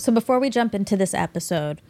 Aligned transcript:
So 0.00 0.12
before 0.12 0.40
we 0.40 0.50
jump 0.50 0.74
into 0.74 0.96
this 0.96 1.14
episode, 1.14 1.82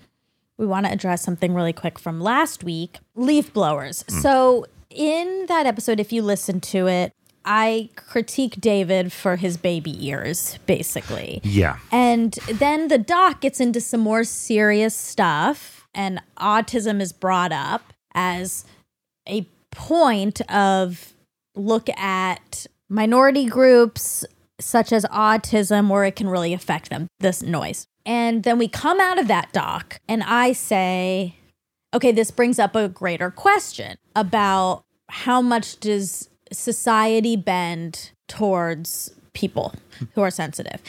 we 0.59 0.67
want 0.67 0.87
to 0.87 0.93
address 0.93 1.23
something 1.23 1.55
really 1.55 1.73
quick 1.73 1.99
from 1.99 2.21
last 2.21 2.65
week 2.65 2.99
leaf 3.15 3.53
blowers. 3.53 4.05
Hmm. 4.09 4.19
So, 4.21 4.67
in 4.91 5.47
that 5.47 5.67
episode, 5.67 6.01
if 6.01 6.13
you 6.13 6.21
listen 6.21 6.61
to 6.61 6.89
it, 6.89 7.13
I 7.45 7.91
critique 7.95 8.61
David 8.61 9.13
for 9.13 9.37
his 9.37 9.57
baby 9.57 10.07
ears, 10.07 10.59
basically. 10.67 11.41
Yeah. 11.45 11.79
And 11.93 12.33
then 12.53 12.89
the 12.89 12.99
doc 12.99 13.41
gets 13.41 13.61
into 13.61 13.81
some 13.81 14.01
more 14.01 14.25
serious 14.25 14.95
stuff, 14.95 15.87
and 15.95 16.21
autism 16.39 17.01
is 17.01 17.13
brought 17.13 17.53
up 17.53 17.93
as 18.15 18.65
a 19.29 19.47
point 19.71 20.41
of 20.51 21.13
look 21.55 21.89
at 21.91 22.67
minority 22.89 23.47
groups 23.47 24.25
such 24.59 24.93
as 24.93 25.05
autism 25.07 25.89
where 25.89 26.05
it 26.05 26.17
can 26.17 26.29
really 26.29 26.53
affect 26.53 26.91
them, 26.91 27.07
this 27.21 27.43
noise. 27.43 27.87
And 28.07 28.43
then 28.43 28.59
we 28.59 28.69
come 28.69 29.01
out 29.01 29.19
of 29.19 29.29
that 29.29 29.53
doc, 29.53 30.01
and 30.09 30.23
I 30.23 30.53
say, 30.53 31.37
okay, 31.95 32.13
this 32.13 32.31
brings 32.31 32.59
up 32.59 32.75
a 32.75 32.89
greater 32.89 33.31
question 33.31 33.99
about 34.17 34.85
how 35.09 35.43
much 35.43 35.79
does 35.81 36.29
society 36.53 37.37
bend 37.37 38.11
towards 38.29 39.13
people 39.33 39.75
who 40.15 40.23
are 40.23 40.31
sensitive. 40.31 40.81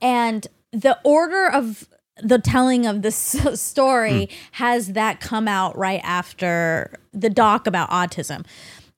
And 0.00 0.46
the 0.72 0.98
order 1.04 1.48
of 1.48 1.88
the 2.22 2.38
telling 2.38 2.86
of 2.86 3.02
this 3.02 3.16
story 3.60 4.26
hmm. 4.26 4.34
has 4.52 4.88
that 4.92 5.20
come 5.20 5.48
out 5.48 5.76
right 5.76 6.00
after 6.02 6.98
the 7.12 7.30
doc 7.30 7.66
about 7.66 7.90
autism. 7.90 8.44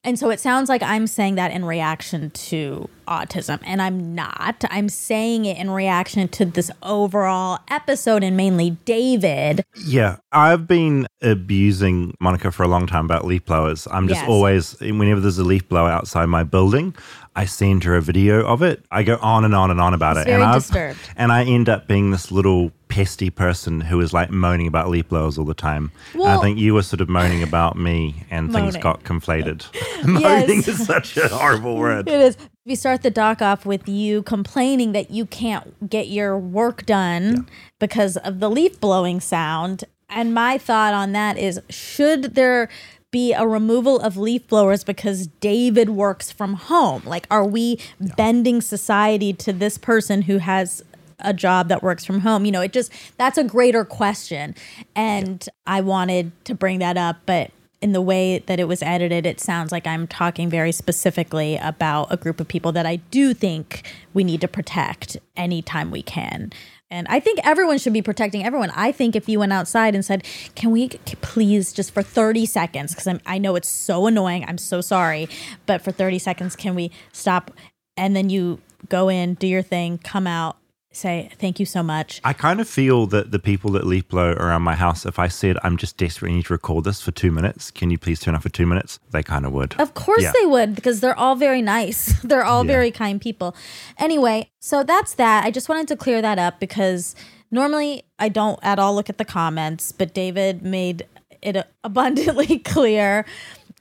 And 0.02 0.18
so 0.18 0.30
it 0.30 0.40
sounds 0.40 0.70
like 0.70 0.82
I'm 0.82 1.06
saying 1.06 1.34
that 1.34 1.50
in 1.52 1.62
reaction 1.66 2.30
to 2.30 2.88
autism, 3.06 3.58
and 3.64 3.82
I'm 3.82 4.14
not. 4.14 4.64
I'm 4.70 4.88
saying 4.88 5.44
it 5.44 5.58
in 5.58 5.68
reaction 5.70 6.26
to 6.28 6.46
this 6.46 6.70
overall 6.82 7.58
episode 7.68 8.24
and 8.24 8.34
mainly 8.34 8.70
David. 8.86 9.62
Yeah, 9.84 10.16
I've 10.32 10.66
been 10.66 11.06
abusing 11.20 12.14
Monica 12.18 12.50
for 12.50 12.62
a 12.62 12.68
long 12.68 12.86
time 12.86 13.04
about 13.04 13.26
leaf 13.26 13.44
blowers. 13.44 13.86
I'm 13.90 14.08
just 14.08 14.22
Yes. 14.22 14.28
always, 14.30 14.80
whenever 14.80 15.20
there's 15.20 15.38
a 15.38 15.44
leaf 15.44 15.68
blower 15.68 15.90
outside 15.90 16.26
my 16.26 16.44
building, 16.44 16.94
I 17.36 17.44
send 17.44 17.84
her 17.84 17.94
a 17.94 18.02
video 18.02 18.44
of 18.44 18.60
it. 18.62 18.84
I 18.90 19.02
go 19.04 19.16
on 19.22 19.44
and 19.44 19.54
on 19.54 19.70
and 19.70 19.80
on 19.80 19.94
about 19.94 20.16
He's 20.16 20.26
it. 20.26 20.28
very 20.30 20.42
and, 20.42 20.50
I've- 20.50 20.58
disturbed. 20.60 20.98
and 21.16 21.30
I 21.32 21.44
end 21.44 21.68
up 21.68 21.86
being 21.86 22.10
this 22.10 22.32
little 22.32 22.72
pesty 22.88 23.30
person 23.30 23.80
who 23.82 24.00
is 24.00 24.12
like 24.12 24.30
moaning 24.30 24.66
about 24.66 24.88
leaf 24.90 25.08
blowers 25.08 25.38
all 25.38 25.44
the 25.44 25.54
time. 25.54 25.92
and 26.14 26.24
I 26.24 26.38
think 26.40 26.58
you 26.58 26.74
were 26.74 26.82
sort 26.82 27.00
of 27.00 27.08
moaning 27.08 27.42
about 27.44 27.76
me 27.76 28.24
and 28.30 28.52
things 28.52 28.74
Moaning. 28.74 28.80
got 28.82 29.04
conflated. 29.04 29.64
moaning 30.06 30.58
is 30.58 30.84
such 30.84 31.16
a 31.16 31.28
horrible 31.28 31.76
word. 31.76 32.08
It 32.08 32.20
is. 32.20 32.36
We 32.66 32.74
start 32.74 33.02
the 33.02 33.10
doc 33.10 33.40
off 33.40 33.64
with 33.64 33.88
you 33.88 34.22
complaining 34.24 34.92
that 34.92 35.10
you 35.10 35.24
can't 35.24 35.88
get 35.88 36.08
your 36.08 36.36
work 36.36 36.84
done 36.84 37.48
because 37.78 38.16
of 38.18 38.40
the 38.40 38.50
leaf 38.50 38.80
blowing 38.80 39.20
sound. 39.20 39.84
And 40.08 40.34
my 40.34 40.58
thought 40.58 40.92
on 40.92 41.12
that 41.12 41.38
is 41.38 41.60
should 41.70 42.34
there 42.34 42.68
be 43.10 43.32
a 43.32 43.46
removal 43.46 43.98
of 44.00 44.16
leaf 44.16 44.46
blowers 44.46 44.84
because 44.84 45.26
David 45.26 45.90
works 45.90 46.30
from 46.30 46.54
home? 46.54 47.02
Like, 47.04 47.26
are 47.30 47.44
we 47.44 47.80
bending 48.16 48.60
society 48.60 49.32
to 49.34 49.52
this 49.52 49.78
person 49.78 50.22
who 50.22 50.38
has 50.38 50.84
a 51.18 51.34
job 51.34 51.68
that 51.68 51.82
works 51.82 52.04
from 52.04 52.20
home? 52.20 52.44
You 52.44 52.52
know, 52.52 52.60
it 52.60 52.72
just, 52.72 52.92
that's 53.18 53.38
a 53.38 53.44
greater 53.44 53.84
question. 53.84 54.54
And 54.94 55.46
I 55.66 55.80
wanted 55.80 56.32
to 56.44 56.54
bring 56.54 56.78
that 56.78 56.96
up, 56.96 57.16
but 57.26 57.50
in 57.80 57.92
the 57.92 58.02
way 58.02 58.38
that 58.40 58.60
it 58.60 58.68
was 58.68 58.82
edited, 58.82 59.24
it 59.24 59.40
sounds 59.40 59.72
like 59.72 59.86
I'm 59.86 60.06
talking 60.06 60.50
very 60.50 60.72
specifically 60.72 61.56
about 61.56 62.12
a 62.12 62.16
group 62.16 62.40
of 62.40 62.46
people 62.46 62.72
that 62.72 62.84
I 62.84 62.96
do 62.96 63.32
think 63.32 63.82
we 64.12 64.22
need 64.22 64.42
to 64.42 64.48
protect 64.48 65.16
anytime 65.36 65.90
we 65.90 66.02
can. 66.02 66.52
And 66.90 67.06
I 67.08 67.20
think 67.20 67.38
everyone 67.44 67.78
should 67.78 67.92
be 67.92 68.02
protecting 68.02 68.44
everyone. 68.44 68.70
I 68.74 68.92
think 68.92 69.14
if 69.16 69.28
you 69.28 69.38
went 69.38 69.52
outside 69.52 69.94
and 69.94 70.04
said, 70.04 70.24
"Can 70.56 70.72
we 70.72 70.88
please 71.22 71.72
just 71.72 71.92
for 71.94 72.02
30 72.02 72.44
seconds 72.46 72.94
because 72.94 73.20
I 73.24 73.38
know 73.38 73.54
it's 73.54 73.68
so 73.68 74.06
annoying. 74.06 74.44
I'm 74.46 74.58
so 74.58 74.80
sorry, 74.80 75.28
but 75.66 75.80
for 75.80 75.92
30 75.92 76.18
seconds 76.18 76.56
can 76.56 76.74
we 76.74 76.90
stop?" 77.12 77.52
And 77.96 78.16
then 78.16 78.28
you 78.28 78.60
go 78.88 79.08
in, 79.08 79.34
do 79.34 79.46
your 79.46 79.62
thing, 79.62 79.98
come 79.98 80.26
out, 80.26 80.56
say, 80.92 81.30
"Thank 81.38 81.60
you 81.60 81.66
so 81.66 81.82
much." 81.82 82.20
I 82.24 82.32
kind 82.32 82.60
of 82.60 82.68
feel 82.68 83.06
that 83.08 83.30
the 83.30 83.38
people 83.38 83.70
that 83.72 83.86
leap 83.86 84.12
low 84.12 84.32
around 84.32 84.62
my 84.62 84.74
house, 84.74 85.06
if 85.06 85.18
I 85.18 85.28
said, 85.28 85.56
I'm 85.62 85.76
just 85.76 85.96
desperate, 85.96 86.30
I 86.30 86.34
need 86.34 86.46
to 86.46 86.52
record 86.52 86.84
this 86.84 87.00
for 87.00 87.12
two 87.12 87.30
minutes, 87.30 87.70
can 87.70 87.90
you 87.90 87.98
please 87.98 88.20
turn 88.20 88.34
off 88.34 88.42
for 88.42 88.48
two 88.48 88.66
minutes? 88.66 88.98
They 89.10 89.22
kind 89.22 89.46
of 89.46 89.52
would. 89.52 89.74
Of 89.78 89.94
course 89.94 90.22
Yeah. 90.22 90.32
they 90.40 90.46
would 90.46 90.74
because 90.74 91.00
they're 91.00 91.18
all 91.18 91.36
very 91.36 91.62
nice. 91.62 92.20
they're 92.24 92.44
all 92.44 92.64
Yeah. 92.64 92.72
very 92.72 92.90
kind 92.90 93.20
people. 93.20 93.54
Anyway, 93.98 94.50
so 94.58 94.82
that's 94.82 95.14
that. 95.14 95.44
I 95.44 95.50
just 95.50 95.68
wanted 95.68 95.88
to 95.88 95.96
clear 95.96 96.20
that 96.22 96.38
up 96.38 96.58
because 96.60 97.14
normally 97.50 98.04
I 98.18 98.28
don't 98.28 98.58
at 98.62 98.78
all 98.78 98.94
look 98.94 99.08
at 99.08 99.18
the 99.18 99.24
comments, 99.24 99.92
but 99.92 100.12
David 100.12 100.62
made 100.62 101.06
it 101.42 101.56
abundantly 101.84 102.58
clear 102.64 103.24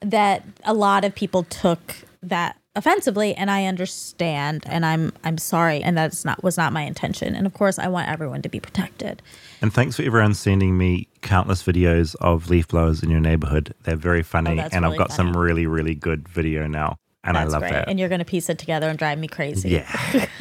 that 0.02 0.44
a 0.64 0.74
lot 0.74 1.04
of 1.04 1.14
people 1.16 1.44
took 1.44 1.96
that 2.22 2.56
offensively 2.80 3.36
and 3.36 3.52
I 3.52 3.66
understand 3.66 4.64
and 4.66 4.86
I'm 4.86 5.14
I'm 5.24 5.38
sorry 5.38 5.84
and 5.84 5.98
that's 5.98 6.26
not 6.26 6.44
was 6.44 6.58
not 6.58 6.74
my 6.74 6.82
intention. 6.82 7.36
And 7.36 7.46
of 7.46 7.54
course 7.54 7.78
I 7.78 7.88
want 7.88 8.10
everyone 8.10 8.42
to 8.42 8.50
be 8.50 8.60
protected. 8.60 9.22
And 9.62 9.72
thanks 9.72 9.98
for 9.98 10.04
everyone 10.04 10.34
sending 10.34 10.78
me 10.78 11.08
countless 11.22 11.62
videos 11.62 12.16
of 12.22 12.50
leaf 12.50 12.68
blowers 12.70 13.04
in 13.04 13.10
your 13.10 13.20
neighborhood. 13.20 13.74
They're 13.84 13.96
very 13.96 14.22
oh, 14.22 14.24
funny. 14.24 14.60
Oh, 14.60 14.70
and 14.72 14.84
really 14.84 14.94
I've 14.94 14.98
got 14.98 15.12
some 15.12 15.36
really, 15.36 15.68
really 15.68 15.94
good 15.94 16.28
video 16.28 16.66
now. 16.66 16.96
And 17.24 17.36
That's 17.36 17.50
I 17.50 17.52
love 17.52 17.62
great. 17.62 17.74
that. 17.74 17.90
And 17.90 18.00
you're 18.00 18.10
gonna 18.10 18.26
piece 18.26 18.50
it 18.50 18.58
together 18.58 18.90
and 18.90 18.98
drive 18.98 19.20
me 19.20 19.28
crazy. 19.28 19.70
yeah. 19.70 20.28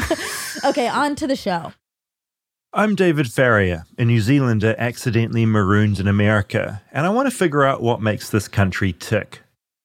Okay, 0.65 0.89
on 0.89 1.15
to 1.17 1.29
the 1.29 1.37
show. 1.37 1.73
I'm 2.73 2.97
David 2.97 3.33
Farrier, 3.33 3.85
a 3.97 4.05
New 4.05 4.21
Zealander 4.21 4.75
accidentally 4.77 5.47
marooned 5.47 6.01
in 6.01 6.09
America, 6.09 6.83
and 6.93 7.07
I 7.07 7.11
want 7.11 7.31
to 7.31 7.35
figure 7.35 7.65
out 7.65 7.81
what 7.81 8.03
makes 8.03 8.31
this 8.31 8.49
country 8.49 8.93
tick. 8.93 9.41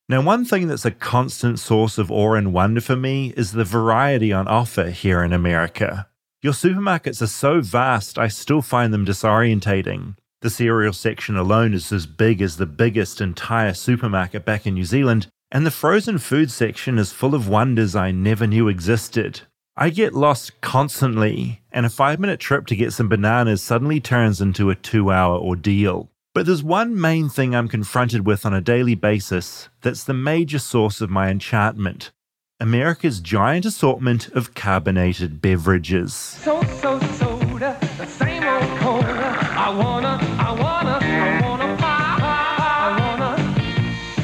Now, 0.09 0.21
one 0.21 0.43
thing 0.43 0.67
that's 0.67 0.85
a 0.85 0.91
constant 0.91 1.59
source 1.59 1.97
of 1.97 2.11
awe 2.11 2.33
and 2.33 2.53
wonder 2.53 2.81
for 2.81 2.95
me 2.95 3.33
is 3.37 3.53
the 3.53 3.63
variety 3.63 4.33
on 4.33 4.47
offer 4.49 4.89
here 4.89 5.23
in 5.23 5.31
America. 5.31 6.07
Your 6.41 6.51
supermarkets 6.51 7.21
are 7.21 7.27
so 7.27 7.61
vast, 7.61 8.19
I 8.19 8.27
still 8.27 8.61
find 8.61 8.93
them 8.93 9.05
disorientating. 9.05 10.15
The 10.41 10.49
cereal 10.49 10.91
section 10.91 11.37
alone 11.37 11.73
is 11.73 11.89
as 11.93 12.05
big 12.05 12.41
as 12.41 12.57
the 12.57 12.65
biggest 12.65 13.21
entire 13.21 13.73
supermarket 13.73 14.43
back 14.43 14.67
in 14.67 14.73
New 14.73 14.83
Zealand, 14.83 15.27
and 15.51 15.65
the 15.65 15.71
frozen 15.71 16.17
food 16.17 16.51
section 16.51 16.99
is 16.99 17.13
full 17.13 17.33
of 17.33 17.47
wonders 17.47 17.95
I 17.95 18.11
never 18.11 18.45
knew 18.45 18.67
existed. 18.67 19.41
I 19.77 19.89
get 19.89 20.13
lost 20.13 20.59
constantly, 20.59 21.61
and 21.71 21.85
a 21.85 21.89
five 21.89 22.19
minute 22.19 22.41
trip 22.41 22.65
to 22.67 22.75
get 22.75 22.91
some 22.91 23.07
bananas 23.07 23.63
suddenly 23.63 24.01
turns 24.01 24.41
into 24.41 24.69
a 24.69 24.75
two 24.75 25.11
hour 25.11 25.37
ordeal. 25.39 26.09
But 26.33 26.47
there's 26.47 26.63
one 26.63 26.99
main 26.99 27.29
thing 27.29 27.53
I'm 27.53 27.67
confronted 27.67 28.25
with 28.25 28.43
on 28.43 28.55
a 28.55 28.61
daily 28.61 28.95
basis 28.95 29.69
that's 29.81 30.03
the 30.03 30.15
major 30.15 30.57
source 30.57 30.99
of 30.99 31.11
my 31.11 31.29
enchantment 31.29 32.11
America's 32.59 33.19
giant 33.19 33.65
assortment 33.65 34.29
of 34.29 34.53
carbonated 34.53 35.41
beverages. 35.41 36.13
So, 36.13 36.63
so, 36.81 36.99
soda, 36.99 37.77
the 37.97 38.05
same 38.05 38.43
old 38.43 38.79
cola. 38.79 39.03
I 39.03 39.69
wanna, 39.69 40.17
I 40.39 40.51
wanna, 40.59 40.99
I 41.01 41.41
wanna 41.41 41.77
pop, 41.77 42.21
I 42.21 42.95
wanna 42.99 43.37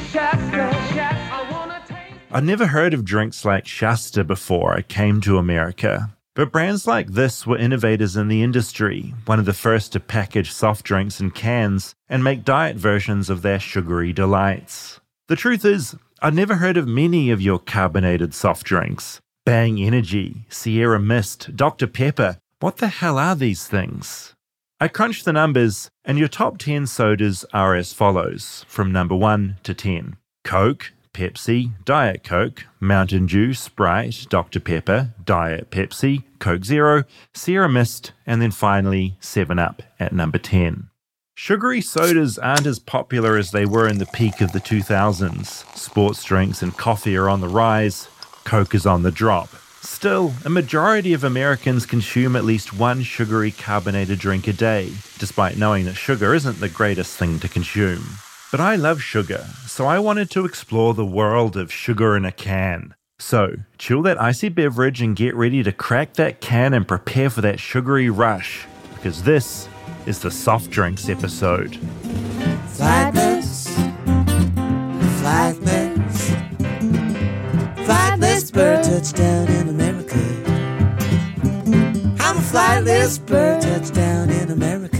Shasta, 0.09 0.93
Shasta, 0.93 1.33
I 1.33 1.51
wanna 1.51 1.83
taste. 1.85 2.15
I'd 2.31 2.43
never 2.45 2.67
heard 2.67 2.93
of 2.93 3.03
drinks 3.03 3.43
like 3.43 3.67
Shasta 3.67 4.23
before 4.23 4.73
I 4.73 4.83
came 4.83 5.19
to 5.21 5.37
America. 5.37 6.15
But 6.35 6.51
brands 6.51 6.87
like 6.87 7.07
this 7.07 7.45
were 7.45 7.57
innovators 7.57 8.15
in 8.15 8.27
the 8.27 8.43
industry, 8.43 9.13
one 9.25 9.39
of 9.39 9.45
the 9.45 9.53
first 9.53 9.91
to 9.93 9.99
package 9.99 10.51
soft 10.51 10.85
drinks 10.85 11.19
in 11.19 11.31
cans 11.31 11.93
and 12.07 12.23
make 12.23 12.45
diet 12.45 12.77
versions 12.77 13.29
of 13.29 13.41
their 13.41 13.59
sugary 13.59 14.13
delights. 14.13 14.99
The 15.27 15.35
truth 15.35 15.65
is, 15.65 15.95
I'd 16.21 16.33
never 16.33 16.55
heard 16.55 16.77
of 16.77 16.87
many 16.87 17.29
of 17.29 17.41
your 17.41 17.59
carbonated 17.59 18.33
soft 18.33 18.65
drinks. 18.65 19.19
Bang 19.45 19.79
Energy, 19.79 20.45
Sierra 20.49 20.99
Mist, 20.99 21.55
Dr. 21.55 21.87
Pepper. 21.87 22.37
What 22.59 22.77
the 22.77 22.87
hell 22.87 23.17
are 23.17 23.35
these 23.35 23.67
things? 23.67 24.35
I 24.79 24.87
crunched 24.87 25.25
the 25.25 25.33
numbers, 25.33 25.89
and 26.05 26.17
your 26.17 26.27
top 26.27 26.57
10 26.57 26.87
sodas 26.87 27.45
are 27.53 27.75
as 27.75 27.91
follows 27.91 28.65
from 28.67 28.91
number 28.91 29.15
1 29.15 29.57
to 29.63 29.73
10 29.73 30.17
Coke, 30.43 30.93
Pepsi, 31.13 31.73
Diet 31.85 32.23
Coke, 32.23 32.65
Mountain 32.79 33.25
Dew, 33.25 33.53
Sprite, 33.53 34.27
Dr. 34.29 34.59
Pepper, 34.59 35.13
Diet 35.23 35.71
Pepsi, 35.71 36.23
Coke 36.39 36.63
Zero, 36.63 37.03
Sierra 37.33 37.69
Mist, 37.69 38.13
and 38.25 38.41
then 38.41 38.51
finally 38.51 39.17
7 39.19 39.59
Up 39.59 39.81
at 39.99 40.13
number 40.13 40.37
10. 40.37 40.89
Sugary 41.35 41.79
sodas 41.81 42.37
aren't 42.37 42.65
as 42.65 42.79
popular 42.79 43.37
as 43.37 43.51
they 43.51 43.65
were 43.65 43.87
in 43.87 43.97
the 43.97 44.05
peak 44.07 44.41
of 44.41 44.51
the 44.51 44.59
2000s. 44.59 45.75
Sports 45.75 46.23
drinks 46.23 46.61
and 46.61 46.75
coffee 46.75 47.15
are 47.15 47.29
on 47.29 47.39
the 47.39 47.47
rise, 47.47 48.09
Coke 48.43 48.75
is 48.75 48.85
on 48.85 49.03
the 49.03 49.11
drop. 49.11 49.49
Still, 49.81 50.33
a 50.43 50.49
majority 50.49 51.13
of 51.13 51.23
Americans 51.23 51.85
consume 51.85 52.35
at 52.35 52.43
least 52.43 52.73
one 52.73 53.03
sugary 53.03 53.51
carbonated 53.51 54.19
drink 54.19 54.47
a 54.47 54.53
day, 54.53 54.91
despite 55.17 55.57
knowing 55.57 55.85
that 55.85 55.95
sugar 55.95 56.33
isn't 56.33 56.59
the 56.59 56.67
greatest 56.67 57.15
thing 57.17 57.39
to 57.39 57.47
consume. 57.47 58.03
But 58.51 58.59
I 58.59 58.75
love 58.75 59.01
sugar, 59.01 59.45
so 59.67 59.85
I 59.85 59.99
wanted 59.99 60.31
to 60.31 60.43
explore 60.43 60.95
the 60.95 61.05
world 61.05 61.55
of 61.55 61.71
sugar 61.71 62.17
in 62.17 62.25
a 62.25 62.31
can. 62.31 62.95
So, 63.19 63.57
chill 63.77 64.01
that 64.03 64.19
icy 64.19 64.49
beverage 64.49 65.01
and 65.01 65.15
get 65.15 65.35
ready 65.35 65.61
to 65.61 65.71
crack 65.71 66.13
that 66.13 66.41
can 66.41 66.73
and 66.73 66.87
prepare 66.87 67.29
for 67.29 67.41
that 67.41 67.59
sugary 67.59 68.09
rush. 68.09 68.65
because 68.95 69.23
this 69.23 69.67
is 70.05 70.19
the 70.19 70.31
soft 70.31 70.69
drinks 70.71 71.07
episode. 71.07 71.77
Flightless, 72.75 73.67
flightless, 75.21 76.17
flightless 77.85 78.51
bird 78.51 78.83
touchdown 78.83 79.47
in 79.47 79.69
America. 79.69 80.19
I'm 82.19 82.37
a 82.37 82.41
flightless 82.41 83.25
bird 83.25 83.61
touchdown 83.61 84.29
in 84.31 84.51
America. 84.51 84.98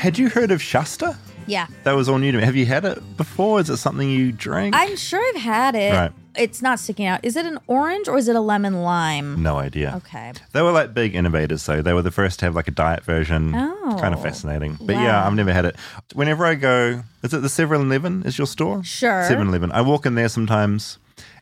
Had 0.00 0.18
you 0.18 0.30
heard 0.30 0.50
of 0.50 0.62
Shasta? 0.62 1.16
Yeah. 1.46 1.66
That 1.84 1.92
was 1.92 2.08
all 2.08 2.16
new 2.18 2.32
to 2.32 2.38
me. 2.38 2.44
Have 2.44 2.56
you 2.56 2.64
had 2.64 2.86
it 2.86 3.16
before? 3.18 3.60
Is 3.60 3.68
it 3.68 3.76
something 3.76 4.08
you 4.08 4.32
drink? 4.32 4.74
I'm 4.74 4.96
sure 4.96 5.20
I've 5.34 5.42
had 5.42 5.74
it. 5.74 5.92
Right. 5.92 6.12
It's 6.36 6.62
not 6.62 6.78
sticking 6.78 7.04
out. 7.04 7.22
Is 7.22 7.36
it 7.36 7.44
an 7.44 7.58
orange 7.66 8.08
or 8.08 8.16
is 8.16 8.26
it 8.28 8.34
a 8.36 8.40
lemon 8.40 8.82
lime? 8.82 9.42
no 9.42 9.58
idea. 9.58 9.92
Okay. 9.96 10.32
They 10.52 10.62
were 10.62 10.70
like 10.72 10.94
big 10.94 11.14
innovators, 11.14 11.60
so 11.60 11.82
they 11.82 11.92
were 11.92 12.00
the 12.02 12.10
first 12.10 12.38
to 12.38 12.46
have 12.46 12.54
like 12.54 12.68
a 12.68 12.70
diet 12.70 13.04
version. 13.04 13.52
Oh. 13.54 13.98
Kind 14.00 14.14
of 14.14 14.22
fascinating. 14.22 14.78
But 14.80 14.96
Wow. 14.96 15.02
yeah, 15.02 15.26
I've 15.26 15.34
never 15.34 15.52
had 15.52 15.66
it. 15.66 15.76
Whenever 16.14 16.46
I 16.46 16.54
go, 16.54 17.02
is 17.22 17.34
it 17.34 17.42
the 17.42 17.48
7 17.50 17.78
Eleven 17.82 18.22
is 18.24 18.38
your 18.38 18.46
store? 18.46 18.82
Sure. 18.84 19.24
7 19.28 19.48
Eleven. 19.48 19.70
I 19.72 19.82
walk 19.82 20.06
in 20.06 20.14
there 20.14 20.28
sometimes 20.30 20.96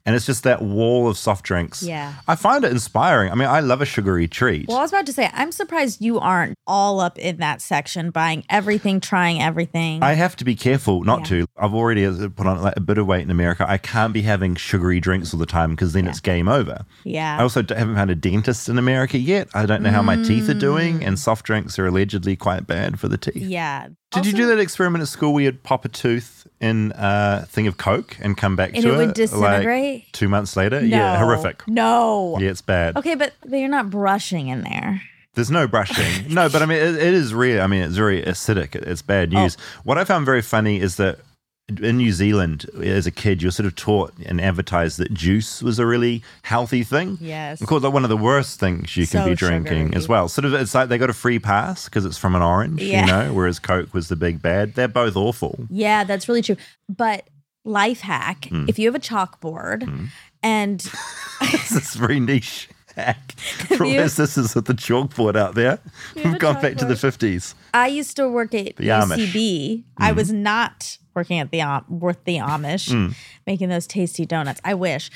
and 0.09 0.17
it's 0.17 0.27
just 0.27 0.43
that 0.45 0.63
wall 0.63 1.07
of 1.09 1.19
soft 1.19 1.45
drinks. 1.45 1.83
Yeah. 1.83 2.15
I 2.27 2.35
find 2.35 2.65
it 2.65 2.73
inspiring. 2.73 3.31
I 3.31 3.35
mean, 3.35 3.47
I 3.49 3.61
love 3.61 3.81
a 3.83 3.85
sugary 3.87 4.27
treat. 4.27 4.67
Well, 4.67 4.79
I 4.79 4.81
was 4.83 4.91
about 4.91 5.07
to 5.07 5.13
say, 5.13 5.29
I'm 5.35 5.53
surprised 5.53 6.01
you 6.01 6.19
aren't 6.19 6.57
all 6.67 6.99
up 7.01 7.19
in 7.19 7.37
that 7.37 7.61
section, 7.61 8.11
buying 8.11 8.45
everything, 8.49 9.01
trying 9.01 9.43
everything. 9.43 10.03
I 10.03 10.15
have 10.15 10.35
to 10.37 10.45
be 10.45 10.55
careful 10.57 11.05
not 11.05 11.21
Yeah. 11.21 11.25
to. 11.27 11.47
I've 11.59 11.75
already 11.75 12.07
uh, 12.07 12.29
put 12.35 12.47
on 12.47 12.63
like 12.63 12.77
a 12.77 12.81
bit 12.81 12.97
of 12.99 13.07
weight 13.07 13.23
in 13.23 13.31
America. 13.31 13.67
I 13.69 13.77
can't 13.77 14.13
be 14.15 14.23
having 14.23 14.55
sugary 14.57 14.99
drinks 15.01 15.35
all 15.35 15.39
the 15.41 15.47
time 15.47 15.71
because 15.73 15.93
then 15.93 16.07
it's 16.09 16.21
game 16.21 16.49
over. 16.49 16.87
yeah. 17.05 17.37
I 17.39 17.43
also 17.43 17.63
haven't 17.63 17.95
found 17.95 18.11
a 18.11 18.15
dentist 18.15 18.69
in 18.71 18.79
America 18.79 19.19
yet. 19.19 19.49
I 19.55 19.67
don't 19.67 19.83
know 19.83 19.91
how 19.91 20.03
my 20.03 20.17
teeth 20.17 20.49
are 20.49 20.55
doing, 20.55 21.05
and 21.05 21.19
soft 21.19 21.45
drinks 21.45 21.79
are 21.79 21.87
allegedly 21.87 22.35
quite 22.37 22.67
bad 22.67 22.99
for 22.99 23.09
the 23.09 23.19
teeth. 23.19 23.35
Mm. 23.43 23.51
yeah. 23.51 23.89
Did 24.11 24.27
you 24.27 24.33
do 24.33 24.47
that 24.49 24.59
experiment 24.59 25.03
at 25.03 25.09
school 25.09 25.35
where 25.35 25.45
you'd 25.45 25.63
pop 25.63 25.85
a 25.85 25.89
tooth 25.89 26.47
in 26.61 26.93
a 26.97 27.45
thing 27.47 27.67
of 27.67 27.77
Coke 27.77 28.17
and 28.21 28.37
come 28.37 28.57
back 28.57 28.71
And 28.75 28.83
to 28.83 28.89
it 28.89 28.93
And 28.93 28.95
it 28.95 28.97
would 28.99 29.07
like, 29.09 29.15
disintegrate? 29.15 30.13
two 30.13 30.29
months 30.29 30.57
later? 30.57 30.81
No. 30.81 30.87
Yeah, 30.87 31.19
horrific. 31.19 31.67
No. 31.69 32.39
Yeah, 32.41 32.49
it's 32.51 32.63
bad. 32.63 32.97
Okay, 32.97 33.15
but, 33.15 33.35
but 33.47 33.57
you're 33.59 33.69
not 33.69 33.91
brushing 33.91 34.49
in 34.49 34.63
there. 34.63 35.03
There's 35.35 35.51
no 35.51 35.69
brushing. 35.69 36.33
no, 36.33 36.49
but 36.49 36.63
I 36.63 36.67
mean, 36.67 36.79
it, 36.79 36.95
it 36.97 37.15
is 37.15 37.35
real. 37.35 37.61
I 37.63 37.67
mean, 37.67 37.83
it's 37.83 37.95
very 37.97 38.23
acidic. 38.23 38.75
It- 38.75 38.85
It's 38.85 39.03
bad 39.03 39.33
Oh. 39.35 39.43
news. 39.43 39.57
What 39.85 39.99
I 39.99 40.05
found 40.05 40.25
very 40.25 40.43
funny 40.43 40.81
is 40.81 40.97
that 40.97 41.19
in 41.83 41.99
New 41.99 42.13
Zealand, 42.13 42.65
as 42.83 43.07
a 43.07 43.11
kid, 43.11 43.43
you're 43.43 43.51
sort 43.53 43.67
of 43.67 43.75
taught 43.77 44.15
and 44.25 44.41
advertised 44.41 44.99
that 44.99 45.13
juice 45.13 45.63
was 45.63 45.79
a 45.79 45.85
really 45.87 46.23
healthy 46.43 46.83
thing. 46.83 47.19
Yes. 47.21 47.61
Of 47.61 47.67
course, 47.67 47.83
like 47.83 47.93
one 47.93 48.05
of 48.05 48.09
the 48.11 48.17
worst 48.17 48.59
things 48.59 48.97
you 48.97 49.07
can 49.07 49.23
So 49.25 49.29
be 49.29 49.35
drinking 49.35 49.89
sugary. 49.89 49.97
as 49.97 50.09
well. 50.09 50.29
Sort 50.29 50.47
of, 50.47 50.55
it's 50.55 50.75
like 50.75 50.89
they 50.89 50.97
got 50.99 51.11
a 51.11 51.15
free 51.15 51.39
pass 51.39 51.85
because 51.85 52.05
it's 52.07 52.17
from 52.17 52.35
an 52.35 52.43
orange, 52.43 52.83
Yeah. 52.83 53.01
you 53.01 53.07
know, 53.13 53.33
whereas 53.35 53.59
Coke 53.59 53.93
was 53.93 54.09
the 54.09 54.17
big 54.17 54.41
bad. 54.41 54.75
They're 54.75 54.89
both 54.89 55.15
awful. 55.17 55.67
Yeah, 55.69 56.05
that's 56.05 56.27
really 56.29 56.43
true. 56.43 56.57
But 56.89 57.29
life 57.65 58.01
hack 58.01 58.47
Hmm. 58.47 58.65
if 58.67 58.79
you 58.79 58.87
have 58.89 58.95
a 58.95 58.99
chalkboard 58.99 60.09
and 60.43 60.81
this 61.41 61.73
is 61.73 61.95
very 61.95 62.19
niche 62.19 62.69
all 62.99 63.87
you- 63.87 64.01
our 64.01 64.09
sisters 64.09 64.55
with 64.55 64.67
the 64.67 64.75
chalkboard 64.75 65.37
out 65.37 65.55
there. 65.55 65.79
We've 66.15 66.39
gone 66.39 66.61
back 66.61 66.77
to 66.77 66.85
the 66.85 66.95
50s. 66.95 67.55
I 67.75 67.89
used 67.89 68.17
to 68.17 68.29
work 68.29 68.55
at 68.55 68.77
The 68.77 68.89
Amish. 68.89 69.29
UCB. 69.33 69.85
I 69.99 70.13
was 70.13 70.33
not 70.33 70.99
working 71.15 71.39
at 71.39 71.51
the 71.51 71.63
with 71.89 72.23
the 72.25 72.37
Amish, 72.37 72.91
Mm. 72.91 73.15
making 73.47 73.69
those 73.69 73.87
tasty 73.87 74.25
donuts. 74.27 74.61
I 74.65 74.75
wish. 74.75 75.11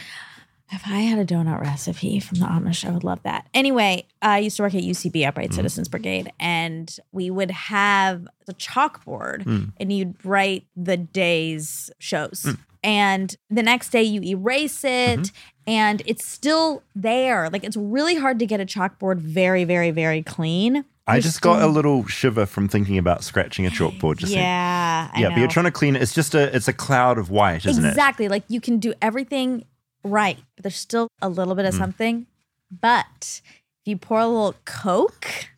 If 0.75 0.87
I 0.87 1.01
had 1.01 1.19
a 1.19 1.25
donut 1.35 1.61
recipe 1.61 2.19
from 2.19 2.39
the 2.39 2.47
Amish, 2.47 2.89
I 2.89 2.91
would 2.93 3.05
love 3.05 3.23
that. 3.25 3.47
Anyway, 3.53 4.07
I 4.23 4.39
used 4.39 4.57
to 4.57 4.63
work 4.63 4.75
at 4.75 4.83
UCB, 4.83 5.27
Upright 5.27 5.51
Mm. 5.51 5.55
Citizens 5.55 5.87
Brigade, 5.87 6.33
and 6.41 6.97
we 7.13 7.29
would 7.29 7.51
have 7.51 8.27
the 8.47 8.55
chalkboard 8.55 9.45
Mm. 9.45 9.73
and 9.79 9.93
you'd 9.93 10.15
write 10.25 10.65
the 10.75 10.97
day's 10.97 11.91
shows. 11.99 12.45
Mm. 12.47 12.59
And 12.85 13.37
the 13.51 13.63
next 13.63 13.91
day 13.91 14.03
you 14.03 14.23
erase 14.23 14.83
it 14.83 15.21
Mm-hmm. 15.21 15.37
And 15.67 16.03
it's 16.07 16.25
still 16.27 16.83
there. 16.95 17.49
Like 17.51 17.65
it's 17.65 17.77
really 17.77 18.17
hard 18.17 18.39
to 18.41 18.47
get 18.47 18.61
a 18.61 18.65
chalkboard 18.67 19.19
very, 19.19 19.65
very, 19.65 19.91
very 19.91 20.23
clean. 20.23 20.85
I 21.07 21.15
You're 21.17 21.23
just 21.23 21.41
got 21.41 21.61
a 21.63 21.67
little 21.67 22.07
shiver 22.07 22.47
from 22.47 22.69
thinking 22.69 22.97
about 22.97 23.25
scratching 23.25 23.67
a 23.67 23.71
chalkboard. 23.71 24.19
Just 24.19 24.33
then. 24.33 24.43
Yeah, 24.43 25.11
I 25.13 25.21
yeah, 25.21 25.29
but 25.31 25.39
you're 25.39 25.49
trying 25.49 25.65
to 25.65 25.73
clean 25.73 25.97
it. 25.97 26.03
It's 26.03 26.15
just 26.15 26.35
a 26.35 26.55
it's 26.55 26.69
a 26.69 26.73
cloud 26.73 27.19
of 27.19 27.29
white, 27.31 27.67
isn't 27.67 27.85
it? 27.85 27.89
exactly. 27.89 28.29
Like 28.29 28.45
you 28.49 28.61
can 28.61 28.79
do 28.79 28.95
everything 29.03 29.65
right, 30.05 30.39
but 30.57 30.63
there's 30.65 30.77
still 30.77 31.09
a 31.21 31.29
little 31.29 31.55
Mm. 31.55 31.57
bit 31.59 31.65
of 31.67 31.75
something. 31.75 32.27
But 32.71 33.41
if 33.45 33.87
you 33.87 33.97
pour 33.97 34.21
a 34.21 34.27
little 34.29 34.55
Coke 34.65 35.49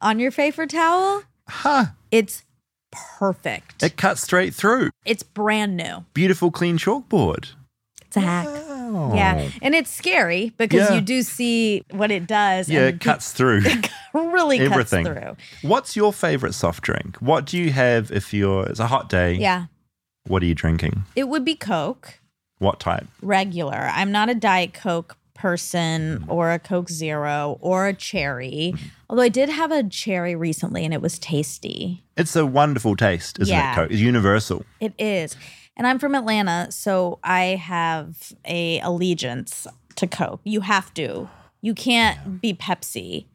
on 0.00 0.18
your 0.20 0.30
paper 0.30 0.66
towel. 0.66 1.22
Huh. 1.48 1.86
it's 2.10 2.42
perfect. 2.92 3.82
It 3.82 3.96
cuts 3.96 4.22
straight 4.22 4.54
through. 4.54 4.90
it's 5.04 5.22
brand 5.22 5.76
new. 5.76 6.04
Beautiful 6.14 6.50
clean 6.50 6.78
chalkboard. 6.78 7.50
It's 8.06 8.16
a 8.16 8.20
hack. 8.20 8.48
Oh. 8.96 9.12
Yeah, 9.14 9.48
and 9.60 9.74
it's 9.74 9.90
scary 9.90 10.52
because 10.56 10.88
Yeah. 10.88 10.94
you 10.94 11.00
do 11.00 11.22
see 11.22 11.82
what 11.90 12.10
it 12.12 12.26
does. 12.28 12.68
Yeah, 12.68 12.86
and 12.86 12.94
it 12.94 13.00
cuts 13.00 13.32
through 13.32 13.62
really 14.14 14.60
everything. 14.60 15.04
cuts 15.04 15.20
through. 15.20 15.36
What's 15.68 15.96
your 15.96 16.12
favorite 16.12 16.52
soft 16.54 16.82
drink? 16.84 17.16
What 17.16 17.44
do 17.44 17.58
you 17.58 17.72
have 17.72 18.12
if 18.12 18.32
you're 18.32 18.66
it's 18.66 18.78
a 18.80 18.86
hot 18.86 19.08
day? 19.08 19.34
Yeah, 19.34 19.66
What 20.28 20.42
are 20.42 20.46
you 20.46 20.54
drinking? 20.54 21.04
it 21.16 21.28
would 21.28 21.44
be 21.44 21.56
Coke. 21.56 22.20
What 22.58 22.78
type? 22.80 23.06
regular. 23.20 23.90
I'm 23.92 24.12
not 24.12 24.30
a 24.30 24.34
Diet 24.34 24.72
Coke 24.74 25.16
person 25.34 26.20
mm-hmm. 26.20 26.30
or 26.30 26.52
a 26.52 26.60
Coke 26.60 26.88
Zero 26.88 27.58
or 27.60 27.88
a 27.88 27.92
cherry. 27.92 28.72
Mm-hmm. 28.74 28.86
Although 29.10 29.22
I 29.22 29.28
did 29.28 29.48
have 29.48 29.72
a 29.72 29.82
cherry 29.82 30.36
recently 30.36 30.84
and 30.84 30.94
it 30.94 31.02
was 31.02 31.18
tasty. 31.18 32.04
It's 32.16 32.36
a 32.36 32.46
wonderful 32.46 32.94
taste, 32.96 33.38
isn't 33.40 33.52
Yeah. 33.52 33.72
it? 33.72 33.74
Coke. 33.74 33.90
It's 33.90 34.00
universal. 34.00 34.64
It 34.80 34.94
is. 34.98 35.36
And 35.76 35.86
I'm 35.86 35.98
from 35.98 36.14
Atlanta, 36.14 36.70
so 36.70 37.18
I 37.24 37.56
have 37.56 38.32
a 38.44 38.80
allegiance 38.80 39.66
to 39.96 40.06
Coke. 40.06 40.40
You 40.44 40.60
have 40.60 40.94
to. 40.94 41.28
You 41.60 41.74
can't 41.74 42.40
be 42.40 42.54
Pepsi. 42.54 43.26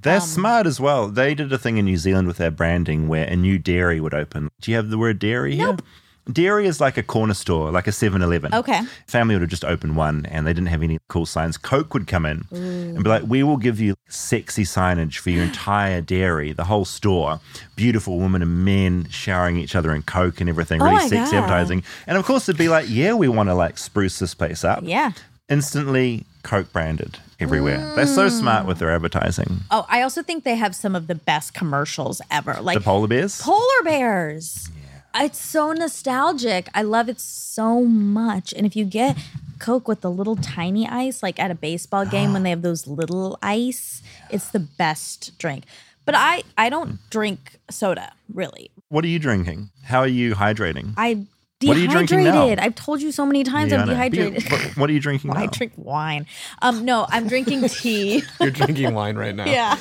They're 0.00 0.16
Um, 0.16 0.20
smart 0.20 0.66
as 0.66 0.78
well. 0.78 1.08
They 1.08 1.34
did 1.34 1.52
a 1.52 1.58
thing 1.58 1.76
in 1.76 1.84
New 1.86 1.96
Zealand 1.96 2.28
with 2.28 2.36
their 2.36 2.52
branding 2.52 3.08
where 3.08 3.24
a 3.26 3.34
new 3.34 3.58
dairy 3.58 4.00
would 4.00 4.14
open. 4.14 4.48
Do 4.60 4.70
you 4.70 4.76
have 4.76 4.90
the 4.90 4.98
word 4.98 5.18
dairy 5.18 5.56
here? 5.56 5.76
Dairy 6.32 6.66
is 6.66 6.80
like 6.80 6.96
a 6.96 7.02
corner 7.02 7.34
store, 7.34 7.70
like 7.70 7.86
a 7.86 7.92
7 7.92 8.20
Eleven. 8.20 8.52
Okay. 8.54 8.82
Family 9.06 9.34
would 9.34 9.42
have 9.42 9.50
just 9.50 9.64
opened 9.64 9.96
one 9.96 10.26
and 10.26 10.46
they 10.46 10.52
didn't 10.52 10.68
have 10.68 10.82
any 10.82 10.98
cool 11.08 11.26
signs. 11.26 11.56
Coke 11.56 11.94
would 11.94 12.06
come 12.06 12.26
in 12.26 12.44
and 12.50 13.02
be 13.02 13.08
like, 13.08 13.22
We 13.26 13.42
will 13.42 13.56
give 13.56 13.80
you 13.80 13.94
sexy 14.08 14.64
signage 14.64 15.18
for 15.18 15.30
your 15.30 15.44
entire 15.44 16.00
dairy, 16.00 16.52
the 16.52 16.64
whole 16.64 16.84
store. 16.84 17.40
Beautiful 17.76 18.18
women 18.18 18.42
and 18.42 18.64
men 18.64 19.08
showering 19.10 19.56
each 19.56 19.74
other 19.74 19.94
in 19.94 20.02
Coke 20.02 20.40
and 20.40 20.50
everything, 20.50 20.82
Oh 20.82 20.86
really 20.86 21.08
sexy 21.08 21.32
God. 21.32 21.44
advertising. 21.44 21.82
And 22.06 22.18
of 22.18 22.24
course, 22.24 22.48
it'd 22.48 22.58
be 22.58 22.68
like, 22.68 22.86
Yeah, 22.88 23.14
we 23.14 23.28
want 23.28 23.48
to 23.48 23.54
like 23.54 23.78
spruce 23.78 24.18
this 24.18 24.34
place 24.34 24.64
up. 24.64 24.80
Yeah. 24.82 25.12
Instantly 25.48 26.26
Coke 26.42 26.72
branded 26.72 27.18
everywhere. 27.40 27.94
They're 27.94 28.06
so 28.06 28.28
mm. 28.28 28.30
smart 28.30 28.66
with 28.66 28.78
their 28.78 28.90
advertising. 28.90 29.60
Oh, 29.70 29.86
I 29.88 30.02
also 30.02 30.22
think 30.22 30.44
they 30.44 30.56
have 30.56 30.74
some 30.74 30.94
of 30.94 31.06
the 31.06 31.14
best 31.14 31.54
commercials 31.54 32.20
ever. 32.30 32.58
Like 32.60 32.78
The 32.78 32.84
polar 32.84 33.08
bears? 33.08 33.40
polar 33.40 33.82
bears. 33.84 34.70
It's 35.18 35.40
so 35.42 35.72
nostalgic. 35.72 36.68
I 36.74 36.82
love 36.82 37.08
it 37.08 37.20
so 37.20 37.82
much. 37.84 38.52
And 38.52 38.64
if 38.66 38.76
you 38.76 38.84
get 38.84 39.16
Coke 39.58 39.88
with 39.88 40.00
the 40.02 40.10
little 40.10 40.36
tiny 40.36 40.86
ice, 40.88 41.22
like 41.22 41.40
at 41.40 41.50
a 41.50 41.54
baseball 41.54 42.06
game 42.06 42.32
when 42.32 42.42
they 42.44 42.50
have 42.50 42.62
those 42.62 42.86
little 42.86 43.38
ice, 43.42 44.02
it's 44.30 44.48
the 44.48 44.60
best 44.60 45.36
drink. 45.38 45.64
But 46.04 46.14
I 46.16 46.42
I 46.56 46.70
don't 46.70 46.98
drink 47.10 47.56
soda, 47.70 48.12
really. 48.32 48.70
What 48.88 49.04
are 49.04 49.08
you 49.08 49.18
drinking? 49.18 49.70
How 49.84 50.00
are 50.00 50.06
you 50.08 50.34
hydrating? 50.34 50.94
I 50.96 51.26
What 51.62 51.76
are 51.76 51.80
you 51.80 51.88
drinking 51.88 52.18
now? 52.24 52.30
dehydrated. 52.32 52.58
I've 52.60 52.74
told 52.76 53.02
you 53.02 53.10
so 53.12 53.26
many 53.26 53.42
times 53.44 53.72
Yeah, 53.72 53.78
I 53.78 53.82
I'm 53.82 53.88
dehydrated. 53.88 54.46
But 54.48 54.62
you- 54.64 54.70
what 54.80 54.88
are 54.88 54.92
you 54.92 55.00
drinking 55.00 55.32
I 55.36 55.44
now? 55.44 55.50
drink 55.50 55.72
wine. 55.76 56.24
Um, 56.62 56.84
no, 56.84 57.06
I'm 57.10 57.26
drinking 57.28 57.68
tea. 57.68 58.22
You're 58.40 58.50
drinking 58.52 58.94
wine 58.94 59.16
right 59.16 59.34
now. 59.34 59.44
yeah. 59.46 59.76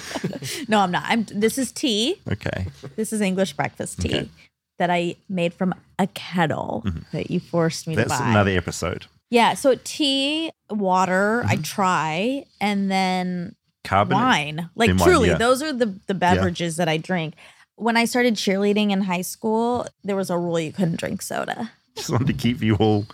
No, 0.68 0.80
I'm 0.80 0.92
not. 0.92 1.04
I'm 1.06 1.24
this 1.32 1.58
is 1.58 1.72
tea. 1.72 2.20
Okay. 2.30 2.66
This 2.98 3.14
is 3.14 3.22
English 3.22 3.54
breakfast 3.54 4.02
tea 4.02 4.10
Okay. 4.16 4.30
That 4.78 4.90
I 4.90 5.16
made 5.30 5.54
from 5.54 5.74
a 6.00 6.08
kettle 6.08 6.86
that 7.12 7.32
you 7.32 7.40
forced 7.40 7.88
me 7.88 7.96
Mm-hmm. 7.96 8.08
That's 8.08 8.18
to 8.20 8.24
buy. 8.24 8.30
another 8.32 8.52
episode. 8.52 9.06
Yeah, 9.30 9.56
so 9.56 9.76
tea, 9.84 10.52
water, 10.70 11.42
Mm-hmm. 11.44 11.52
I 11.52 11.56
try, 11.64 12.46
and 12.62 12.90
then 12.92 13.56
Carbonate. 13.84 14.22
wine. 14.24 14.70
Like 14.76 14.88
Then 14.90 14.98
wine, 14.98 15.10
truly, 15.10 15.28
yeah. 15.30 15.38
those 15.38 15.62
are 15.64 15.74
the 15.74 16.00
the 16.08 16.14
beverages 16.14 16.78
that 16.78 16.88
I 16.88 16.98
drink. 16.98 17.34
When 17.76 17.96
I 17.98 18.06
started 18.06 18.36
cheerleading 18.36 18.92
in 18.92 19.02
high 19.02 19.22
school, 19.22 19.88
there 20.04 20.16
was 20.16 20.30
a 20.30 20.38
rule 20.38 20.60
you 20.60 20.72
couldn't 20.72 20.98
drink 21.00 21.22
soda. 21.22 21.72
Just 21.96 22.10
wanted 22.10 22.28
to 22.28 22.34
keep 22.34 22.62
you 22.62 22.76
all 22.76 23.06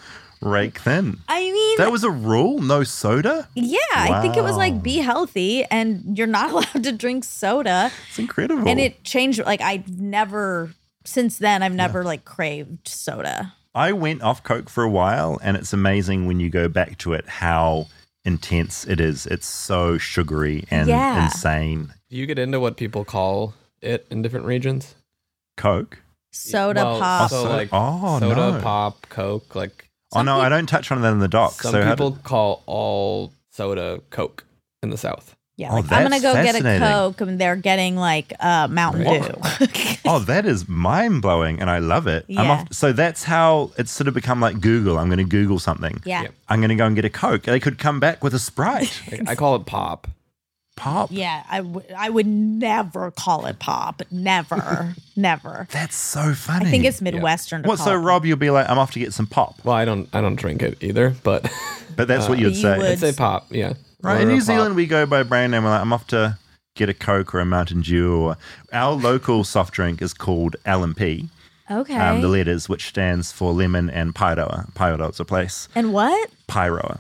rake 0.42 0.78
thin. 0.80 1.18
I 1.30 1.40
mean, 1.40 1.78
That 1.78 1.92
was 1.92 2.04
a 2.04 2.10
rule? 2.12 2.60
No 2.62 2.84
soda? 2.84 3.48
yeah, 3.56 3.78
I 3.94 4.22
think 4.22 4.36
it 4.38 4.44
was 4.44 4.58
like 4.58 4.84
be 4.84 4.98
healthy 4.98 5.64
and 5.66 6.18
you're 6.18 6.28
not 6.28 6.52
allowed 6.52 6.84
to 6.84 6.92
drink 6.92 7.24
soda. 7.24 7.92
It's 8.10 8.20
incredible. 8.20 8.68
And 8.68 8.80
it 8.80 9.04
changed 9.04 9.40
like 9.46 9.62
I've 9.62 9.88
never 10.00 10.72
since 11.04 11.38
then 11.38 11.64
I've 11.64 11.74
never 11.74 12.04
like 12.04 12.26
craved 12.26 12.88
soda. 12.88 13.54
I 13.76 13.92
went 13.92 14.22
off 14.22 14.44
Coke 14.44 14.70
for 14.70 14.84
a 14.84 14.90
while, 14.90 15.40
and 15.44 15.58
it's 15.58 15.74
amazing 15.74 16.28
when 16.28 16.40
you 16.40 16.50
go 16.50 16.68
back 16.68 16.98
to 17.00 17.14
it 17.14 17.28
how 17.28 17.88
intense 18.24 18.86
it 18.86 19.00
is. 19.00 19.26
It's 19.26 19.48
so 19.48 19.98
sugary 19.98 20.66
and 20.70 20.88
Yeah. 20.88 21.26
insane. 21.26 21.94
Do 22.10 22.16
you 22.18 22.26
get 22.28 22.38
into 22.40 22.60
what 22.60 22.78
people 22.78 23.04
call 23.04 23.54
it 23.82 24.06
in 24.12 24.22
different 24.22 24.46
regions? 24.46 24.96
Coke. 25.58 26.00
Soda 26.32 26.84
Well, 26.84 27.00
pop. 27.00 27.30
So 27.30 27.38
oh, 27.40 27.44
so- 27.44 27.50
like 27.50 27.70
oh, 27.72 28.20
soda, 28.20 28.36
no. 28.54 28.60
pop, 28.62 29.08
Coke. 29.10 29.56
Like 29.56 29.90
oh 30.14 30.22
no, 30.22 30.40
I 30.40 30.50
don't 30.50 30.68
touch 30.68 30.92
on 30.92 31.02
that 31.02 31.12
in 31.12 31.20
the 31.20 31.28
doc. 31.28 31.54
some 31.62 31.72
so 31.72 31.90
people 31.90 32.12
do- 32.12 32.20
call 32.22 32.64
all 32.66 33.34
soda 33.52 34.02
Coke 34.10 34.46
in 34.82 34.90
the 34.92 34.98
South. 34.98 35.36
Yeah, 35.64 35.72
Oh, 35.72 35.76
like, 35.76 35.92
I'm 35.92 36.04
gonna 36.04 36.20
go 36.20 36.34
get 36.34 36.56
a. 36.56 36.80
Coke, 36.80 37.22
and 37.22 37.40
they're 37.40 37.56
getting 37.56 37.96
like 37.96 38.34
uh, 38.40 38.68
Mountain 38.70 39.04
Dew. 39.04 39.34
oh, 40.06 40.20
that 40.20 40.46
is 40.46 40.68
mind 40.68 41.22
blowing, 41.22 41.60
and 41.60 41.70
I 41.70 41.80
love 41.80 42.08
it. 42.08 42.26
I'm 42.30 42.36
Yeah. 42.36 42.52
off, 42.52 42.74
so 42.74 42.92
that's 42.92 43.24
how 43.24 43.72
it's 43.78 43.92
sort 43.92 44.08
of 44.08 44.14
become 44.14 44.40
like 44.42 44.60
Google. 44.60 44.98
I'm 45.00 45.08
going 45.08 45.18
to 45.20 45.24
Google 45.24 45.60
something. 45.60 46.02
yeah. 46.06 46.24
Yeah. 46.24 46.28
I'm 46.50 46.60
going 46.60 46.70
to 46.70 46.76
go 46.76 46.86
and 46.86 46.96
get 46.96 47.06
a 47.06 47.10
Coke. 47.10 47.44
They 47.44 47.60
could 47.60 47.78
come 47.80 48.00
back 48.00 48.24
with 48.24 48.34
a 48.34 48.40
Sprite. 48.40 49.02
I 49.28 49.36
call 49.36 49.56
it 49.56 49.66
pop. 49.66 50.08
Pop. 50.76 51.10
Yeah, 51.12 51.44
I, 51.50 51.58
w- 51.58 51.86
I 51.96 52.10
would 52.10 52.26
never 52.26 53.12
call 53.12 53.46
it 53.46 53.60
pop. 53.60 54.02
Never, 54.10 54.96
never. 55.16 55.68
That's 55.72 55.96
so 55.96 56.34
funny. 56.34 56.66
I 56.66 56.70
think 56.72 56.86
it's 56.86 57.00
Midwestern. 57.00 57.62
To 57.62 57.68
What? 57.70 57.78
call 57.78 57.86
So 57.88 57.94
it. 57.94 57.98
Rob, 57.98 58.26
you'll 58.26 58.38
be 58.38 58.50
like, 58.50 58.68
I'm 58.68 58.80
off 58.80 58.92
to 58.94 59.00
get 59.00 59.14
some 59.14 59.28
pop, 59.28 59.60
Well, 59.64 59.76
I 59.76 59.86
don't 59.86 60.10
I 60.14 60.20
don't 60.22 60.36
drink 60.36 60.64
it 60.64 60.78
either, 60.82 61.16
but 61.24 61.44
but 61.96 62.08
that's 62.08 62.28
what 62.28 62.40
you'd 62.40 62.56
You 62.56 62.62
say, 62.62 62.78
would. 62.80 62.88
I'd 62.88 62.98
say 63.00 63.14
pop. 63.14 63.48
Yeah. 63.52 63.74
Right? 64.04 64.22
In 64.22 64.28
New. 64.28 64.42
Zealand, 64.42 64.76
we 64.76 64.86
go 64.86 65.06
by 65.06 65.24
brand 65.24 65.52
name. 65.52 65.64
We're 65.64 65.70
like, 65.72 65.82
I'm 65.82 65.94
off 65.94 66.08
to 66.08 66.38
get 66.76 66.90
a 66.90 66.94
Coke 66.94 67.34
or 67.34 67.40
a 67.40 67.46
Mountain 67.46 67.82
Dew. 67.82 68.14
Or 68.16 68.38
our 68.72 68.92
local 68.94 69.44
soft 69.44 69.74
drink 69.74 70.02
is 70.02 70.14
called 70.14 70.56
L&P. 70.66 71.30
Okay. 71.72 71.96
Um, 71.96 72.22
the 72.22 72.28
letters, 72.28 72.68
which 72.68 72.88
stands 72.90 73.32
for 73.32 73.54
lemon 73.54 73.90
and 73.90 74.14
Paeroa. 74.14 74.72
Paeroa 74.74 75.10
is 75.10 75.20
a 75.20 75.26
place. 75.26 75.70
and 75.74 75.94
what? 75.94 76.30
Paeroa. 76.48 77.00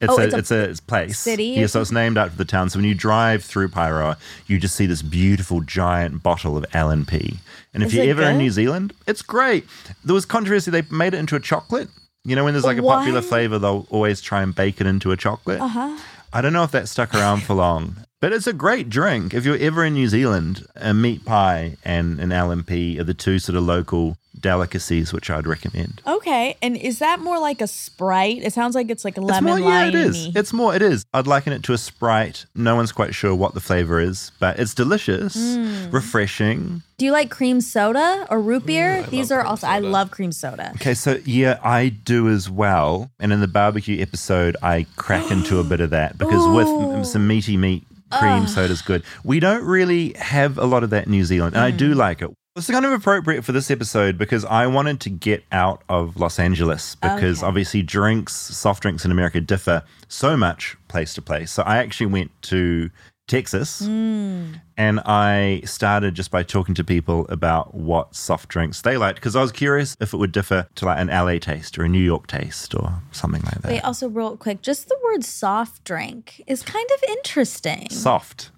It's 0.00 0.12
Oh, 0.12 0.18
a 0.18 0.24
it's 0.24 0.34
a 0.34 0.38
it's 0.38 0.50
a 0.50 0.60
it's 0.70 0.80
place. 0.80 1.16
city? 1.16 1.44
Yeah, 1.44 1.66
so 1.66 1.80
it's 1.80 1.92
named 1.92 2.18
after 2.18 2.36
the 2.36 2.44
town. 2.44 2.68
So 2.70 2.80
when 2.80 2.86
you 2.88 2.94
drive 2.96 3.44
through 3.44 3.68
Paeroa, 3.68 4.16
you 4.48 4.58
just 4.58 4.74
see 4.74 4.86
this 4.86 5.00
beautiful 5.00 5.60
giant 5.60 6.24
bottle 6.24 6.56
of 6.56 6.66
L&P. 6.72 7.36
And 7.72 7.84
if 7.84 7.90
Is 7.90 7.94
you're 7.94 8.06
ever 8.06 8.22
in? 8.24 8.38
New 8.38 8.50
Zealand, 8.50 8.92
it's 9.06 9.22
great. 9.22 9.64
There 10.04 10.12
was 10.14 10.26
controversy. 10.26 10.72
They 10.72 10.82
made 10.90 11.14
it 11.14 11.18
into 11.18 11.36
a 11.36 11.40
chocolate. 11.40 11.88
You 12.24 12.34
know, 12.34 12.42
when 12.42 12.52
there's 12.54 12.64
like 12.64 12.78
a 12.78 12.82
popular 12.82 13.22
flavor, 13.22 13.60
they'll 13.60 13.86
always 13.90 14.20
try 14.20 14.42
and 14.42 14.52
bake 14.52 14.80
it 14.80 14.88
into 14.88 15.12
a 15.12 15.16
chocolate. 15.16 15.60
Uh-huh. 15.60 15.96
I 16.34 16.40
don't 16.40 16.54
know 16.54 16.64
if 16.64 16.70
that 16.70 16.88
stuck 16.88 17.14
around 17.14 17.42
for 17.42 17.52
long, 17.52 18.06
but 18.20 18.32
it's 18.32 18.46
a 18.46 18.54
great 18.54 18.88
drink. 18.88 19.34
If 19.34 19.44
you're 19.44 19.58
ever 19.58 19.84
in 19.84 19.92
New 19.92 20.08
Zealand, 20.08 20.64
a 20.76 20.94
meat 20.94 21.26
pie 21.26 21.76
and 21.84 22.18
an 22.20 22.32
L&P 22.32 22.98
are 22.98 23.04
the 23.04 23.12
two 23.12 23.38
sort 23.38 23.56
of 23.56 23.64
local 23.64 24.16
delicacies 24.38 25.12
which 25.12 25.30
I'd 25.30 25.46
recommend. 25.46 26.00
Okay. 26.06 26.56
And 26.62 26.76
is 26.76 26.98
that 26.98 27.20
more 27.20 27.38
like 27.38 27.60
a 27.60 27.66
Sprite? 27.66 28.38
It 28.42 28.52
sounds 28.52 28.74
like 28.74 28.90
it's 28.90 29.04
like 29.04 29.16
It's 29.16 29.26
lemon 29.26 29.60
more, 29.60 29.70
yeah, 29.70 29.86
it 29.86 29.94
is. 29.94 30.34
It's 30.34 30.52
more, 30.52 30.74
it 30.74 30.82
is. 30.82 31.04
I'd 31.14 31.26
liken 31.26 31.52
it 31.52 31.62
to 31.64 31.72
a 31.72 31.78
Sprite. 31.78 32.46
No 32.54 32.74
one's 32.76 32.92
quite 32.92 33.14
sure 33.14 33.34
what 33.34 33.54
the 33.54 33.60
flavor 33.60 34.00
is, 34.00 34.32
but 34.40 34.58
it's 34.58 34.74
delicious, 34.74 35.36
Mm. 35.36 35.92
refreshing. 35.92 36.82
Do 36.98 37.04
you 37.06 37.12
like 37.12 37.30
cream 37.30 37.60
soda 37.60 38.26
or 38.30 38.40
root 38.40 38.64
beer? 38.66 38.98
I 38.98 39.10
These 39.10 39.30
are 39.32 39.40
cream 39.40 39.50
also 39.50 39.66
I 39.66 39.78
love 39.80 40.10
cream 40.10 40.32
soda. 40.32 40.70
Okay, 40.76 40.94
so 40.94 41.18
yeah, 41.24 41.58
I 41.62 41.88
do 41.88 42.28
as 42.28 42.48
well. 42.48 43.10
And 43.20 43.32
in 43.32 43.40
the 43.40 43.48
barbecue 43.48 44.00
episode, 44.00 44.56
I 44.62 44.86
crack 44.96 45.30
into 45.30 45.58
a 45.58 45.64
bit 45.64 45.80
of 45.80 45.90
that 45.90 46.16
because 46.18 46.46
with 46.54 46.66
Ooh. 46.68 46.92
m- 46.92 47.04
some 47.04 47.26
meaty 47.26 47.56
meat, 47.56 47.84
cream 48.12 48.46
soda's 48.46 48.82
good. 48.82 49.02
We 49.24 49.40
don't 49.40 49.64
really 49.64 50.12
have 50.18 50.58
a 50.58 50.64
lot 50.66 50.84
of 50.84 50.90
that 50.90 51.06
in 51.06 51.12
New 51.12 51.24
Zealand, 51.24 51.54
and 51.56 51.64
I 51.64 51.72
Mm. 51.72 51.76
do 51.78 51.94
like 51.94 52.22
it. 52.22 52.30
It's 52.54 52.68
kind 52.70 52.84
of 52.84 52.92
appropriate 52.92 53.44
for 53.46 53.52
this 53.52 53.70
episode 53.70 54.18
because 54.18 54.44
I 54.44 54.66
wanted 54.66 55.00
to 55.00 55.10
get 55.10 55.42
out 55.52 55.82
of 55.88 56.18
Los 56.18 56.38
Angeles 56.38 56.96
because 56.96 57.38
Okay. 57.38 57.46
obviously 57.46 57.82
drinks, 57.82 58.34
soft 58.34 58.82
drinks 58.82 59.06
in 59.06 59.10
America 59.10 59.40
differ 59.40 59.82
so 60.08 60.36
much 60.36 60.76
place 60.88 61.14
to 61.14 61.22
place. 61.22 61.50
So 61.50 61.62
I 61.62 61.78
actually 61.78 62.06
went 62.06 62.30
to 62.42 62.90
Texas 63.26 63.80
Mm. 63.80 64.60
and 64.76 65.00
I 65.06 65.62
started 65.64 66.14
just 66.14 66.30
by 66.30 66.42
talking 66.42 66.74
to 66.74 66.84
people 66.84 67.24
about 67.30 67.72
what 67.74 68.14
soft 68.14 68.50
drinks 68.50 68.82
they 68.82 68.98
liked 68.98 69.14
because 69.14 69.34
I 69.34 69.40
was 69.40 69.52
curious 69.52 69.96
if 70.00 70.12
it 70.12 70.18
would 70.18 70.32
differ 70.32 70.66
to 70.74 70.84
like 70.84 70.98
an 71.00 71.08
LA 71.08 71.38
taste 71.38 71.78
or 71.78 71.84
a 71.84 71.88
New 71.88 72.00
York 72.04 72.26
taste 72.26 72.74
or 72.74 73.00
something 73.12 73.40
like 73.44 73.62
that. 73.62 73.72
Wait, 73.72 73.80
also 73.84 74.08
real 74.10 74.36
quick, 74.36 74.60
just 74.60 74.88
the 74.88 74.98
word 75.02 75.24
soft 75.24 75.84
drink 75.84 76.42
is 76.46 76.62
kind 76.62 76.88
of 76.94 77.02
interesting. 77.08 77.88
Soft. 77.88 78.50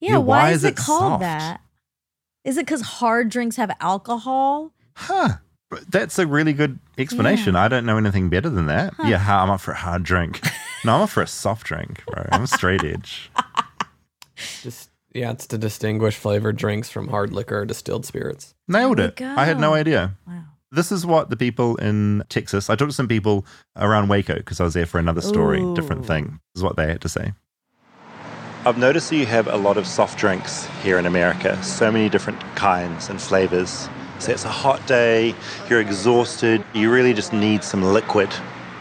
yeah, 0.00 0.12
yeah, 0.12 0.16
why, 0.18 0.24
why 0.44 0.50
is 0.52 0.58
is 0.58 0.64
it 0.64 0.68
it 0.68 0.76
called 0.76 1.00
soft? 1.00 1.20
that? 1.20 1.60
Is 2.44 2.56
it 2.56 2.66
because 2.66 2.80
hard 2.82 3.28
drinks 3.28 3.56
have 3.56 3.74
alcohol? 3.80 4.72
Huh. 4.96 5.36
That's 5.88 6.18
a 6.18 6.26
really 6.26 6.52
good 6.52 6.78
explanation. 6.98 7.56
I 7.56 7.68
don't 7.68 7.86
know 7.86 7.96
anything 7.96 8.28
better 8.28 8.50
than 8.50 8.66
that. 8.66 8.94
Yeah, 9.04 9.42
I'm 9.42 9.50
up 9.50 9.60
for 9.60 9.70
a 9.70 9.76
hard 9.76 10.02
drink. 10.02 10.40
no, 10.84 10.96
I'm 10.96 11.02
up 11.02 11.10
for 11.10 11.22
a 11.22 11.26
soft 11.26 11.66
drink, 11.66 12.04
bro. 12.06 12.26
I'm 12.30 12.42
a 12.42 12.46
straight 12.46 12.84
edge. 12.84 13.30
Just 14.62 14.90
yeah, 15.14 15.30
it's 15.30 15.46
to 15.48 15.58
distinguish 15.58 16.16
flavored 16.16 16.56
drinks 16.56 16.90
from 16.90 17.08
hard 17.08 17.32
liquor 17.32 17.60
or 17.60 17.64
distilled 17.64 18.04
spirits. 18.04 18.54
Nailed 18.68 18.98
we 18.98 19.04
it. 19.04 19.20
I 19.22 19.44
had 19.44 19.60
no 19.60 19.74
idea. 19.74 20.14
Wow. 20.26 20.44
This 20.70 20.90
is 20.90 21.04
what 21.04 21.28
the 21.28 21.36
people 21.36 21.76
in 21.76 22.24
Texas, 22.30 22.70
I 22.70 22.76
talked 22.76 22.90
to 22.90 22.96
some 22.96 23.08
people 23.08 23.44
around 23.76 24.08
Waco 24.08 24.36
because 24.36 24.58
I 24.58 24.64
was 24.64 24.72
there 24.72 24.86
for 24.86 24.98
another 24.98 25.20
story, 25.20 25.62
different 25.74 26.06
thing. 26.06 26.40
This 26.54 26.60
is 26.60 26.62
what 26.62 26.76
they 26.76 26.86
had 26.86 27.02
to 27.02 27.10
say. 27.10 27.32
I've 28.64 28.78
noticed 28.78 29.10
that 29.10 29.16
you 29.16 29.26
have 29.26 29.48
a 29.48 29.56
lot 29.56 29.76
of 29.76 29.88
soft 29.88 30.16
drinks 30.16 30.66
here 30.84 30.96
in 30.96 31.06
America, 31.06 31.60
so 31.64 31.90
many 31.90 32.08
different 32.08 32.40
kinds 32.54 33.08
and 33.08 33.20
flavors. 33.20 33.88
So 34.20 34.30
it's 34.30 34.44
a 34.44 34.50
hot 34.50 34.86
day, 34.86 35.34
you're 35.68 35.80
exhausted, 35.80 36.64
you 36.72 36.92
really 36.92 37.12
just 37.12 37.32
need 37.32 37.64
some 37.64 37.82
liquid. 37.82 38.32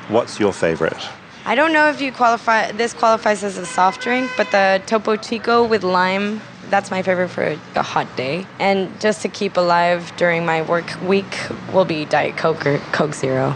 What's 0.08 0.40
your 0.40 0.54
favorite? 0.54 1.04
I 1.46 1.56
don't 1.56 1.74
know 1.74 1.90
if 1.90 2.00
you 2.00 2.12
qualify. 2.12 2.72
This 2.72 2.94
qualifies 2.94 3.44
as 3.44 3.58
a 3.58 3.66
soft 3.66 4.02
drink, 4.02 4.30
but 4.38 4.52
the 4.52 4.84
Topo 4.86 5.16
Chico 5.16 5.66
with 5.66 5.82
lime. 5.82 6.42
That's 6.70 6.92
my 6.92 7.02
favorite 7.02 7.30
for 7.30 7.58
a 7.74 7.82
hot 7.82 8.16
day. 8.16 8.46
And 8.60 9.02
just 9.02 9.24
to 9.24 9.30
keep 9.30 9.58
alive 9.58 10.14
during 10.16 10.46
my 10.46 10.62
work 10.62 10.96
week 11.02 11.36
will 11.74 11.86
be 11.86 12.06
Diet 12.06 12.38
Coke 12.38 12.68
or 12.68 12.78
Coke 12.92 13.16
Zero. 13.16 13.56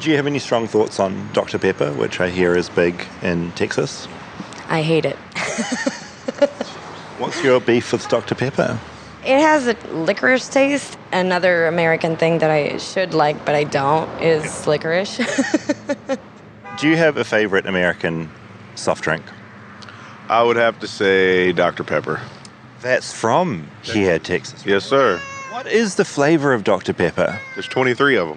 Do 0.00 0.10
you 0.10 0.16
have 0.16 0.26
any 0.26 0.40
strong 0.40 0.66
thoughts 0.66 0.98
on 0.98 1.32
Dr. 1.32 1.60
Pepper, 1.60 1.92
which 1.92 2.18
I 2.18 2.28
hear 2.28 2.56
is 2.56 2.68
big 2.68 3.06
in 3.22 3.52
Texas? 3.52 4.08
I 4.70 4.82
hate 4.82 5.04
it. 5.04 5.16
What's 7.18 7.42
your 7.42 7.60
beef 7.60 7.92
with 7.92 8.08
Dr. 8.08 8.36
Pepper? 8.36 8.78
It 9.24 9.40
has 9.40 9.66
a 9.66 9.74
licorice 9.92 10.48
taste. 10.48 10.96
Another 11.12 11.66
American 11.66 12.16
thing 12.16 12.38
that 12.38 12.50
I 12.50 12.78
should 12.78 13.12
like, 13.12 13.44
but 13.44 13.56
I 13.56 13.64
don't, 13.64 14.08
is 14.22 14.68
licorice. 14.68 15.18
Do 16.78 16.88
you 16.88 16.96
have 16.96 17.16
a 17.16 17.24
favorite 17.24 17.66
American 17.66 18.30
soft 18.76 19.02
drink? 19.02 19.24
I 20.28 20.42
would 20.42 20.56
have 20.56 20.78
to 20.80 20.86
say 20.86 21.50
Dr. 21.50 21.82
Pepper. 21.82 22.20
That's 22.80 23.12
from 23.12 23.68
here, 23.82 24.20
Texas. 24.20 24.64
Yes, 24.64 24.86
sir. 24.86 25.20
What 25.50 25.66
is 25.66 25.96
the 25.96 26.04
flavor 26.04 26.54
of 26.54 26.62
Dr. 26.62 26.92
Pepper? 26.94 27.38
There's 27.54 27.66
23 27.66 28.16
of 28.16 28.28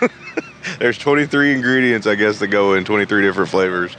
them. 0.00 0.10
There's 0.78 0.96
23 0.96 1.52
ingredients, 1.52 2.06
I 2.06 2.14
guess, 2.14 2.38
that 2.38 2.48
go 2.48 2.74
in 2.74 2.84
23 2.84 3.20
different 3.20 3.50
flavors 3.50 3.96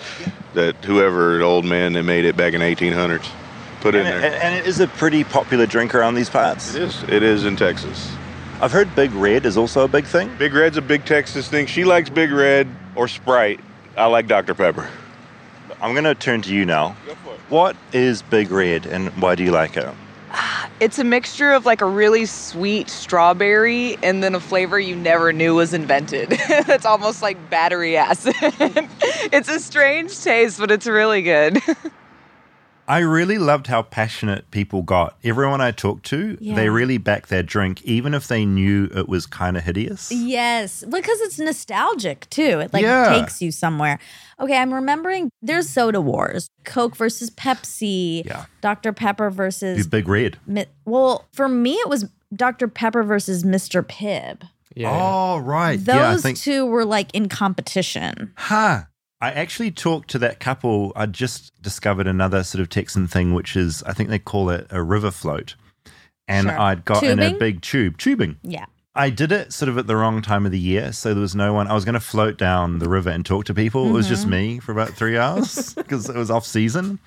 that 0.54 0.76
whoever, 0.86 1.42
old 1.42 1.66
man 1.66 1.94
that 1.94 2.04
made 2.04 2.26
it 2.26 2.36
back 2.38 2.54
in 2.54 2.62
1800s, 2.62 3.28
put 3.82 3.96
in 3.96 4.06
And 4.06 4.18
it, 4.18 4.22
there. 4.32 4.44
and 4.44 4.56
it 4.56 4.66
is 4.66 4.80
a 4.80 4.88
pretty 4.88 5.24
popular 5.24 5.66
drink 5.66 5.94
around 5.96 6.16
these 6.16 6.30
parts. 6.30 6.74
It 6.76 6.82
is. 6.84 7.04
It 7.04 7.24
is 7.24 7.46
in 7.46 7.56
Texas. 7.56 8.16
I've 8.62 8.72
heard 8.72 8.96
Big 8.96 9.12
Red 9.12 9.46
is 9.46 9.58
also 9.58 9.84
a 9.84 9.88
big 9.88 10.06
thing. 10.06 10.32
Big 10.38 10.54
Red's 10.54 10.78
a 10.78 10.82
big 10.82 11.06
Texas 11.06 11.48
thing. 11.50 11.66
She 11.66 11.84
likes 11.84 12.10
Big 12.10 12.32
Red 12.32 12.68
or 12.96 13.08
Sprite. 13.08 13.60
I 13.98 14.06
like 14.06 14.28
Dr. 14.28 14.54
Pepper. 14.54 14.88
I'm 15.82 15.94
going 15.94 16.06
to 16.06 16.16
turn 16.16 16.42
to 16.44 16.54
you 16.54 16.66
now. 16.66 16.92
What 17.50 17.76
is 17.92 18.22
Big 18.22 18.52
Red 18.52 18.86
and 18.86 19.10
why 19.22 19.36
do 19.36 19.44
you 19.44 19.52
like 19.52 19.76
it? 19.76 19.88
It's 20.80 21.00
a 21.00 21.04
mixture 21.04 21.52
of 21.52 21.66
like 21.66 21.82
a 21.82 21.86
really 21.86 22.26
sweet 22.26 22.90
strawberry 22.90 23.98
and 24.04 24.24
then 24.24 24.36
a 24.36 24.40
flavor 24.40 24.80
you 24.80 24.96
never 24.96 25.32
knew 25.32 25.56
was 25.56 25.74
invented. 25.74 26.30
it's 26.32 26.86
almost 26.86 27.22
like 27.22 27.50
battery 27.50 27.96
acid. 27.96 28.36
it's 28.42 29.50
a 29.50 29.60
strange 29.60 30.20
taste, 30.22 30.60
but 30.60 30.72
it's 30.72 30.88
really 30.88 31.22
good. 31.22 31.60
I 32.88 33.00
really 33.00 33.38
loved 33.38 33.68
how 33.68 33.82
passionate 33.84 34.50
people 34.52 34.82
got. 34.82 35.18
Everyone 35.24 35.62
I 35.62 35.72
talked 35.72 36.06
to, 36.08 36.38
Yeah. 36.42 36.56
they 36.56 36.70
really 36.70 36.98
backed 36.98 37.30
their 37.30 37.44
drink, 37.44 37.82
even 37.84 38.14
if 38.14 38.28
they 38.28 38.46
knew 38.46 38.90
it 38.96 39.08
was 39.08 39.26
kind 39.26 39.56
of 39.56 39.64
hideous. 39.64 40.12
Yes, 40.12 40.84
because 40.84 41.22
it's 41.22 41.40
nostalgic 41.40 42.30
too. 42.30 42.60
It 42.60 42.74
like 42.74 42.84
Yeah. 42.84 43.10
takes 43.10 43.42
you 43.42 43.52
somewhere. 43.52 44.00
Okay, 44.40 44.58
I'm 44.58 44.74
remembering 44.74 45.30
there's 45.42 45.70
soda 45.70 46.02
wars. 46.02 46.50
Coke 46.66 46.96
versus 46.96 47.30
Pepsi. 47.30 48.26
Yeah. 48.26 48.46
Dr. 48.62 48.92
Pepper 48.94 49.30
versus 49.30 49.88
Big 49.88 50.08
Red. 50.08 50.38
Mi- 50.46 50.66
well, 50.86 51.28
for 51.34 51.48
me 51.48 51.74
it 51.76 51.88
was 51.90 52.10
Dr. 52.36 52.68
Pepper 52.68 53.04
versus 53.04 53.44
Mr. 53.44 53.82
Pibb. 53.84 54.42
Yeah. 54.76 54.90
Oh, 54.92 55.38
right. 55.38 55.78
Those 55.78 55.96
yeah, 55.96 56.18
think. 56.18 56.40
two 56.40 56.66
were 56.66 56.84
like 56.84 57.14
in 57.14 57.30
competition. 57.30 58.34
Huh. 58.36 58.82
I 59.24 59.32
actually 59.32 59.72
talked 59.72 60.10
to 60.10 60.20
that 60.20 60.42
couple. 60.42 60.92
I 60.98 61.06
just 61.06 61.54
discovered 61.62 62.08
another 62.08 62.44
sort 62.44 62.62
of 62.62 62.68
Texan 62.68 63.08
thing, 63.08 63.34
which 63.34 63.56
is, 63.56 63.82
I 63.84 63.94
think 63.94 64.10
they 64.10 64.20
call 64.20 64.50
it 64.50 64.68
a 64.70 64.84
river 64.84 65.12
float. 65.12 65.56
And 66.28 66.48
Sure. 66.48 66.60
I'd 66.60 66.84
got 66.84 67.04
in 67.04 67.22
a 67.22 67.34
big 67.34 67.62
tube, 67.62 67.98
tubing. 67.98 68.36
Yeah. 68.44 68.66
I 68.96 69.10
did 69.10 69.32
it 69.32 69.54
sort 69.54 69.70
of 69.70 69.78
at 69.78 69.88
the 69.88 69.96
wrong 69.96 70.22
time 70.22 70.46
of 70.46 70.52
the 70.52 70.60
year. 70.60 70.92
So 70.92 71.14
there 71.14 71.22
was 71.22 71.36
no 71.36 71.54
one. 71.54 71.70
I 71.70 71.74
was 71.74 71.86
going 71.86 71.94
to 71.94 72.02
float 72.02 72.38
down 72.38 72.80
the 72.80 72.90
river 72.90 73.12
and 73.12 73.26
talk 73.26 73.46
to 73.46 73.54
people. 73.54 73.88
It 73.88 73.94
was 73.94 74.10
just 74.10 74.24
mm-hmm. 74.24 74.32
me 74.32 74.60
for 74.60 74.74
about 74.74 74.90
three 74.90 75.18
hours 75.18 75.74
because 75.78 76.10
it 76.10 76.18
was 76.18 76.30
off 76.30 76.46
season. 76.46 77.00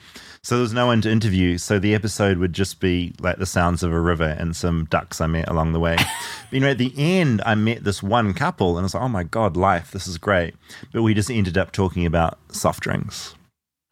So 0.46 0.54
there 0.54 0.62
was 0.62 0.72
no 0.72 0.86
one 0.86 1.00
to 1.00 1.10
interview. 1.10 1.58
So 1.58 1.80
the 1.80 1.92
episode 1.92 2.38
would 2.38 2.52
just 2.52 2.78
be 2.78 3.12
like 3.18 3.38
the 3.38 3.46
sounds 3.46 3.82
of 3.82 3.92
a 3.92 3.98
river 3.98 4.36
and 4.38 4.54
some 4.54 4.84
ducks 4.84 5.20
I 5.20 5.26
met 5.26 5.48
along 5.48 5.72
the 5.72 5.80
way. 5.80 5.96
but, 5.98 6.52
you 6.52 6.60
know, 6.60 6.68
at 6.68 6.78
the 6.78 6.92
end, 6.96 7.42
I 7.44 7.56
met 7.56 7.82
this 7.82 8.00
one 8.00 8.32
couple 8.32 8.78
and 8.78 8.78
I 8.78 8.82
was 8.84 8.94
like, 8.94 9.02
oh 9.02 9.08
my 9.08 9.24
God, 9.24 9.56
life, 9.56 9.90
this 9.90 10.06
is 10.06 10.18
great. 10.18 10.54
But 10.92 11.02
we 11.02 11.14
just 11.14 11.32
ended 11.32 11.58
up 11.58 11.72
talking 11.72 12.06
about 12.06 12.38
soft 12.52 12.84
drinks. 12.84 13.34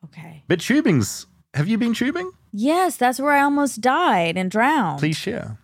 Okay. 0.05 0.45
But 0.47 0.61
tubing's, 0.61 1.27
have 1.55 1.67
you 1.67 1.77
been 1.77 1.93
tubing? 1.93 2.31
Yes, 2.53 2.97
that's 2.97 3.19
where 3.19 3.33
I 3.33 3.43
almost 3.43 3.81
died 3.81 4.37
and 4.37 4.49
drowned. 4.49 5.01
Please 5.01 5.17
share. 5.17 5.59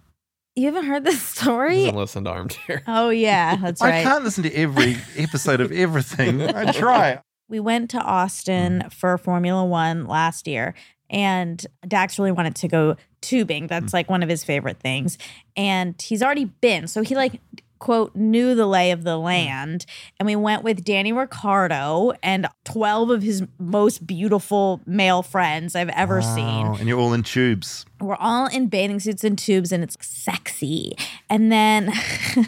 You 0.56 0.66
haven't 0.66 0.86
heard 0.86 1.04
this 1.04 1.22
story? 1.22 1.84
Doesn't 1.84 1.94
listen 1.94 2.24
to 2.24 2.30
Armchair. 2.30 2.82
Oh 2.88 3.10
yeah, 3.10 3.54
that's 3.54 3.80
right. 3.80 4.00
I 4.00 4.02
can't 4.02 4.24
listen 4.24 4.42
to 4.42 4.52
every 4.56 4.96
episode 5.16 5.60
of 5.60 5.70
everything. 5.70 6.42
I 6.56 6.72
try. 6.72 7.22
We 7.50 7.60
went 7.60 7.90
to 7.90 7.98
Austin 7.98 8.84
mm. 8.86 8.92
for 8.92 9.18
Formula 9.18 9.64
One 9.64 10.06
last 10.06 10.46
year, 10.46 10.74
and 11.10 11.64
Dax 11.86 12.18
really 12.18 12.32
wanted 12.32 12.54
to 12.56 12.68
go 12.68 12.96
tubing. 13.20 13.66
That's 13.66 13.90
mm. 13.90 13.94
like 13.94 14.08
one 14.08 14.22
of 14.22 14.28
his 14.28 14.44
favorite 14.44 14.78
things. 14.78 15.18
And 15.56 16.00
he's 16.00 16.22
already 16.22 16.46
been. 16.46 16.86
So 16.86 17.02
he, 17.02 17.14
like, 17.16 17.40
quote, 17.80 18.14
knew 18.14 18.54
the 18.54 18.66
lay 18.66 18.92
of 18.92 19.02
the 19.02 19.18
hmm. 19.18 19.24
land. 19.24 19.86
And 20.18 20.26
we 20.26 20.36
went 20.36 20.62
with 20.62 20.84
Danny 20.84 21.12
Ricciardo 21.12 22.12
and 22.22 22.46
12 22.64 23.10
of 23.10 23.22
his 23.22 23.42
most 23.58 24.06
beautiful 24.06 24.80
male 24.86 25.22
friends 25.22 25.74
I've 25.74 25.88
ever 25.88 26.20
Wow, 26.20 26.34
seen. 26.34 26.66
And 26.80 26.88
you're 26.88 27.00
all 27.00 27.12
in 27.12 27.24
tubes. 27.24 27.86
We're 28.00 28.16
all 28.16 28.46
in 28.46 28.68
bathing 28.68 29.00
suits 29.00 29.24
and 29.24 29.38
tubes, 29.38 29.72
and 29.72 29.82
it's 29.82 29.96
sexy. 30.00 30.96
And 31.28 31.50
then. 31.50 31.86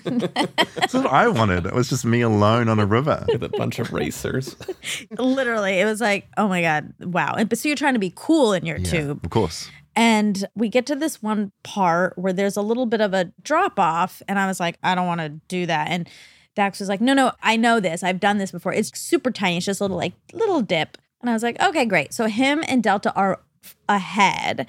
That's 0.04 0.94
what 0.94 1.06
I 1.06 1.28
wanted. 1.28 1.66
It 1.66 1.74
was 1.74 1.90
just 1.90 2.04
me 2.04 2.20
alone 2.20 2.68
on 2.68 2.78
a 2.78 2.86
river. 2.86 3.24
With 3.32 3.42
a 3.42 3.48
bunch 3.48 3.78
of 3.78 3.92
racers. 3.92 4.56
Literally, 5.18 5.80
it 5.80 5.84
was 5.84 6.00
like, 6.00 6.28
oh 6.36 6.48
my 6.48 6.62
God, 6.62 6.92
wow. 7.00 7.34
And 7.36 7.48
but 7.48 7.58
so 7.58 7.68
you're 7.68 7.76
trying 7.76 7.94
to 7.94 8.00
be 8.00 8.12
cool 8.14 8.52
in 8.52 8.64
your 8.64 8.78
Yeah, 8.78 8.90
tube. 8.90 9.24
Of 9.24 9.30
course. 9.30 9.70
And 9.94 10.46
we 10.54 10.68
get 10.68 10.86
to 10.86 10.96
this 10.96 11.22
one 11.22 11.52
part 11.62 12.16
where 12.16 12.32
there's 12.32 12.56
a 12.56 12.62
little 12.62 12.86
bit 12.86 13.00
of 13.00 13.12
a 13.12 13.32
drop 13.42 13.78
off. 13.78 14.22
And 14.26 14.38
I 14.38 14.46
was 14.46 14.58
like, 14.58 14.78
I 14.82 14.94
don't 14.94 15.06
want 15.06 15.20
to 15.20 15.28
do 15.48 15.66
that. 15.66 15.88
And 15.88 16.08
Dax 16.54 16.80
was 16.80 16.88
like, 16.88 17.00
no, 17.00 17.14
no, 17.14 17.32
I 17.42 17.56
know 17.56 17.80
this. 17.80 18.02
I've 18.02 18.20
done 18.20 18.38
this 18.38 18.50
before. 18.50 18.72
It's 18.72 18.98
super 18.98 19.30
tiny. 19.30 19.58
It's 19.58 19.66
just 19.66 19.80
a 19.80 19.84
little 19.84 19.96
like 19.96 20.14
little 20.32 20.62
dip. 20.62 20.98
And 21.20 21.30
I 21.30 21.34
was 21.34 21.42
like, 21.42 21.60
okay, 21.62 21.84
great. 21.84 22.12
So 22.12 22.26
him 22.26 22.64
and 22.68 22.82
Delta 22.82 23.12
are 23.14 23.40
ahead. 23.88 24.66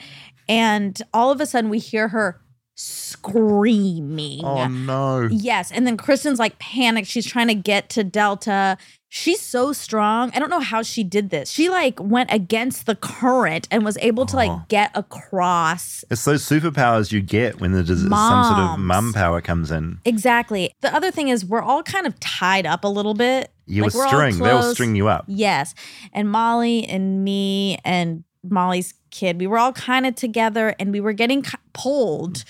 And 0.47 1.01
all 1.13 1.31
of 1.31 1.41
a 1.41 1.45
sudden 1.45 1.69
we 1.69 1.79
hear 1.79 2.09
her 2.09 2.39
screaming. 2.75 4.43
Oh 4.43 4.67
no. 4.67 5.27
Yes. 5.31 5.71
And 5.71 5.85
then 5.85 5.97
Kristen's 5.97 6.39
like 6.39 6.59
panicked. 6.59 7.07
She's 7.07 7.25
trying 7.25 7.47
to 7.47 7.55
get 7.55 7.89
to 7.89 8.03
Delta. 8.03 8.77
She's 9.15 9.39
so 9.41 9.73
strong. 9.73 10.31
I 10.33 10.39
don't 10.39 10.49
know 10.49 10.59
how 10.59 10.81
she 10.81 11.03
did 11.03 11.29
this. 11.29 11.51
She 11.51 11.69
like 11.69 11.99
went 12.01 12.33
against 12.33 12.87
the 12.87 12.95
current 12.95 13.67
and 13.69 13.85
was 13.85 13.95
able 13.99 14.25
to 14.25 14.33
Oh. 14.35 14.37
like 14.39 14.67
get 14.69 14.89
across. 14.95 16.03
It's 16.09 16.25
those 16.25 16.43
superpowers 16.43 17.11
you 17.11 17.21
get 17.21 17.59
when 17.61 17.73
there's 17.73 17.89
some 17.89 17.97
sort 17.97 18.09
of 18.09 18.09
Moms. 18.09 18.81
mum 18.81 19.13
power 19.13 19.39
comes 19.39 19.69
in. 19.69 19.99
Exactly. 20.03 20.73
The 20.81 20.91
other 20.95 21.11
thing 21.11 21.27
is 21.29 21.45
we're 21.45 21.61
all 21.61 21.83
kind 21.83 22.07
of 22.07 22.19
tied 22.19 22.65
up 22.65 22.83
a 22.83 22.87
little 22.87 23.13
bit. 23.13 23.51
You 23.67 23.83
Like, 23.83 23.93
we're 23.93 24.07
string. 24.07 24.39
They'll 24.39 24.73
string 24.73 24.95
you 24.95 25.07
up. 25.09 25.25
Yes. 25.27 25.75
And 26.11 26.27
Molly 26.31 26.83
and 26.87 27.23
me 27.23 27.77
and 27.85 28.23
Molly's 28.43 28.95
kid, 29.11 29.39
we 29.39 29.45
were 29.45 29.59
all 29.59 29.73
kind 29.73 30.07
of 30.07 30.15
together 30.15 30.73
and 30.79 30.91
we 30.91 30.99
were 30.99 31.13
getting 31.13 31.45
pulled 31.73 32.43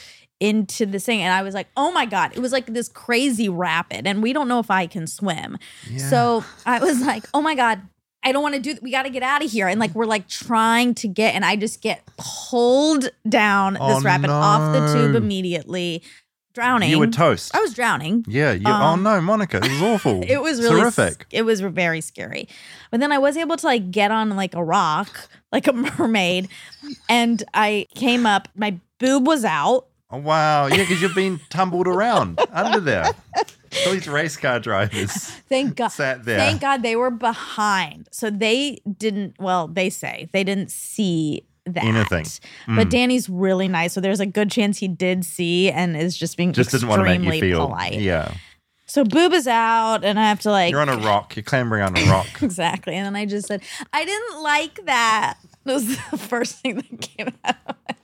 into 0.43 0.85
the 0.85 0.99
thing. 0.99 1.21
And 1.21 1.33
I 1.33 1.41
was 1.41 1.53
like, 1.53 1.67
oh 1.77 1.91
my 1.91 2.05
God, 2.05 2.31
it 2.35 2.39
was 2.39 2.51
like 2.51 2.65
this 2.67 2.89
crazy 2.89 3.47
rapid. 3.49 4.05
And 4.05 4.21
we 4.21 4.33
don't 4.33 4.47
know 4.47 4.59
if 4.59 4.69
I 4.69 4.87
can 4.87 5.07
swim. 5.07 5.57
So 6.09 6.43
I 6.65 6.79
was 6.79 7.01
like, 7.01 7.23
oh 7.33 7.41
my 7.41 7.55
God. 7.55 7.81
I 8.25 8.31
don't 8.31 8.41
want 8.41 8.55
to 8.55 8.61
do. 8.61 8.77
We 8.81 8.89
got 8.89 9.03
to 9.03 9.09
get 9.09 9.21
out 9.21 9.43
of 9.43 9.51
here, 9.51 9.67
and 9.67 9.81
like 9.81 9.93
we're 9.93 10.05
like 10.05 10.29
trying 10.29 10.95
to 10.95 11.09
get, 11.09 11.35
and 11.35 11.43
I 11.43 11.57
just 11.57 11.81
get 11.81 12.05
pulled 12.15 13.09
down 13.27 13.75
Oh, 13.77 13.95
this 13.95 14.03
rapid 14.05 14.29
off 14.29 14.71
the 14.71 14.93
tube 14.93 15.15
immediately, 15.15 16.01
drowning. 16.53 16.89
You 16.89 16.99
were 16.99 17.07
toast. 17.07 17.53
I 17.53 17.59
was 17.59 17.73
drowning. 17.73 18.23
yeah. 18.29 18.53
You, 18.53 18.65
Um, 18.65 18.81
oh 18.81 19.15
no, 19.15 19.19
Monica. 19.19 19.57
It 19.57 19.69
was 19.69 19.81
awful. 19.81 20.23
It 20.27 20.41
was 20.41 20.61
really 20.61 20.79
terrific. 20.79 21.25
It 21.31 21.41
was 21.41 21.59
very 21.59 21.99
scary. 21.99 22.47
But 22.91 23.01
then 23.01 23.11
I 23.11 23.17
was 23.17 23.35
able 23.35 23.57
to 23.57 23.65
like 23.65 23.91
get 23.91 24.09
on 24.09 24.29
like 24.37 24.55
a 24.55 24.63
rock, 24.63 25.27
like 25.51 25.67
a 25.67 25.73
mermaid, 25.97 26.47
and 27.09 27.43
I 27.53 27.87
came 27.93 28.25
up. 28.25 28.47
My 28.55 28.79
boob 28.99 29.27
was 29.27 29.43
out. 29.43 29.87
Oh, 30.13 30.17
wow. 30.19 30.67
Yeah, 30.67 30.77
because 30.77 31.01
you've 31.01 31.15
been 31.15 31.39
tumbled 31.49 31.87
around 31.87 32.39
under 32.51 32.79
there. 32.79 33.05
All 33.85 33.91
these 33.93 34.07
race 34.07 34.37
car 34.37 34.59
drivers. 34.59 35.11
Thank 35.49 35.75
God. 35.75 35.87
Sat 35.87 36.23
there. 36.25 36.37
Thank 36.37 36.61
God 36.61 36.83
they 36.83 36.95
were 36.95 37.09
behind, 37.09 38.07
so 38.11 38.29
they 38.29 38.79
didn't. 38.99 39.35
Well, 39.39 39.67
they 39.67 39.89
say 39.89 40.29
they 40.31 40.43
didn't 40.43 40.69
see 40.69 41.43
that. 41.65 41.83
Anything. 41.83 42.25
But 42.67 42.87
Mm. 42.87 42.89
Danny's 42.91 43.29
really 43.29 43.67
nice, 43.67 43.93
so 43.93 44.01
there's 44.01 44.19
a 44.19 44.25
good 44.27 44.51
chance 44.51 44.77
he 44.77 44.87
did 44.87 45.25
see 45.25 45.71
and 45.71 45.97
is 45.97 46.15
just 46.15 46.37
being 46.37 46.53
Just 46.53 46.69
didn't 46.71 46.87
want 46.87 46.99
to 46.99 47.03
make 47.05 47.21
you 47.21 47.29
extremely 47.29 47.41
feel. 47.51 47.65
polite. 47.65 47.93
Yeah. 47.99 48.33
So 48.85 49.03
boob 49.03 49.33
is 49.33 49.47
out, 49.47 50.03
and 50.03 50.19
I 50.19 50.29
have 50.29 50.41
to 50.41 50.51
like 50.51 50.69
You're 50.71 50.81
on 50.81 50.89
a 50.89 50.97
rock. 50.97 51.35
You're 51.35 51.41
clambering 51.41 51.81
on 51.81 51.97
a 51.97 52.05
rock. 52.11 52.27
Exactly. 52.43 52.93
And 52.93 53.07
then 53.07 53.15
I 53.15 53.25
just 53.25 53.47
said, 53.47 53.63
I 53.91 54.05
didn't 54.05 54.43
like 54.43 54.85
that. 54.85 55.37
That 55.63 55.73
was 55.73 55.87
the 56.11 56.17
first 56.19 56.59
thing 56.59 56.75
that 56.75 57.01
came 57.01 57.27
out 57.43 57.55
of 57.55 57.65
my 57.65 57.73
mouth. 57.89 57.97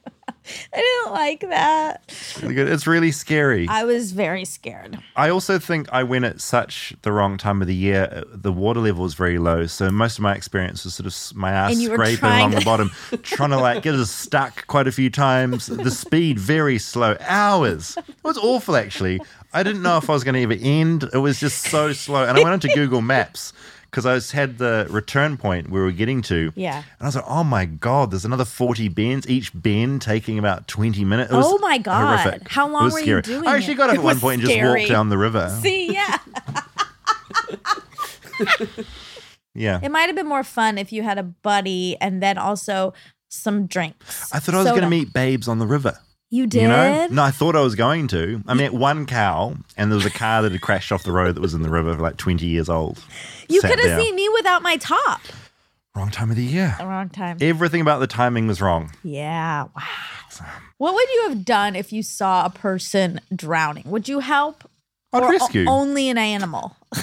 I 0.74 0.78
didn't 0.78 1.14
like 1.14 1.40
that. 1.50 2.40
really. 2.42 2.72
It's 2.72 2.88
really 2.88 3.12
scary. 3.12 3.68
I 3.68 3.84
was 3.84 4.12
very 4.12 4.46
scared. 4.46 4.98
I 5.16 5.30
also 5.30 5.60
think 5.60 5.88
I 5.92 6.04
went 6.04 6.26
at 6.26 6.42
such 6.42 6.94
the 7.02 7.12
wrong 7.12 7.38
time 7.38 7.62
of 7.62 7.68
the 7.68 7.76
year. 7.76 8.10
Uh, 8.12 8.24
The 8.34 8.52
water 8.52 8.80
level 8.80 9.04
was 9.04 9.14
very 9.14 9.38
low, 9.38 9.66
so 9.68 9.90
most 9.90 10.18
of 10.18 10.22
my 10.24 10.34
experience 10.34 10.84
was 10.84 10.94
sort 10.96 11.08
of 11.08 11.38
my 11.38 11.52
ass 11.52 11.72
And 11.74 11.82
you 11.82 11.90
were 11.92 11.96
scraping 11.98 12.26
along 12.30 12.52
to- 12.52 12.60
the 12.60 12.66
bottom, 12.66 12.92
trying 13.24 13.50
to 13.52 13.58
like 13.58 13.84
get 13.84 13.96
us 13.96 14.12
stuck 14.12 14.66
quite 14.68 14.88
a 14.88 14.92
few 14.92 15.10
times. 15.10 15.68
The 15.68 15.92
speed 15.92 16.40
very 16.40 16.80
slow, 16.80 17.18
hours. 17.22 17.98
It 17.98 18.06
was 18.24 18.38
awful 18.38 18.76
actually. 18.76 19.20
I 19.54 19.64
didn't 19.64 19.82
know 19.82 19.98
if 19.98 20.10
I 20.10 20.14
was 20.14 20.24
going 20.24 20.36
to 20.36 20.44
ever 20.44 20.54
end. 20.60 21.10
It 21.12 21.18
was 21.18 21.40
just 21.40 21.64
so 21.70 21.92
slow, 21.94 22.24
and 22.24 22.38
I 22.38 22.44
went 22.44 22.64
into 22.64 22.74
Google 22.76 23.02
Maps 23.02 23.52
because 23.90 24.06
I 24.06 24.14
was, 24.14 24.32
had 24.32 24.58
the 24.58 24.88
return 24.90 25.38
point 25.38 25.70
we 25.70 25.80
were 25.80 25.92
getting 25.92 26.22
to. 26.24 26.52
Yeah. 26.56 26.78
And 26.78 26.86
I 27.02 27.06
was 27.06 27.16
like, 27.16 27.26
oh 27.28 27.44
my 27.44 27.66
God, 27.66 28.12
there's 28.12 28.26
another 28.26 28.46
40 28.46 28.88
bends, 28.90 29.28
each 29.28 29.52
bend 29.54 30.02
taking 30.02 30.38
about 30.38 30.68
20 30.68 31.04
minutes. 31.06 31.32
Oh 31.34 31.58
my 31.60 31.78
God. 31.78 32.20
horrific. 32.20 32.48
How 32.50 32.68
long 32.68 32.92
were 32.92 33.00
you 33.00 33.06
scary. 33.06 33.22
doing 33.24 33.48
I 33.48 33.56
actually 33.56 33.74
it? 33.74 33.78
got 33.78 33.90
up 33.90 33.96
It 33.96 34.00
at 34.00 34.04
one 34.04 34.20
point 34.20 34.42
and 34.42 34.50
just 34.50 34.62
walked 34.64 34.88
down 34.88 35.10
the 35.10 35.18
river. 35.18 35.50
See, 35.62 35.94
yeah. 35.94 36.18
Yeah. 39.56 39.80
it 39.84 39.90
might 39.92 40.04
have 40.04 40.16
been 40.16 40.28
more 40.28 40.44
fun 40.44 40.78
if 40.78 40.94
you 40.94 41.04
had 41.04 41.18
a 41.18 41.24
buddy 41.24 41.98
and 42.00 42.24
then 42.24 42.38
also 42.38 42.94
some 43.28 43.68
drinks. 43.68 44.32
I 44.34 44.40
thought 44.40 44.56
I 44.56 44.60
was 44.60 44.70
going 44.70 44.82
to 44.84 44.90
meet 44.90 45.12
babes 45.12 45.48
on 45.48 45.60
the 45.60 45.68
river. 45.68 45.98
You 46.32 46.46
did? 46.46 46.62
You 46.64 46.68
know? 46.68 47.08
No, 47.10 47.24
I 47.24 47.32
thought 47.32 47.56
I 47.56 47.62
was 47.62 47.74
going 47.76 48.08
to. 48.10 48.44
I 48.48 48.54
met 48.54 48.72
one 48.74 49.06
cow, 49.08 49.56
and 49.76 49.92
there 49.92 49.96
was 49.96 50.06
a 50.06 50.12
car 50.12 50.44
that 50.44 50.52
had 50.52 50.62
crashed 50.62 50.92
off 50.92 51.04
the 51.04 51.12
road 51.12 51.36
that 51.36 51.42
was 51.42 51.56
in 51.56 51.64
the 51.64 51.70
river, 51.70 51.96
for 51.96 52.02
like 52.02 52.18
20 52.18 52.46
years 52.46 52.70
old. 52.70 53.04
You 53.48 53.62
Sat 53.62 53.72
could 53.72 53.80
have 53.80 54.00
seen 54.00 54.16
me 54.16 54.30
without 54.30 54.62
my 54.62 54.78
top. 54.78 55.22
Wrong 55.96 56.12
time 56.12 56.30
of 56.30 56.36
the 56.36 56.44
year. 56.44 56.76
The 56.80 56.86
wrong 56.86 57.10
time. 57.10 57.38
Everything 57.42 57.82
about 57.82 58.00
the 58.00 58.06
timing 58.08 58.46
was 58.46 58.62
wrong. 58.62 58.92
Yeah. 59.04 59.64
Wow. 59.76 59.84
What 60.78 60.94
would 60.94 61.10
you 61.10 61.30
have 61.30 61.44
done 61.44 61.76
if 61.76 61.92
you 61.92 62.04
saw 62.04 62.46
a 62.46 62.50
person 62.50 63.20
drowning? 63.36 63.84
Would 63.88 64.08
you 64.08 64.20
help? 64.20 64.70
I'd 65.12 65.24
or 65.24 65.26
o- 65.26 65.30
rescue. 65.32 65.66
only 65.68 66.10
an 66.10 66.18
animal. 66.20 66.78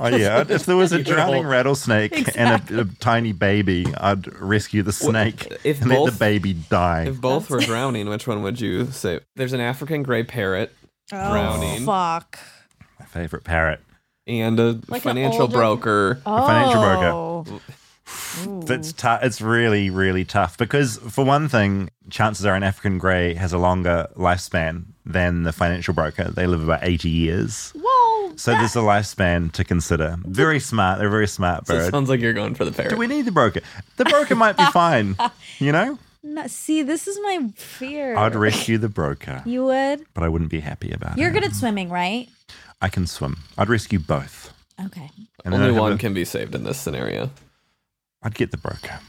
Oh, 0.00 0.08
yeah. 0.08 0.44
If 0.48 0.66
there 0.66 0.76
was 0.76 0.92
a 0.92 1.02
drowning 1.02 1.42
know. 1.44 1.48
rattlesnake 1.50 2.36
and 2.36 2.70
a, 2.70 2.80
a 2.80 2.84
tiny 3.00 3.32
baby, 3.32 3.86
I'd 3.96 4.40
rescue 4.40 4.82
the 4.82 4.92
snake 4.92 5.52
if 5.64 5.80
and 5.82 5.90
let 5.90 6.12
the 6.12 6.18
baby 6.18 6.54
die. 6.54 7.04
If 7.08 7.20
both 7.20 7.50
were 7.50 7.60
drowning, 7.72 8.08
which 8.08 8.26
one 8.26 8.42
would 8.42 8.60
you 8.60 8.86
say? 8.86 9.20
There's 9.36 9.52
an 9.52 9.60
African 9.60 10.02
gray 10.02 10.22
parrot 10.24 10.72
oh, 11.12 11.30
drowning 11.30 11.84
Fuck. 11.86 12.38
My 12.98 13.06
favorite 13.06 13.44
parrot. 13.44 13.80
and 14.26 14.58
a 14.58 14.80
Like 14.88 15.04
an 15.04 15.10
financial 15.10 15.42
older- 15.42 15.52
broker. 15.52 16.22
Oh. 16.26 16.46
financial 16.46 16.80
broker. 16.80 17.10
Oh. 17.10 17.60
It's 18.68 18.92
tough. 18.92 19.22
It's 19.22 19.40
really, 19.40 19.88
really 19.90 20.24
tough 20.24 20.58
because, 20.58 20.96
for 20.98 21.24
one 21.24 21.48
thing, 21.48 21.90
chances 22.10 22.44
are 22.44 22.54
an 22.54 22.62
African 22.62 22.98
grey 22.98 23.34
has 23.34 23.52
a 23.52 23.58
longer 23.58 24.08
lifespan 24.16 24.84
than 25.06 25.44
the 25.44 25.52
financial 25.52 25.94
broker. 25.94 26.24
They 26.30 26.46
live 26.46 26.62
about 26.62 26.80
80 26.82 27.08
years. 27.08 27.72
Whoa. 27.76 27.91
So 28.36 28.52
there's 28.52 28.76
a 28.76 28.80
lifespan 28.80 29.52
to 29.52 29.64
consider. 29.64 30.16
Very 30.24 30.58
smart. 30.60 30.98
They're 30.98 31.10
very 31.10 31.28
smart 31.28 31.66
So 31.66 31.74
it 31.74 31.90
sounds 31.90 32.08
like 32.08 32.20
you're 32.20 32.32
going 32.32 32.54
for 32.54 32.64
the 32.64 32.72
parrot. 32.72 32.90
Do 32.90 32.96
we 32.96 33.06
need 33.06 33.24
the 33.26 33.32
broker? 33.32 33.60
The 33.96 34.04
broker 34.04 34.34
might 34.34 34.56
be 34.56 34.64
fine. 34.66 35.16
You 35.58 35.72
know? 35.72 35.98
No, 36.24 36.46
see, 36.46 36.82
this 36.84 37.08
is 37.08 37.18
my 37.20 37.48
fear. 37.56 38.16
I'd 38.16 38.36
rescue 38.36 38.78
the 38.78 38.88
broker, 38.88 39.42
You 39.44 39.64
would? 39.64 40.04
but 40.14 40.22
I 40.22 40.28
wouldn't 40.28 40.52
be 40.52 40.60
happy 40.60 40.92
about 40.92 41.14
it. 41.14 41.18
You're 41.20 41.32
good 41.32 41.42
at 41.42 41.52
swimming, 41.52 41.88
right? 41.88 42.28
I 42.80 42.90
can 42.90 43.08
swim. 43.08 43.38
I'd 43.58 43.68
rescue 43.68 43.98
both. 43.98 44.52
Okay. 44.86 45.10
And 45.44 45.52
Only 45.52 45.72
one 45.72 45.94
a- 45.94 45.98
can 45.98 46.14
be 46.14 46.24
saved 46.24 46.54
in 46.54 46.62
this 46.62 46.78
scenario. 46.78 47.30
I'd 48.22 48.36
get 48.36 48.52
the 48.52 48.56
broker. 48.56 49.00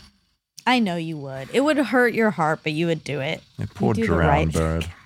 I 0.66 0.80
know 0.80 0.96
you 0.96 1.18
would. 1.18 1.50
It 1.54 1.62
would 1.62 1.78
hurt 1.78 2.16
your 2.16 2.32
heart, 2.32 2.62
but 2.64 2.72
you 2.74 2.88
would 2.88 3.04
do 3.04 3.20
it. 3.20 3.44
A 3.62 3.68
poor 3.68 3.94
do 3.94 4.02
the 4.02 4.08
drowned 4.08 4.26
right 4.26 4.52
bird. 4.54 4.86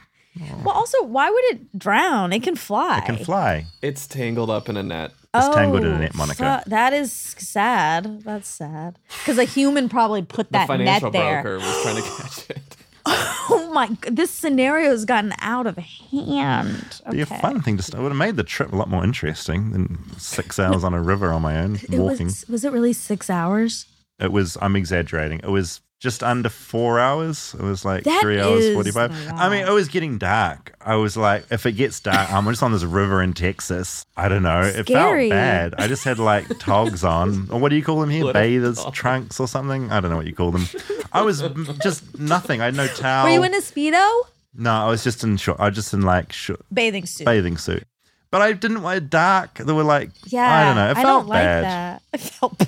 Well, 0.64 0.76
also, 0.76 1.04
why 1.04 1.30
would 1.30 1.44
it 1.46 1.78
drown? 1.80 2.34
It 2.34 2.44
can 2.44 2.56
fly. 2.56 3.00
It 3.00 3.06
can 3.06 3.18
fly. 3.18 3.66
It's 3.82 4.08
tangled 4.08 4.50
up 4.50 4.70
in 4.70 4.78
a 4.78 4.84
net. 4.84 5.12
It's 5.34 5.56
tangled 5.56 5.84
in 5.84 5.92
a 5.92 5.96
oh, 5.96 6.00
net, 6.00 6.16
Monica. 6.16 6.44
Oh, 6.60 6.64
so- 6.64 6.70
that 6.70 6.94
is 6.94 7.12
sad. 7.12 8.22
That's 8.24 8.48
sad. 8.48 8.98
Because 9.20 9.38
a 9.38 9.44
human 9.44 9.88
probably 9.90 10.22
put 10.24 10.52
that 10.52 10.68
financial 10.68 11.12
net 11.12 11.14
there. 11.14 11.44
Financial 11.44 11.60
broker 11.60 11.66
was 11.66 11.84
trying 11.84 11.96
to 11.96 12.22
catch 12.24 12.50
it. 12.50 12.78
Oh 13.50 13.72
my! 13.74 13.88
g- 13.88 14.10
This 14.12 14.32
scenario 14.32 14.90
has 14.90 15.06
gotten 15.06 15.34
out 15.40 15.66
of 15.68 15.78
hand. 15.78 17.02
Be 17.10 17.22
a 17.22 17.26
fun 17.26 17.62
thing 17.62 17.78
to. 17.78 17.84
St- 17.84 17.98
it 17.98 18.04
would 18.04 18.10
have 18.12 18.18
made 18.18 18.36
the 18.36 18.44
trip 18.44 18.74
a 18.74 18.76
lot 18.76 18.90
more 18.90 19.02
interesting 19.04 19.72
than 19.72 19.98
six 20.20 20.60
hours 20.64 20.84
on 20.84 20.94
a 20.94 21.02
river 21.02 21.32
on 21.32 21.42
my 21.42 21.58
own 21.62 21.76
It 21.76 21.92
walking. 21.92 22.26
was. 22.28 22.46
Was 22.50 22.66
it 22.66 22.74
really 22.74 22.92
six 22.92 23.30
hours? 23.30 23.86
It 24.20 24.34
was. 24.34 24.58
I'm 24.62 24.76
exaggerating. 24.76 25.40
It 25.40 25.50
was 25.50 25.80
just 26.00 26.22
under 26.24 26.50
four 26.50 27.00
hours. 27.00 27.56
It 27.58 27.64
was 27.64 27.84
like 27.84 28.04
That 28.04 28.22
three 28.22 28.40
hours 28.40 28.74
forty-five. 28.74 29.12
I 29.34 29.50
mean, 29.50 29.66
it 29.66 29.72
was 29.72 29.88
getting 29.88 30.18
dark. 30.18 30.76
I 30.82 30.96
was 30.96 31.18
like, 31.18 31.46
if 31.52 31.66
it 31.66 31.74
gets 31.74 32.00
dark, 32.00 32.32
I'm 32.32 32.46
just 32.46 32.62
on 32.62 32.72
this 32.72 32.84
river 32.84 33.22
in 33.22 33.34
Texas. 33.34 34.06
I 34.16 34.28
don't 34.30 34.44
know. 34.44 34.62
It 34.62 34.86
Scary. 34.88 35.30
felt 35.30 35.38
bad. 35.38 35.76
I 35.78 35.88
just 35.88 36.04
had 36.04 36.20
like 36.20 36.46
togs 36.60 37.04
on, 37.04 37.48
or 37.52 37.60
what 37.60 37.70
do 37.70 37.76
you 37.76 37.84
call 37.84 38.00
them 38.00 38.10
here? 38.10 38.26
What 38.26 38.34
Bathers 38.34 38.84
trunks 38.94 39.40
or 39.40 39.48
something. 39.48 39.92
I 39.92 40.00
don't 40.00 40.12
know 40.12 40.18
what 40.18 40.28
you 40.28 40.36
call 40.36 40.52
them. 40.52 40.68
I 41.12 41.22
was 41.22 41.42
just 41.82 42.20
nothing. 42.20 42.62
I 42.62 42.66
had 42.66 42.76
no 42.76 42.88
towel. 42.88 43.26
Were 43.28 43.34
you 43.34 43.44
in 43.44 43.54
a 43.54 43.60
speedo? 43.62 44.06
no, 44.54 44.72
I 44.72 44.90
was 44.90 45.04
just 45.04 45.24
in 45.24 45.38
short. 45.38 45.60
I 45.60 45.66
was 45.68 45.76
just 45.76 45.94
in 45.94 46.02
like 46.02 46.32
short 46.34 46.62
Bathing 46.74 47.06
suit. 47.06 47.26
bathing 47.26 47.58
suit. 47.58 47.84
But 48.30 48.42
I 48.42 48.52
didn't 48.54 48.82
want 48.84 48.98
it 48.98 49.10
dark. 49.10 49.56
They 49.56 49.72
were 49.72 49.84
like, 49.84 50.10
yeah. 50.26 50.54
I 50.54 50.66
don't 50.66 50.76
know. 50.76 50.92
It 50.92 50.96
felt 50.96 51.06
don't 51.06 51.28
like 51.28 51.44
that. 51.44 52.02
I 52.14 52.18
felt. 52.18 52.58
bad. 52.58 52.68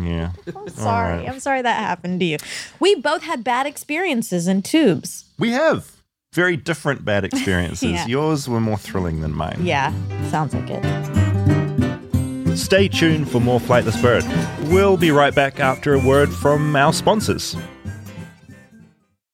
Yeah. 0.00 0.32
I'm 0.54 0.68
sorry. 0.68 1.18
right. 1.18 1.28
I'm 1.28 1.40
sorry 1.40 1.62
that 1.62 1.78
happened 1.78 2.20
to 2.20 2.26
you. 2.26 2.38
We 2.80 2.94
both 2.96 3.22
had 3.22 3.44
bad 3.44 3.66
experiences 3.66 4.46
in 4.48 4.62
tubes. 4.62 5.24
We 5.38 5.50
have 5.50 5.92
very 6.32 6.56
different 6.56 7.04
bad 7.04 7.24
experiences. 7.30 7.90
Yeah. 7.90 8.06
Yours 8.06 8.48
were 8.48 8.60
more 8.60 8.76
thrilling 8.78 9.20
than 9.20 9.34
mine. 9.34 9.58
Yeah, 9.62 9.92
sounds 10.30 10.54
like 10.54 10.68
it. 10.70 12.56
Stay 12.56 12.88
tuned 12.88 13.30
for 13.30 13.38
more 13.40 13.60
Flightless 13.60 14.00
Bird. 14.00 14.24
We'll 14.70 14.96
be 14.96 15.10
right 15.10 15.34
back 15.34 15.60
after 15.60 15.94
a 15.94 15.98
word 15.98 16.32
from 16.32 16.74
our 16.74 16.92
sponsors. 16.92 17.54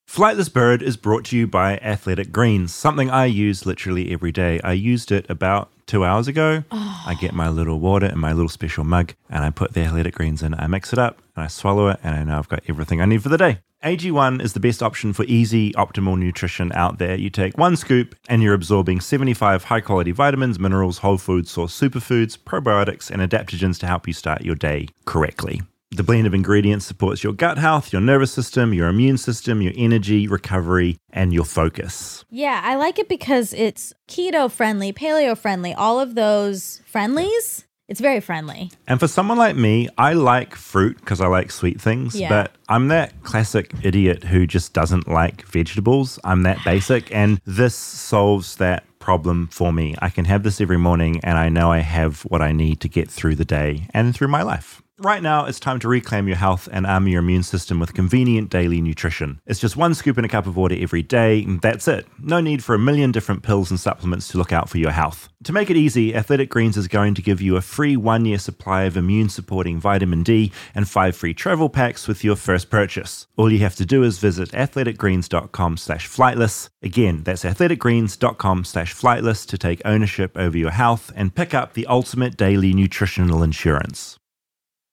Flightless 0.08 0.52
Bird 0.52 0.82
is 0.82 0.96
brought 0.98 1.24
to 1.26 1.38
you 1.38 1.46
by 1.46 1.78
Athletic 1.78 2.30
Greens, 2.32 2.74
something 2.74 3.10
I 3.10 3.24
use 3.26 3.64
literally 3.64 4.12
every 4.12 4.30
day. 4.32 4.60
I 4.62 4.72
used 4.74 5.10
it 5.10 5.24
about 5.30 5.71
two 5.87 6.05
hours 6.05 6.29
ago. 6.29 6.64
Oh. 6.71 7.03
I 7.07 7.14
get 7.14 7.35
my 7.35 7.49
little 7.49 7.81
water 7.81 8.07
in 8.07 8.18
my 8.18 8.33
little 8.33 8.49
special 8.49 8.85
mug 8.85 9.14
and 9.29 9.45
I 9.45 9.51
put 9.51 9.75
the 9.75 9.81
Athletic 9.81 10.14
Greens 10.14 10.42
in. 10.42 10.55
I 10.55 10.66
mix 10.66 10.92
it 10.92 10.99
up 10.99 11.23
and 11.37 11.45
I 11.45 11.49
swallow 11.49 11.88
it, 11.88 11.99
and 12.03 12.14
I 12.14 12.25
know 12.25 12.38
I've 12.38 12.49
got 12.49 12.62
everything 12.68 13.01
I 13.01 13.07
need 13.07 13.23
for 13.23 13.31
the 13.31 13.38
day. 13.38 13.61
AG1 13.83 14.40
is 14.40 14.53
the 14.53 14.61
best 14.61 14.83
option 14.83 15.12
for 15.12 15.25
easy, 15.25 15.73
optimal 15.73 16.16
nutrition 16.16 16.71
out 16.73 16.99
there. 16.99 17.16
You 17.16 17.31
take 17.31 17.59
one 17.59 17.77
scoop 17.77 18.14
and 18.29 18.42
you're 18.42 18.55
absorbing 18.55 19.01
75 19.01 19.64
high 19.64 19.81
quality 19.81 20.12
vitamins, 20.12 20.59
minerals, 20.61 20.99
whole 20.99 21.18
food 21.18 21.49
source 21.49 21.79
superfoods, 21.79 22.38
probiotics, 22.38 23.11
and 23.11 23.21
adaptogens 23.21 23.81
to 23.81 23.87
help 23.87 24.07
you 24.07 24.12
start 24.12 24.42
your 24.42 24.55
day 24.55 24.88
correctly. 25.05 25.62
The 25.94 26.02
blend 26.02 26.26
of 26.26 26.33
ingredients 26.33 26.87
supports 26.87 27.22
your 27.22 27.35
gut 27.35 27.59
health, 27.59 27.92
your 27.92 28.00
nervous 28.00 28.33
system, 28.33 28.72
your 28.72 28.88
immune 28.88 29.18
system, 29.18 29.61
your 29.61 29.74
energy, 29.76 30.26
recovery, 30.26 30.96
and 31.11 31.35
your 31.35 31.44
focus. 31.44 32.24
Yeah, 32.31 32.62
I 32.64 32.76
like 32.76 32.98
it 32.98 33.11
because 33.11 33.52
it's 33.52 33.92
keto 34.09 34.50
friendly, 34.50 34.94
paleo 34.94 35.37
friendly, 35.37 35.74
all 35.74 36.00
of 36.00 36.14
those 36.14 36.81
friendlies. 36.87 37.66
It's 37.88 38.00
very 38.00 38.20
friendly. 38.20 38.70
And 38.88 38.98
for 39.00 39.07
someone 39.07 39.37
like 39.37 39.55
me, 39.55 39.90
I 39.98 40.14
like 40.14 40.55
fruit 40.55 40.96
because 40.96 41.20
I 41.20 41.26
like 41.26 41.50
sweet 41.50 41.78
things, 41.78 42.18
Yeah. 42.18 42.31
but 42.31 42.52
I'm 42.70 42.88
that 42.88 43.22
classic 43.22 43.72
idiot 43.83 44.24
who 44.24 44.46
just 44.46 44.72
doesn't 44.72 45.09
like 45.09 45.42
vegetables. 45.46 46.18
I'm 46.24 46.42
that 46.44 46.59
basic, 46.64 47.14
and 47.14 47.38
this 47.44 47.74
solves 47.74 48.57
that 48.57 48.85
problem 48.98 49.48
for 49.48 49.74
me. 49.74 49.94
I 50.00 50.09
can 50.09 50.24
have 50.24 50.42
this 50.42 50.59
every 50.59 50.78
morning, 50.78 51.20
and 51.22 51.37
I 51.37 51.50
know 51.50 51.70
I 51.70 51.81
have 51.81 52.22
what 52.22 52.40
I 52.40 52.52
need 52.52 52.81
to 52.81 52.88
get 52.88 53.11
through 53.11 53.35
the 53.35 53.44
day 53.44 53.88
and 53.92 54.14
through 54.14 54.28
my 54.28 54.42
life. 54.42 54.82
Right 55.02 55.20
now, 55.20 55.46
it's 55.46 55.58
time 55.58 55.80
to 55.80 55.88
reclaim 55.88 56.28
your 56.28 56.36
health 56.36 56.68
and 56.70 56.86
arm 56.86 57.08
your 57.08 57.18
immune 57.18 57.42
system 57.42 57.80
with 57.80 57.92
convenient 57.92 58.50
daily 58.50 58.80
nutrition. 58.80 59.40
It's 59.46 59.58
just 59.58 59.76
one 59.76 59.94
scoop 59.94 60.16
in 60.16 60.24
a 60.24 60.28
cup 60.28 60.46
of 60.46 60.56
water 60.56 60.76
every 60.78 61.02
day, 61.02 61.42
and 61.42 61.60
that's 61.60 61.88
it. 61.88 62.06
No 62.20 62.40
need 62.40 62.62
for 62.62 62.76
a 62.76 62.78
million 62.78 63.10
different 63.10 63.42
pills 63.42 63.68
and 63.68 63.80
supplements 63.80 64.28
to 64.28 64.38
look 64.38 64.52
out 64.52 64.68
for 64.68 64.78
your 64.78 64.92
health. 64.92 65.28
To 65.42 65.52
make 65.52 65.70
it 65.70 65.76
easy, 65.76 66.14
Athletic 66.14 66.50
Greens 66.50 66.76
is 66.76 66.86
going 66.86 67.14
to 67.14 67.22
give 67.22 67.42
you 67.42 67.56
a 67.56 67.60
free 67.60 67.96
one 67.96 68.24
year 68.24 68.38
supply 68.38 68.84
of 68.84 68.96
immune 68.96 69.28
supporting 69.28 69.80
vitamin 69.80 70.22
D 70.22 70.52
and 70.72 70.88
five 70.88 71.16
free 71.16 71.34
travel 71.34 71.68
packs 71.68 72.06
with 72.06 72.22
your 72.22 72.36
first 72.36 72.70
purchase. 72.70 73.26
All 73.36 73.50
you 73.50 73.58
have 73.58 73.74
to 73.76 73.84
do 73.84 74.04
is 74.04 74.20
visit 74.20 74.50
athleticgreens.com 74.52 75.78
slash 75.78 76.08
flightless. 76.08 76.68
Again, 76.80 77.24
that's 77.24 77.42
athleticgreens.com 77.42 78.64
slash 78.64 78.94
flightless 78.94 79.44
to 79.48 79.58
take 79.58 79.82
ownership 79.84 80.38
over 80.38 80.56
your 80.56 80.70
health 80.70 81.10
and 81.16 81.34
pick 81.34 81.54
up 81.54 81.72
the 81.72 81.88
ultimate 81.88 82.36
daily 82.36 82.72
nutritional 82.72 83.42
insurance. 83.42 84.16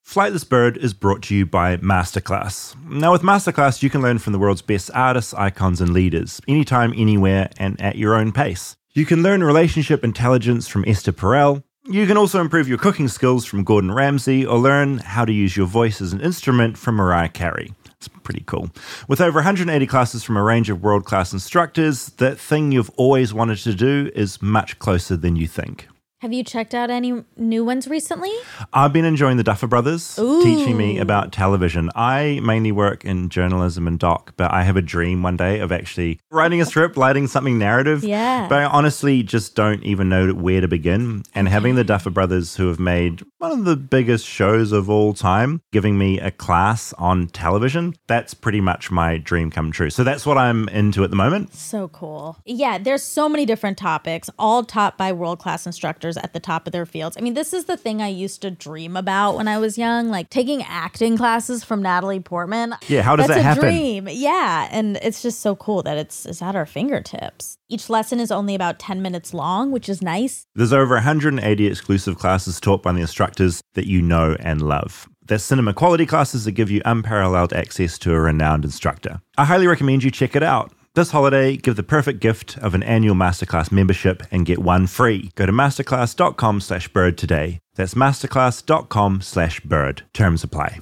Flightless 0.09 0.49
Bird 0.49 0.75
is 0.77 0.95
brought 0.95 1.21
to 1.21 1.35
you 1.35 1.45
by 1.45 1.77
Masterclass. 1.77 2.75
Now, 2.83 3.11
with 3.11 3.21
Masterclass, 3.21 3.83
you 3.83 3.91
can 3.91 4.01
learn 4.01 4.17
from 4.17 4.33
the 4.33 4.39
world's 4.39 4.63
best 4.63 4.89
artists, 4.95 5.35
icons, 5.35 5.81
and 5.81 5.93
leaders, 5.93 6.41
anytime, 6.47 6.95
anywhere, 6.97 7.51
and 7.59 7.79
at 7.79 7.95
your 7.95 8.15
own 8.15 8.31
pace. 8.31 8.75
You 8.93 9.05
can 9.05 9.21
learn 9.21 9.43
relationship 9.43 10.03
intelligence 10.03 10.67
from 10.67 10.83
Esther 10.87 11.11
Perel. 11.11 11.61
You 11.85 12.07
can 12.07 12.17
also 12.17 12.41
improve 12.41 12.67
your 12.67 12.79
cooking 12.79 13.07
skills 13.07 13.45
from 13.45 13.63
Gordon 13.63 13.91
Ramsay 13.91 14.47
or 14.47 14.57
learn 14.57 14.97
how 14.97 15.25
to 15.25 15.31
use 15.31 15.55
your 15.55 15.67
voice 15.67 16.01
as 16.01 16.11
an 16.11 16.21
instrument 16.21 16.75
from 16.75 16.95
Mariah 16.95 17.29
Carey. 17.29 17.71
It's 17.97 18.07
pretty 18.07 18.43
cool. 18.47 18.71
With 19.07 19.21
over 19.21 19.37
180 19.37 19.85
classes 19.85 20.23
from 20.23 20.37
a 20.37 20.43
range 20.43 20.71
of 20.71 20.81
world 20.81 21.05
class 21.05 21.33
instructors, 21.33 22.07
that 22.17 22.39
thing 22.39 22.71
you've 22.71 22.89
always 22.97 23.31
wanted 23.31 23.59
to 23.59 23.75
do 23.75 24.09
is 24.15 24.41
much 24.41 24.79
closer 24.79 25.15
than 25.15 25.35
you 25.35 25.45
think. 25.45 25.87
Have 26.21 26.34
you 26.34 26.43
checked 26.43 26.75
out 26.75 26.89
any 26.89 27.23
new 27.38 27.63
ones 27.63 27.88
recently? 27.88 28.34
I've 28.73 28.91
been 28.91 29.05
enjoying 29.05 29.38
the 29.38 29.43
Duffer 29.43 29.67
Brothers 29.67 30.19
Ooh. 30.19 30.43
teaching 30.43 30.75
me 30.75 30.99
about 30.99 31.32
television. 31.32 31.89
I 31.95 32.41
mainly 32.43 32.73
work 32.73 33.05
in 33.05 33.29
journalism 33.29 33.88
and 33.88 33.97
doc, 33.97 34.34
but 34.36 34.51
I 34.51 34.63
have 34.63 34.75
a 34.75 34.82
dream 34.82 35.23
one 35.23 35.38
day 35.38 35.62
of 35.62 35.71
actually 35.71 36.19
writing 36.29 36.60
a 36.60 36.65
script, 36.65 36.97
writing 36.97 37.27
something 37.27 37.58
narrative. 37.58 38.03
Yeah. 38.03 38.49
But 38.49 38.60
I 38.60 38.65
honestly 38.65 39.23
just 39.23 39.55
don't 39.55 39.82
even 39.84 40.10
know 40.10 40.34
where 40.34 40.60
to 40.60 40.67
begin. 40.67 41.23
And 41.34 41.47
having 41.47 41.75
the 41.75 41.86
Duffer 41.86 42.10
Brothers, 42.10 42.58
who 42.58 42.67
have 42.67 42.82
made 42.82 43.23
one 43.38 43.53
of 43.53 43.63
the 43.63 43.77
biggest 43.77 44.25
shows 44.25 44.73
of 44.73 44.89
all 44.89 45.13
time, 45.13 45.62
giving 45.71 45.97
me 45.97 46.19
a 46.19 46.32
class 46.32 46.91
on 46.97 47.27
television, 47.27 47.95
that's 48.08 48.34
pretty 48.34 48.60
much 48.60 48.91
my 48.91 49.17
dream 49.19 49.51
come 49.51 49.71
true. 49.71 49.89
So 49.89 50.03
that's 50.03 50.25
what 50.25 50.38
I'm 50.38 50.67
into 50.67 51.05
at 51.05 51.12
the 51.12 51.15
moment. 51.15 51.53
So 51.55 51.88
cool. 51.88 52.38
Yeah, 52.43 52.77
there's 52.77 53.03
so 53.03 53.29
many 53.29 53.45
different 53.45 53.77
topics, 53.77 54.29
all 54.38 54.65
taught 54.65 54.97
by 54.97 55.13
world 55.13 55.39
class 55.39 55.65
instructors 55.65 56.08
at 56.17 56.33
the 56.33 56.39
top 56.39 56.67
of 56.67 56.73
their 56.73 56.85
fields. 56.85 57.17
I 57.17 57.21
mean, 57.21 57.33
this 57.33 57.53
is 57.53 57.65
the 57.65 57.77
thing 57.77 58.01
I 58.01 58.07
used 58.07 58.41
to 58.41 58.51
dream 58.51 58.95
about 58.97 59.35
when 59.35 59.47
I 59.47 59.57
was 59.57 59.77
young, 59.77 60.09
like 60.09 60.29
taking 60.29 60.63
acting 60.63 61.17
classes 61.17 61.63
from 61.63 61.81
Natalie 61.81 62.19
Portman. 62.19 62.75
Yeah, 62.87 63.01
how 63.01 63.15
does 63.15 63.27
That's 63.27 63.37
that 63.37 63.41
a 63.41 63.43
happen? 63.43 63.63
dream. 63.63 64.07
Yeah, 64.11 64.67
and 64.71 64.97
it's 65.01 65.21
just 65.21 65.41
so 65.41 65.55
cool 65.55 65.83
that 65.83 65.97
it's 65.97 66.25
it's 66.25 66.41
at 66.41 66.55
our 66.55 66.65
fingertips. 66.65 67.57
Each 67.69 67.89
lesson 67.89 68.19
is 68.19 68.31
only 68.31 68.55
about 68.55 68.79
10 68.79 69.01
minutes 69.01 69.33
long, 69.33 69.71
which 69.71 69.87
is 69.89 70.01
nice. 70.01 70.45
There's 70.55 70.73
over 70.73 70.95
180 70.95 71.67
exclusive 71.67 72.17
classes 72.17 72.59
taught 72.59 72.81
by 72.81 72.91
the 72.93 73.01
instructors 73.01 73.61
that 73.75 73.87
you 73.87 74.01
know 74.01 74.35
and 74.39 74.61
love. 74.61 75.07
They're 75.27 75.37
cinema 75.37 75.73
quality 75.75 76.07
classes 76.07 76.45
that 76.45 76.53
give 76.53 76.71
you 76.71 76.81
unparalleled 76.85 77.53
access 77.53 77.99
to 77.99 78.13
a 78.15 78.19
renowned 78.19 78.65
instructor. 78.65 79.21
I 79.37 79.45
highly 79.45 79.67
recommend 79.67 80.03
you 80.03 80.09
check 80.09 80.35
it 80.35 80.41
out. 80.41 80.71
This 80.95 81.12
holiday, 81.12 81.56
give 81.56 81.75
the 81.75 81.84
perfect 81.84 82.19
gift 82.19 82.58
of 82.58 82.73
an 82.73 82.82
annual 82.82 83.13
Masterclass 83.15 83.71
membership 83.71 84.23
and 84.32 84.45
get 84.45 84.58
one 84.58 84.88
free. 84.88 85.32
Go 85.36 85.45
to 85.45 85.52
masterclass.com 85.52 86.62
slash 86.62 86.88
bird 86.88 87.15
today. 87.17 87.60
That's 87.75 87.93
masterclass.com 87.93 89.21
slash 89.21 89.60
bird. 89.62 90.02
Terms 90.13 90.43
apply. 90.43 90.80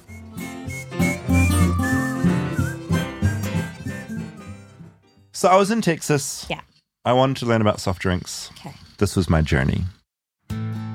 So 5.32 5.48
I 5.48 5.56
was 5.56 5.70
in 5.70 5.82
Texas. 5.82 6.46
Yeah. 6.48 6.62
I 7.04 7.12
wanted 7.12 7.36
to 7.36 7.46
learn 7.46 7.60
about 7.60 7.78
soft 7.78 8.00
drinks. 8.00 8.50
Okay. 8.58 8.74
This 8.96 9.14
was 9.14 9.28
my 9.28 9.42
journey. 9.42 9.84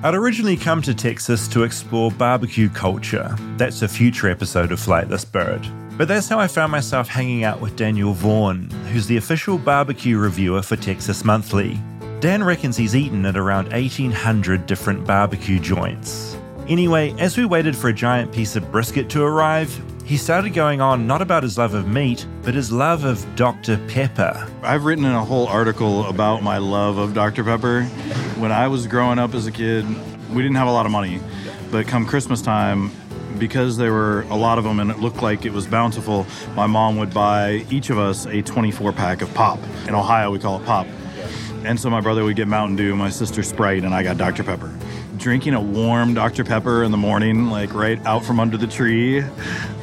I'd 0.03 0.15
originally 0.15 0.57
come 0.57 0.81
to 0.81 0.93
Texas 0.93 1.47
to 1.49 1.63
explore 1.63 2.11
barbecue 2.11 2.67
culture. 2.67 3.35
That's 3.57 3.83
a 3.83 3.87
future 3.87 4.27
episode 4.27 4.71
of 4.71 4.79
Flight 4.79 5.07
Flightless 5.07 5.31
Bird. 5.31 5.82
But 5.95 6.07
that's 6.07 6.27
how 6.27 6.39
I 6.39 6.47
found 6.47 6.71
myself 6.71 7.07
hanging 7.07 7.43
out 7.43 7.61
with 7.61 7.75
Daniel 7.75 8.13
Vaughan, 8.13 8.69
who's 8.91 9.05
the 9.05 9.17
official 9.17 9.59
barbecue 9.59 10.17
reviewer 10.17 10.63
for 10.63 10.75
Texas 10.75 11.23
Monthly. 11.23 11.79
Dan 12.19 12.43
reckons 12.43 12.75
he's 12.75 12.95
eaten 12.95 13.25
at 13.25 13.37
around 13.37 13.71
1,800 13.71 14.65
different 14.65 15.05
barbecue 15.05 15.59
joints. 15.59 16.35
Anyway, 16.67 17.13
as 17.19 17.37
we 17.37 17.45
waited 17.45 17.75
for 17.75 17.89
a 17.89 17.93
giant 17.93 18.31
piece 18.31 18.55
of 18.55 18.71
brisket 18.71 19.07
to 19.09 19.21
arrive, 19.21 19.69
he 20.03 20.17
started 20.17 20.51
going 20.53 20.81
on 20.81 21.05
not 21.05 21.21
about 21.21 21.43
his 21.43 21.59
love 21.59 21.75
of 21.75 21.87
meat, 21.87 22.25
but 22.41 22.55
his 22.55 22.71
love 22.71 23.03
of 23.03 23.23
Dr. 23.35 23.77
Pepper. 23.87 24.47
I've 24.63 24.85
written 24.85 25.05
a 25.05 25.23
whole 25.23 25.45
article 25.47 26.07
about 26.07 26.41
my 26.41 26.57
love 26.57 26.97
of 26.97 27.13
Dr. 27.13 27.43
Pepper. 27.43 27.83
When 28.39 28.51
I 28.51 28.67
was 28.67 28.87
growing 28.87 29.19
up 29.19 29.35
as 29.35 29.45
a 29.45 29.51
kid, 29.51 29.85
we 30.31 30.41
didn't 30.41 30.55
have 30.55 30.67
a 30.67 30.71
lot 30.71 30.87
of 30.87 30.91
money, 30.91 31.19
but 31.69 31.87
come 31.87 32.05
Christmas 32.05 32.41
time, 32.41 32.89
because 33.47 33.75
there 33.75 33.91
were 33.91 34.21
a 34.29 34.37
lot 34.37 34.57
of 34.57 34.63
them 34.63 34.79
and 34.79 34.89
it 34.89 34.99
looked 34.99 35.21
like 35.21 35.45
it 35.45 35.51
was 35.51 35.67
bountiful, 35.67 36.25
my 36.55 36.65
mom 36.65 36.95
would 36.95 37.13
buy 37.13 37.65
each 37.69 37.89
of 37.89 37.97
us 37.97 38.25
a 38.25 38.41
24 38.41 38.93
pack 38.93 39.21
of 39.21 39.33
pop. 39.33 39.59
In 39.85 39.93
Ohio, 39.93 40.31
we 40.31 40.39
call 40.39 40.61
it 40.61 40.65
pop. 40.65 40.87
And 41.65 41.77
so 41.77 41.89
my 41.89 41.99
brother 41.99 42.23
would 42.23 42.37
get 42.37 42.47
Mountain 42.47 42.77
Dew, 42.77 42.95
my 42.95 43.09
sister 43.09 43.43
Sprite, 43.43 43.83
and 43.83 43.93
I 43.93 44.01
got 44.01 44.17
Dr. 44.17 44.45
Pepper. 44.45 44.73
Drinking 45.17 45.55
a 45.55 45.61
warm 45.61 46.13
Dr. 46.13 46.45
Pepper 46.45 46.85
in 46.85 46.91
the 46.91 46.97
morning, 46.97 47.49
like 47.49 47.73
right 47.73 47.99
out 48.05 48.23
from 48.23 48.39
under 48.39 48.55
the 48.55 48.65
tree, 48.65 49.21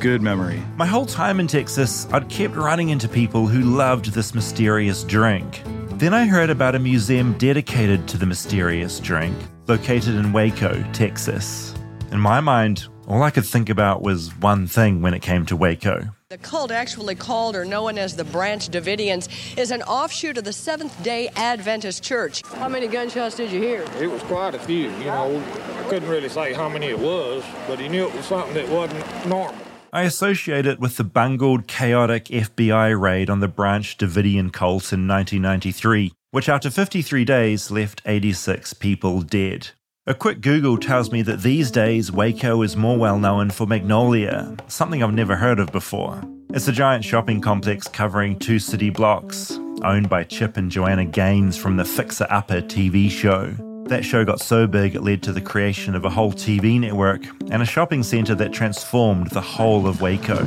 good 0.01 0.23
memory. 0.23 0.63
My 0.79 0.87
whole 0.87 1.05
time 1.05 1.39
in 1.39 1.47
Texas, 1.47 2.09
I'd 2.15 2.31
kept 2.31 2.57
running 2.57 2.89
into 2.89 3.09
people 3.09 3.47
who 3.47 3.61
loved 3.61 4.13
this 4.15 4.35
mysterious 4.35 5.05
drink. 5.05 5.63
Then 5.99 6.15
I 6.15 6.27
heard 6.27 6.49
about 6.49 6.75
a 6.75 6.79
museum 6.79 7.35
dedicated 7.37 8.09
to 8.09 8.17
the 8.17 8.25
mysterious 8.25 9.01
drink, 9.01 9.37
located 9.67 10.15
in 10.15 10.33
Waco, 10.33 10.83
Texas. 10.95 11.75
In 12.11 12.19
my 12.19 12.41
mind, 12.41 12.89
all 13.11 13.25
I 13.25 13.31
could 13.31 13.45
think 13.45 13.69
about 13.69 14.03
was 14.03 14.31
one 14.39 14.69
thing 14.69 15.03
when 15.03 15.15
it 15.15 15.21
came 15.21 15.45
to 15.47 15.57
Waco. 15.57 16.11
The 16.29 16.39
cult, 16.39 16.71
actually 16.71 17.17
called 17.17 17.57
or 17.57 17.65
known 17.65 17.99
as 17.99 18.15
the 18.15 18.23
Branch 18.23 18.69
Davidians, 18.69 19.29
is 19.59 19.73
an 19.73 19.83
offshoot 19.83 20.39
of 20.39 20.45
the 20.45 20.53
Seventh 20.53 21.03
day 21.03 21.29
Adventist 21.35 22.05
Church. 22.05 22.47
How 22.47 22.69
many 22.69 22.87
gunshots 22.87 23.37
did 23.37 23.51
you 23.51 23.61
hear? 23.61 23.85
It 24.01 24.09
was 24.09 24.23
quite 24.23 24.55
a 24.55 24.61
few, 24.61 24.93
you 24.93 25.07
know. 25.07 25.43
I 25.77 25.89
couldn't 25.89 26.09
really 26.09 26.29
say 26.29 26.53
how 26.53 26.69
many 26.69 26.87
it 26.87 27.01
was, 27.01 27.43
but 27.67 27.81
he 27.81 27.89
knew 27.89 28.07
it 28.07 28.15
was 28.15 28.27
something 28.27 28.55
that 28.55 28.69
wasn't 28.69 29.27
normal. 29.27 29.61
I 29.93 30.03
associate 30.03 30.67
it 30.67 30.79
with 30.79 30.97
the 30.97 31.03
bungled, 31.03 31.67
chaotic 31.67 32.27
FBI 32.27 32.99
raid 32.99 33.29
on 33.29 33.41
the 33.41 33.49
Branch 33.49 33.99
Davidian 33.99 34.53
cult 34.53 34.93
in 34.93 35.09
1993, 35.09 36.13
which 36.31 36.49
after 36.49 36.71
53 36.71 37.25
days 37.25 37.73
left 37.73 38.03
86 38.07 38.73
people 38.75 39.23
dead. 39.23 39.71
A 40.11 40.15
quick 40.15 40.41
Google 40.41 40.77
tells 40.77 41.13
me 41.13 41.23
that 41.23 41.41
these 41.41 41.71
days 41.71 42.11
Waco 42.11 42.63
is 42.63 42.77
more 42.77 42.99
well 42.99 43.17
known 43.17 43.49
for 43.49 43.65
Magnolia, 43.65 44.57
something 44.67 45.05
I've 45.05 45.15
never 45.15 45.37
heard 45.37 45.61
of 45.61 45.71
before. 45.71 46.21
It's 46.53 46.67
a 46.67 46.73
giant 46.73 47.05
shopping 47.05 47.41
complex 47.41 47.87
covering 47.87 48.37
two 48.37 48.59
city 48.59 48.91
blocks, 48.91 49.53
owned 49.85 50.09
by 50.09 50.25
Chip 50.25 50.57
and 50.57 50.69
Joanna 50.69 51.05
Gaines 51.05 51.57
from 51.57 51.77
the 51.77 51.85
Fixer 51.85 52.27
Upper 52.29 52.61
TV 52.61 53.09
show. 53.09 53.55
That 53.85 54.05
show 54.05 54.25
got 54.25 54.41
so 54.41 54.67
big 54.67 54.97
it 54.97 55.03
led 55.03 55.23
to 55.23 55.33
the 55.33 55.41
creation 55.41 55.95
of 55.95 56.05
a 56.05 56.11
whole 56.11 56.33
TV 56.33 56.81
network 56.81 57.23
and 57.53 57.63
a 57.63 57.65
shopping 57.65 58.03
centre 58.03 58.35
that 58.35 58.53
transformed 58.53 59.31
the 59.31 59.41
whole 59.41 59.87
of 59.87 60.01
Waco. 60.01 60.45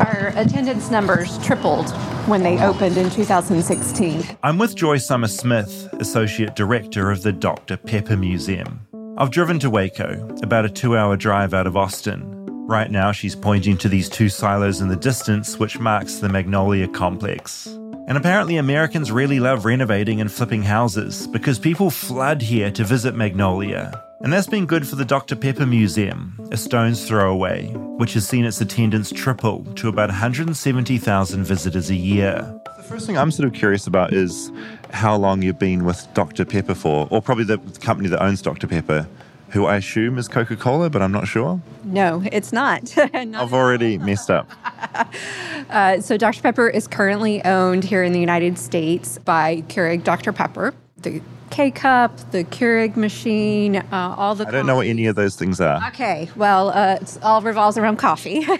Our 0.00 0.34
attendance 0.36 0.90
numbers 0.90 1.38
tripled 1.38 1.90
when 2.28 2.42
they 2.42 2.62
opened 2.62 2.98
in 2.98 3.08
2016. 3.08 4.36
I'm 4.42 4.58
with 4.58 4.76
Joy 4.76 4.98
Summer 4.98 5.28
Smith, 5.28 5.88
Associate 5.94 6.54
Director 6.54 7.10
of 7.10 7.22
the 7.22 7.32
Dr. 7.32 7.78
Pepper 7.78 8.16
Museum. 8.16 8.86
I've 9.20 9.32
driven 9.32 9.58
to 9.58 9.68
Waco, 9.68 10.28
about 10.44 10.64
a 10.64 10.68
two 10.68 10.96
hour 10.96 11.16
drive 11.16 11.52
out 11.52 11.66
of 11.66 11.76
Austin. 11.76 12.46
Right 12.68 12.88
now, 12.88 13.10
she's 13.10 13.34
pointing 13.34 13.76
to 13.78 13.88
these 13.88 14.08
two 14.08 14.28
silos 14.28 14.80
in 14.80 14.86
the 14.86 14.94
distance, 14.94 15.58
which 15.58 15.80
marks 15.80 16.18
the 16.18 16.28
Magnolia 16.28 16.86
complex. 16.86 17.66
And 17.66 18.16
apparently, 18.16 18.58
Americans 18.58 19.10
really 19.10 19.40
love 19.40 19.64
renovating 19.64 20.20
and 20.20 20.30
flipping 20.30 20.62
houses 20.62 21.26
because 21.26 21.58
people 21.58 21.90
flood 21.90 22.40
here 22.40 22.70
to 22.70 22.84
visit 22.84 23.16
Magnolia. 23.16 24.00
And 24.20 24.32
that's 24.32 24.48
been 24.48 24.66
good 24.66 24.86
for 24.86 24.96
the 24.96 25.04
Dr. 25.04 25.36
Pepper 25.36 25.64
Museum, 25.64 26.36
a 26.50 26.56
stone's 26.56 27.06
throw 27.06 27.32
away, 27.32 27.68
which 27.98 28.14
has 28.14 28.26
seen 28.26 28.44
its 28.44 28.60
attendance 28.60 29.12
triple 29.12 29.64
to 29.76 29.88
about 29.88 30.08
170,000 30.08 31.44
visitors 31.44 31.88
a 31.88 31.94
year. 31.94 32.60
The 32.78 32.82
first 32.82 33.06
thing 33.06 33.16
I'm 33.16 33.30
sort 33.30 33.46
of 33.46 33.54
curious 33.54 33.86
about 33.86 34.12
is 34.12 34.50
how 34.92 35.14
long 35.14 35.42
you've 35.42 35.60
been 35.60 35.84
with 35.84 36.04
Dr. 36.14 36.44
Pepper 36.44 36.74
for, 36.74 37.06
or 37.12 37.22
probably 37.22 37.44
the 37.44 37.58
company 37.80 38.08
that 38.08 38.20
owns 38.20 38.42
Dr. 38.42 38.66
Pepper, 38.66 39.06
who 39.50 39.66
I 39.66 39.76
assume 39.76 40.18
is 40.18 40.26
Coca 40.26 40.56
Cola, 40.56 40.90
but 40.90 41.00
I'm 41.00 41.12
not 41.12 41.28
sure. 41.28 41.60
No, 41.84 42.24
it's 42.32 42.52
not. 42.52 42.92
Not- 43.14 43.34
I've 43.36 43.54
already 43.54 43.98
messed 43.98 44.30
up. 44.30 44.50
uh, 45.70 46.00
so, 46.00 46.16
Dr. 46.16 46.42
Pepper 46.42 46.68
is 46.68 46.88
currently 46.88 47.44
owned 47.44 47.84
here 47.84 48.02
in 48.02 48.12
the 48.12 48.20
United 48.20 48.58
States 48.58 49.18
by 49.18 49.62
Keurig 49.68 50.02
Dr. 50.02 50.32
Pepper. 50.32 50.74
The 50.98 51.22
K 51.50 51.70
cup, 51.70 52.16
the 52.30 52.44
Keurig 52.44 52.96
machine, 52.96 53.76
uh, 53.76 54.14
all 54.16 54.34
the. 54.34 54.46
I 54.46 54.50
don't 54.50 54.66
know 54.66 54.76
what 54.76 54.86
any 54.86 55.06
of 55.06 55.16
those 55.16 55.36
things 55.36 55.60
are. 55.60 55.80
Okay, 55.88 56.30
well, 56.36 56.70
uh, 56.70 56.98
it's 57.00 57.18
all 57.22 57.42
revolves 57.42 57.78
around 57.78 57.96
coffee. 57.96 58.46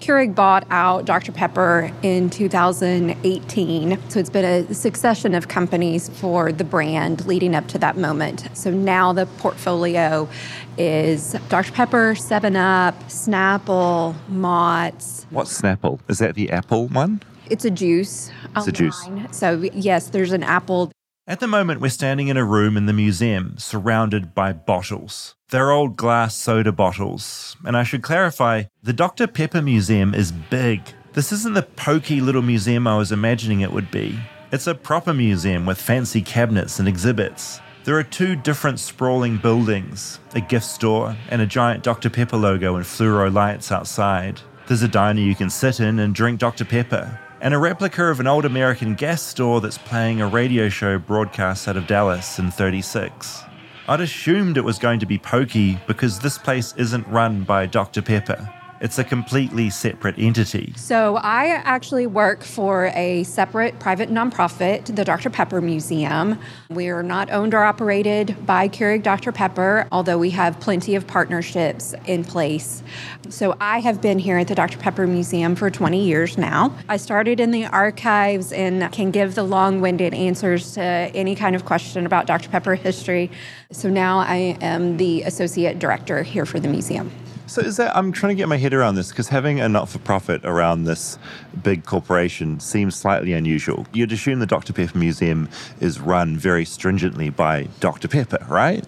Keurig 0.00 0.34
bought 0.34 0.66
out 0.70 1.06
Dr. 1.06 1.32
Pepper 1.32 1.90
in 2.02 2.28
2018. 2.28 3.98
So 4.10 4.20
it's 4.20 4.28
been 4.28 4.44
a 4.44 4.74
succession 4.74 5.34
of 5.34 5.48
companies 5.48 6.10
for 6.10 6.52
the 6.52 6.64
brand 6.64 7.24
leading 7.24 7.54
up 7.54 7.66
to 7.68 7.78
that 7.78 7.96
moment. 7.96 8.46
So 8.52 8.70
now 8.70 9.14
the 9.14 9.24
portfolio 9.38 10.28
is 10.76 11.34
Dr. 11.48 11.72
Pepper, 11.72 12.14
7 12.14 12.56
Up, 12.56 12.94
Snapple, 13.04 14.14
Mott's. 14.28 15.26
What's 15.30 15.58
Snapple? 15.58 15.98
Is 16.08 16.18
that 16.18 16.34
the 16.34 16.50
Apple 16.50 16.88
one? 16.88 17.22
It's 17.48 17.64
a 17.64 17.70
juice. 17.70 18.30
It's 18.54 18.66
a 18.66 18.72
juice. 18.72 19.08
So, 19.30 19.62
yes, 19.72 20.10
there's 20.10 20.32
an 20.32 20.42
apple. 20.42 20.90
At 21.28 21.40
the 21.40 21.48
moment, 21.48 21.80
we're 21.80 21.88
standing 21.88 22.28
in 22.28 22.36
a 22.36 22.44
room 22.44 22.76
in 22.76 22.86
the 22.86 22.92
museum 22.92 23.56
surrounded 23.58 24.32
by 24.32 24.52
bottles. 24.52 25.34
They're 25.48 25.72
old 25.72 25.96
glass 25.96 26.36
soda 26.36 26.70
bottles. 26.70 27.56
And 27.64 27.76
I 27.76 27.82
should 27.82 28.02
clarify 28.02 28.64
the 28.80 28.92
Dr. 28.92 29.26
Pepper 29.26 29.60
Museum 29.60 30.14
is 30.14 30.30
big. 30.30 30.82
This 31.14 31.32
isn't 31.32 31.54
the 31.54 31.62
pokey 31.62 32.20
little 32.20 32.42
museum 32.42 32.86
I 32.86 32.96
was 32.96 33.10
imagining 33.10 33.60
it 33.60 33.72
would 33.72 33.90
be. 33.90 34.16
It's 34.52 34.68
a 34.68 34.74
proper 34.76 35.12
museum 35.12 35.66
with 35.66 35.80
fancy 35.80 36.22
cabinets 36.22 36.78
and 36.78 36.86
exhibits. 36.86 37.60
There 37.82 37.98
are 37.98 38.04
two 38.04 38.36
different 38.36 38.78
sprawling 38.78 39.36
buildings 39.36 40.20
a 40.36 40.40
gift 40.40 40.66
store 40.66 41.16
and 41.28 41.42
a 41.42 41.46
giant 41.46 41.82
Dr. 41.82 42.08
Pepper 42.08 42.36
logo 42.36 42.76
and 42.76 42.84
fluoro 42.84 43.32
lights 43.34 43.72
outside. 43.72 44.40
There's 44.68 44.84
a 44.84 44.88
diner 44.88 45.22
you 45.22 45.34
can 45.34 45.50
sit 45.50 45.80
in 45.80 45.98
and 45.98 46.14
drink 46.14 46.38
Dr. 46.38 46.64
Pepper, 46.64 47.18
and 47.46 47.54
a 47.54 47.58
replica 47.58 48.06
of 48.06 48.18
an 48.18 48.26
old 48.26 48.44
American 48.44 48.96
gas 48.96 49.22
store 49.22 49.60
that's 49.60 49.78
playing 49.78 50.20
a 50.20 50.26
radio 50.26 50.68
show 50.68 50.98
broadcast 50.98 51.68
out 51.68 51.76
of 51.76 51.86
Dallas 51.86 52.40
in 52.40 52.50
36. 52.50 53.40
I'd 53.86 54.00
assumed 54.00 54.56
it 54.56 54.64
was 54.64 54.80
going 54.80 54.98
to 54.98 55.06
be 55.06 55.16
pokey 55.16 55.78
because 55.86 56.18
this 56.18 56.38
place 56.38 56.74
isn't 56.76 57.06
run 57.06 57.44
by 57.44 57.66
Dr. 57.66 58.02
Pepper. 58.02 58.52
It's 58.80 58.98
a 58.98 59.04
completely 59.04 59.70
separate 59.70 60.18
entity. 60.18 60.74
So, 60.76 61.16
I 61.16 61.46
actually 61.46 62.06
work 62.06 62.42
for 62.42 62.86
a 62.94 63.22
separate 63.22 63.78
private 63.78 64.10
nonprofit, 64.10 64.94
the 64.94 65.04
Dr. 65.04 65.30
Pepper 65.30 65.62
Museum. 65.62 66.38
We 66.68 66.88
are 66.88 67.02
not 67.02 67.30
owned 67.30 67.54
or 67.54 67.64
operated 67.64 68.36
by 68.44 68.68
Keurig 68.68 69.02
Dr. 69.02 69.32
Pepper, 69.32 69.88
although 69.90 70.18
we 70.18 70.30
have 70.30 70.60
plenty 70.60 70.94
of 70.94 71.06
partnerships 71.06 71.94
in 72.06 72.22
place. 72.22 72.82
So, 73.30 73.56
I 73.60 73.80
have 73.80 74.02
been 74.02 74.18
here 74.18 74.36
at 74.36 74.48
the 74.48 74.54
Dr. 74.54 74.78
Pepper 74.78 75.06
Museum 75.06 75.56
for 75.56 75.70
20 75.70 76.04
years 76.04 76.36
now. 76.36 76.76
I 76.88 76.98
started 76.98 77.40
in 77.40 77.52
the 77.52 77.64
archives 77.66 78.52
and 78.52 78.92
can 78.92 79.10
give 79.10 79.36
the 79.36 79.42
long 79.42 79.80
winded 79.80 80.12
answers 80.12 80.72
to 80.74 80.82
any 80.82 81.34
kind 81.34 81.56
of 81.56 81.64
question 81.64 82.04
about 82.04 82.26
Dr. 82.26 82.50
Pepper 82.50 82.74
history. 82.74 83.30
So, 83.72 83.88
now 83.88 84.18
I 84.18 84.58
am 84.60 84.98
the 84.98 85.22
associate 85.22 85.78
director 85.78 86.22
here 86.22 86.44
for 86.44 86.60
the 86.60 86.68
museum. 86.68 87.10
So 87.46 87.60
is 87.60 87.76
that 87.76 87.96
I'm 87.96 88.10
trying 88.10 88.30
to 88.30 88.34
get 88.34 88.48
my 88.48 88.56
head 88.56 88.74
around 88.74 88.96
this 88.96 89.10
because 89.10 89.28
having 89.28 89.60
a 89.60 89.68
not-for-profit 89.68 90.44
around 90.44 90.84
this 90.84 91.16
big 91.62 91.84
corporation 91.84 92.60
seems 92.60 92.94
slightly 92.96 93.32
unusual. 93.32 93.86
You'd 93.92 94.12
assume 94.12 94.38
the 94.38 94.46
Dr. 94.46 94.72
Pepper 94.72 94.98
Museum 94.98 95.48
is 95.80 96.00
run 96.00 96.36
very 96.36 96.64
stringently 96.64 97.30
by 97.30 97.68
Dr. 97.80 98.08
Pepper, 98.08 98.44
right? 98.48 98.84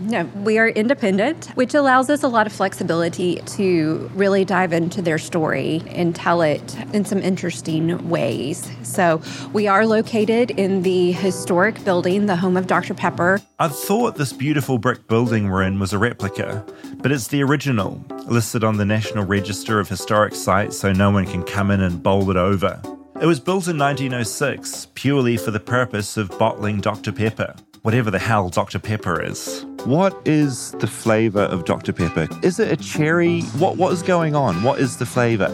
No, 0.00 0.24
we 0.36 0.58
are 0.58 0.68
independent, 0.68 1.46
which 1.54 1.74
allows 1.74 2.10
us 2.10 2.22
a 2.22 2.28
lot 2.28 2.46
of 2.46 2.52
flexibility 2.52 3.36
to 3.36 4.10
really 4.14 4.44
dive 4.44 4.72
into 4.72 5.02
their 5.02 5.18
story 5.18 5.82
and 5.88 6.14
tell 6.14 6.42
it 6.42 6.76
in 6.92 7.04
some 7.04 7.18
interesting 7.18 8.08
ways. 8.08 8.70
So, 8.82 9.22
we 9.52 9.68
are 9.68 9.86
located 9.86 10.50
in 10.52 10.82
the 10.82 11.12
historic 11.12 11.82
building, 11.84 12.26
the 12.26 12.36
home 12.36 12.56
of 12.56 12.66
Dr. 12.66 12.94
Pepper. 12.94 13.40
I 13.58 13.68
thought 13.68 14.16
this 14.16 14.32
beautiful 14.32 14.78
brick 14.78 15.06
building 15.06 15.50
we're 15.50 15.62
in 15.62 15.78
was 15.78 15.92
a 15.92 15.98
replica, 15.98 16.64
but 16.96 17.12
it's 17.12 17.28
the 17.28 17.42
original, 17.42 18.04
listed 18.26 18.64
on 18.64 18.76
the 18.76 18.84
National 18.84 19.24
Register 19.24 19.80
of 19.80 19.88
Historic 19.88 20.34
Sites 20.34 20.78
so 20.78 20.92
no 20.92 21.10
one 21.10 21.26
can 21.26 21.42
come 21.42 21.70
in 21.70 21.80
and 21.80 21.99
bowl 22.02 22.30
it 22.30 22.36
over. 22.36 22.80
It 23.20 23.26
was 23.26 23.38
built 23.38 23.68
in 23.68 23.76
1906 23.78 24.88
purely 24.94 25.36
for 25.36 25.50
the 25.50 25.60
purpose 25.60 26.16
of 26.16 26.30
bottling 26.38 26.80
Dr. 26.80 27.12
Pepper, 27.12 27.54
whatever 27.82 28.10
the 28.10 28.18
hell 28.18 28.48
Dr. 28.48 28.78
Pepper 28.78 29.22
is. 29.22 29.66
What 29.84 30.16
is 30.26 30.72
the 30.72 30.86
flavor 30.86 31.42
of 31.42 31.64
Dr. 31.64 31.92
Pepper? 31.92 32.28
Is 32.42 32.58
it 32.58 32.72
a 32.72 32.76
cherry? 32.76 33.42
What 33.58 33.76
what 33.76 33.92
is 33.92 34.02
going 34.02 34.34
on? 34.34 34.62
What 34.62 34.80
is 34.80 34.96
the 34.96 35.06
flavor? 35.06 35.48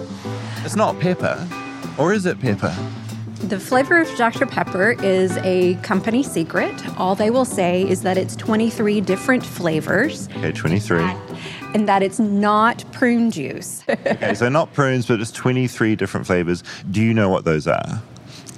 It's 0.65 0.77
not 0.77 0.99
pepper, 1.01 1.47
or 1.99 2.13
is 2.13 2.27
it 2.27 2.41
pepper? 2.41 2.75
The 3.49 3.61
flavor 3.61 4.01
of 4.01 4.09
Dr. 4.17 4.47
Pepper 4.47 4.93
is 5.05 5.37
a 5.39 5.75
company 5.83 6.23
secret. 6.23 6.75
All 6.99 7.15
they 7.15 7.31
will 7.31 7.45
say 7.45 7.87
is 7.89 8.03
that 8.03 8.17
it's 8.17 8.35
23 8.35 9.01
different 9.03 9.45
flavors 9.45 10.29
Okay, 10.31 10.53
23. 10.53 10.99
And 11.77 11.87
that 11.87 12.03
it's 12.03 12.19
not 12.19 12.91
prune 12.91 13.31
juice. 13.31 13.85
Okay, 14.07 14.33
so 14.35 14.49
not 14.49 14.73
prunes, 14.73 15.05
but 15.05 15.21
it's 15.21 15.31
23 15.33 15.95
different 15.95 16.27
flavors. 16.27 16.62
Do 16.91 17.03
you 17.03 17.12
know 17.12 17.29
what 17.29 17.45
those 17.45 17.67
are? 17.67 18.03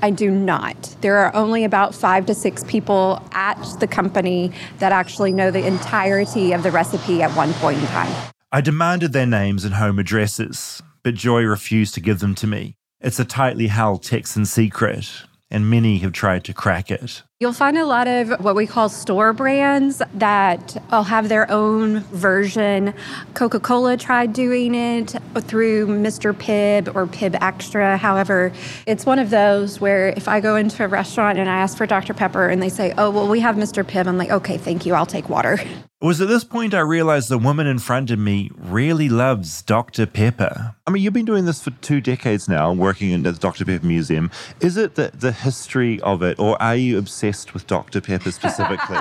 I 0.02 0.10
do 0.10 0.30
not. 0.30 0.94
There 1.00 1.16
are 1.16 1.34
only 1.34 1.64
about 1.64 1.94
five 1.94 2.26
to 2.26 2.34
six 2.34 2.62
people 2.64 3.20
at 3.32 3.60
the 3.80 3.88
company 3.88 4.52
that 4.78 4.92
actually 4.92 5.32
know 5.32 5.50
the 5.50 5.66
entirety 5.66 6.52
of 6.52 6.62
the 6.62 6.70
recipe 6.70 7.22
at 7.22 7.32
one 7.32 7.52
point 7.54 7.80
in 7.80 7.86
time. 7.86 8.32
I 8.52 8.60
demanded 8.60 9.12
their 9.12 9.26
names 9.26 9.64
and 9.64 9.74
home 9.74 9.98
addresses, 9.98 10.80
but 11.02 11.14
Joy 11.14 11.42
refused 11.42 11.94
to 11.94 12.00
give 12.00 12.20
them 12.20 12.36
to 12.36 12.46
me. 12.46 12.76
It's 13.00 13.18
a 13.18 13.24
tightly 13.24 13.66
held 13.66 14.04
Texan 14.04 14.44
secret, 14.44 15.10
and 15.50 15.68
many 15.68 15.98
have 15.98 16.12
tried 16.12 16.44
to 16.44 16.54
crack 16.54 16.90
it. 16.90 17.22
You'll 17.40 17.52
find 17.52 17.78
a 17.78 17.86
lot 17.86 18.08
of 18.08 18.30
what 18.40 18.56
we 18.56 18.66
call 18.66 18.88
store 18.88 19.32
brands 19.32 20.02
that 20.14 20.82
will 20.90 21.04
have 21.04 21.28
their 21.28 21.48
own 21.48 22.00
version. 22.10 22.92
Coca 23.34 23.60
Cola 23.60 23.96
tried 23.96 24.32
doing 24.32 24.74
it 24.74 25.14
through 25.42 25.86
Mr. 25.86 26.32
Pibb 26.32 26.92
or 26.96 27.06
Pibb 27.06 27.40
Extra. 27.40 27.96
However, 27.96 28.52
it's 28.88 29.06
one 29.06 29.20
of 29.20 29.30
those 29.30 29.80
where 29.80 30.08
if 30.08 30.26
I 30.26 30.40
go 30.40 30.56
into 30.56 30.84
a 30.84 30.88
restaurant 30.88 31.38
and 31.38 31.48
I 31.48 31.58
ask 31.58 31.78
for 31.78 31.86
Dr. 31.86 32.12
Pepper 32.12 32.48
and 32.48 32.60
they 32.60 32.68
say, 32.68 32.92
oh, 32.98 33.08
well, 33.12 33.28
we 33.28 33.38
have 33.38 33.54
Mr. 33.54 33.84
Pibb, 33.84 34.08
I'm 34.08 34.18
like, 34.18 34.30
okay, 34.30 34.58
thank 34.58 34.84
you, 34.84 34.94
I'll 34.94 35.06
take 35.06 35.28
water. 35.28 35.60
It 36.00 36.06
was 36.06 36.20
at 36.20 36.28
this 36.28 36.44
point 36.44 36.74
I 36.74 36.80
realized 36.80 37.28
the 37.28 37.38
woman 37.38 37.66
in 37.66 37.80
front 37.80 38.12
of 38.12 38.20
me 38.20 38.52
really 38.54 39.08
loves 39.08 39.62
Dr. 39.62 40.06
Pepper. 40.06 40.76
I 40.86 40.92
mean, 40.92 41.02
you've 41.02 41.12
been 41.12 41.24
doing 41.24 41.44
this 41.44 41.60
for 41.60 41.72
two 41.72 42.00
decades 42.00 42.48
now, 42.48 42.72
working 42.72 43.10
in 43.10 43.24
the 43.24 43.32
Dr. 43.32 43.64
Pepper 43.64 43.84
Museum. 43.84 44.30
Is 44.60 44.76
it 44.76 44.94
the, 44.94 45.10
the 45.12 45.32
history 45.32 46.00
of 46.02 46.22
it, 46.22 46.38
or 46.38 46.60
are 46.62 46.76
you 46.76 46.98
obsessed 46.98 47.27
with 47.52 47.66
Dr. 47.66 48.00
Pepper 48.00 48.32
specifically? 48.32 48.96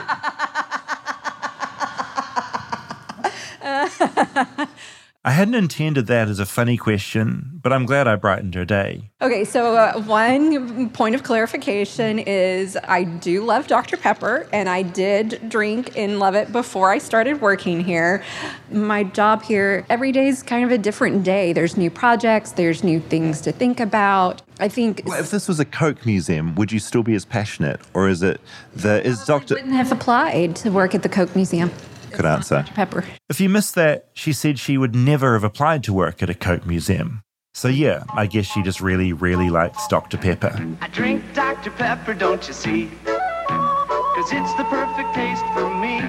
I 5.27 5.31
hadn't 5.31 5.55
intended 5.55 6.07
that 6.07 6.29
as 6.29 6.39
a 6.39 6.45
funny 6.45 6.77
question, 6.77 7.59
but 7.61 7.73
I'm 7.73 7.85
glad 7.85 8.07
I 8.07 8.15
brightened 8.15 8.55
her 8.55 8.63
day. 8.63 9.09
Okay, 9.21 9.43
so 9.43 9.75
uh, 9.75 10.01
one 10.03 10.89
point 10.91 11.15
of 11.15 11.23
clarification 11.23 12.17
is 12.19 12.77
I 12.87 13.03
do 13.03 13.43
love 13.43 13.67
Dr. 13.67 13.97
Pepper, 13.97 14.47
and 14.53 14.69
I 14.69 14.83
did 14.83 15.49
drink 15.49 15.97
and 15.97 16.19
love 16.19 16.33
it 16.33 16.53
before 16.53 16.91
I 16.91 16.99
started 16.99 17.41
working 17.41 17.83
here. 17.83 18.23
My 18.71 19.03
job 19.03 19.43
here, 19.43 19.85
every 19.89 20.13
day 20.13 20.29
is 20.29 20.43
kind 20.43 20.63
of 20.63 20.71
a 20.71 20.77
different 20.77 21.25
day. 21.25 21.51
There's 21.51 21.75
new 21.75 21.91
projects, 21.91 22.53
there's 22.53 22.81
new 22.81 23.01
things 23.01 23.41
to 23.41 23.51
think 23.51 23.81
about. 23.81 24.41
I 24.61 24.69
think 24.69 25.01
Well, 25.05 25.19
if 25.19 25.29
this 25.29 25.49
was 25.49 25.59
a 25.59 25.65
Coke 25.65 26.05
museum, 26.05 26.55
would 26.55 26.71
you 26.71 26.79
still 26.79 27.03
be 27.03 27.15
as 27.15 27.25
passionate, 27.25 27.81
or 27.93 28.07
is 28.07 28.23
it 28.23 28.39
the 28.73 29.05
is 29.05 29.25
Dr. 29.25 29.55
wouldn't 29.55 29.73
have 29.73 29.91
applied 29.91 30.55
to 30.55 30.69
work 30.69 30.95
at 30.95 31.03
the 31.03 31.09
Coke 31.09 31.35
Museum. 31.35 31.69
Good 32.17 32.25
answer. 32.25 32.65
Pepper. 32.73 33.06
If 33.30 33.39
you 33.39 33.47
missed 33.47 33.75
that, 33.75 34.10
she 34.13 34.34
said 34.34 34.58
she 34.58 34.75
would 34.75 34.95
never 34.95 35.34
have 35.34 35.43
applied 35.43 35.84
to 35.84 35.93
work 35.93 36.23
at 36.23 36.32
a 36.32 36.34
Coke 36.34 36.65
museum. 36.65 37.21
So, 37.53 37.67
yeah, 37.67 38.06
I 38.12 38.25
guess 38.25 38.45
she 38.45 38.63
just 38.63 38.82
really, 38.82 39.13
really 39.13 39.51
likes 39.51 39.88
Dr. 39.88 40.17
Pepper. 40.17 40.67
I 40.82 40.88
drink 40.88 41.23
Dr. 41.36 41.69
Pepper, 41.69 42.15
don't 42.15 42.47
you 42.47 42.53
see? 42.56 42.89
Cause 43.06 44.32
it's 44.32 44.53
the 44.56 44.63
perfect 44.63 45.13
taste 45.13 45.45
for 45.53 45.69
me. 45.80 45.99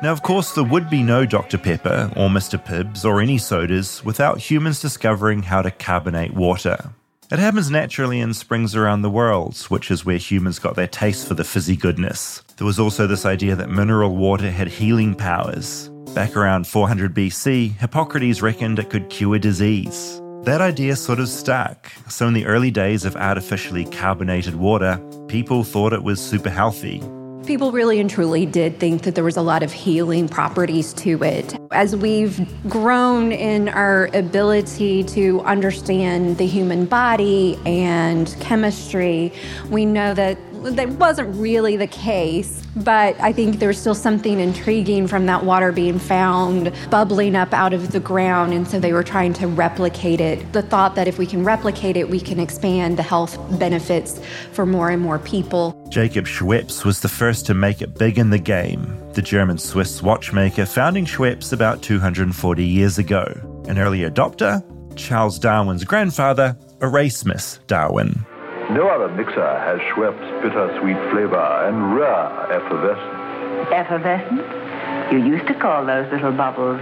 Now, 0.00 0.12
of 0.12 0.22
course, 0.22 0.54
there 0.54 0.62
would 0.62 0.88
be 0.88 1.02
no 1.02 1.26
Dr. 1.26 1.58
Pepper 1.58 2.12
or 2.14 2.28
Mr. 2.28 2.64
Pibbs 2.64 3.04
or 3.04 3.20
any 3.20 3.38
sodas 3.38 4.04
without 4.04 4.38
humans 4.38 4.80
discovering 4.80 5.42
how 5.42 5.62
to 5.62 5.72
carbonate 5.72 6.34
water. 6.34 6.92
It 7.30 7.38
happens 7.38 7.70
naturally 7.70 8.20
in 8.20 8.32
springs 8.32 8.74
around 8.74 9.02
the 9.02 9.10
world, 9.10 9.58
which 9.68 9.90
is 9.90 10.02
where 10.02 10.16
humans 10.16 10.58
got 10.58 10.76
their 10.76 10.86
taste 10.86 11.28
for 11.28 11.34
the 11.34 11.44
fizzy 11.44 11.76
goodness. 11.76 12.42
There 12.56 12.66
was 12.66 12.80
also 12.80 13.06
this 13.06 13.26
idea 13.26 13.54
that 13.54 13.68
mineral 13.68 14.16
water 14.16 14.50
had 14.50 14.68
healing 14.68 15.14
powers. 15.14 15.90
Back 16.14 16.38
around 16.38 16.66
400 16.66 17.12
BC, 17.12 17.76
Hippocrates 17.76 18.40
reckoned 18.40 18.78
it 18.78 18.88
could 18.88 19.10
cure 19.10 19.38
disease. 19.38 20.22
That 20.44 20.62
idea 20.62 20.96
sort 20.96 21.20
of 21.20 21.28
stuck, 21.28 21.92
so 22.08 22.26
in 22.26 22.32
the 22.32 22.46
early 22.46 22.70
days 22.70 23.04
of 23.04 23.14
artificially 23.14 23.84
carbonated 23.84 24.54
water, 24.54 24.98
people 25.26 25.64
thought 25.64 25.92
it 25.92 26.02
was 26.02 26.24
super 26.24 26.48
healthy. 26.48 27.02
People 27.48 27.72
really 27.72 27.98
and 27.98 28.10
truly 28.10 28.44
did 28.44 28.78
think 28.78 29.04
that 29.04 29.14
there 29.14 29.24
was 29.24 29.38
a 29.38 29.42
lot 29.42 29.62
of 29.62 29.72
healing 29.72 30.28
properties 30.28 30.92
to 30.92 31.24
it. 31.24 31.58
As 31.70 31.96
we've 31.96 32.46
grown 32.68 33.32
in 33.32 33.70
our 33.70 34.10
ability 34.12 35.02
to 35.04 35.40
understand 35.40 36.36
the 36.36 36.44
human 36.44 36.84
body 36.84 37.58
and 37.64 38.36
chemistry, 38.38 39.32
we 39.70 39.86
know 39.86 40.12
that 40.12 40.36
that 40.62 40.88
wasn't 40.90 41.34
really 41.36 41.76
the 41.76 41.86
case. 41.86 42.62
But 42.76 43.20
I 43.20 43.32
think 43.32 43.58
there's 43.58 43.78
still 43.78 43.94
something 43.94 44.38
intriguing 44.38 45.06
from 45.06 45.26
that 45.26 45.44
water 45.44 45.72
being 45.72 45.98
found 45.98 46.72
bubbling 46.90 47.34
up 47.34 47.52
out 47.52 47.72
of 47.72 47.92
the 47.92 48.00
ground. 48.00 48.52
And 48.52 48.66
so 48.68 48.78
they 48.78 48.92
were 48.92 49.02
trying 49.02 49.32
to 49.34 49.46
replicate 49.46 50.20
it. 50.20 50.52
The 50.52 50.62
thought 50.62 50.94
that 50.94 51.08
if 51.08 51.18
we 51.18 51.26
can 51.26 51.44
replicate 51.44 51.96
it, 51.96 52.08
we 52.08 52.20
can 52.20 52.38
expand 52.38 52.98
the 52.98 53.02
health 53.02 53.38
benefits 53.58 54.20
for 54.52 54.66
more 54.66 54.90
and 54.90 55.02
more 55.02 55.18
people. 55.18 55.74
Jacob 55.88 56.26
Schweppes 56.26 56.84
was 56.84 57.00
the 57.00 57.08
first 57.08 57.46
to 57.46 57.54
make 57.54 57.82
it 57.82 57.98
big 57.98 58.18
in 58.18 58.30
the 58.30 58.38
game, 58.38 58.98
the 59.14 59.22
German 59.22 59.58
Swiss 59.58 60.02
watchmaker 60.02 60.66
founding 60.66 61.06
Schweppes 61.06 61.52
about 61.52 61.82
240 61.82 62.64
years 62.64 62.98
ago. 62.98 63.24
An 63.68 63.78
early 63.78 64.00
adopter, 64.00 64.62
Charles 64.96 65.38
Darwin's 65.38 65.84
grandfather, 65.84 66.56
Erasmus 66.80 67.60
Darwin. 67.66 68.24
No 68.70 68.88
other 68.88 69.08
mixer 69.08 69.58
has 69.60 69.80
Schweppes' 69.92 70.42
bittersweet 70.42 70.98
flavor 71.10 71.66
and 71.66 71.94
rare 71.96 72.52
effervescence. 72.52 73.72
Effervescence? 73.72 75.12
You 75.12 75.24
used 75.24 75.46
to 75.46 75.54
call 75.54 75.86
those 75.86 76.10
little 76.12 76.32
bubbles 76.32 76.80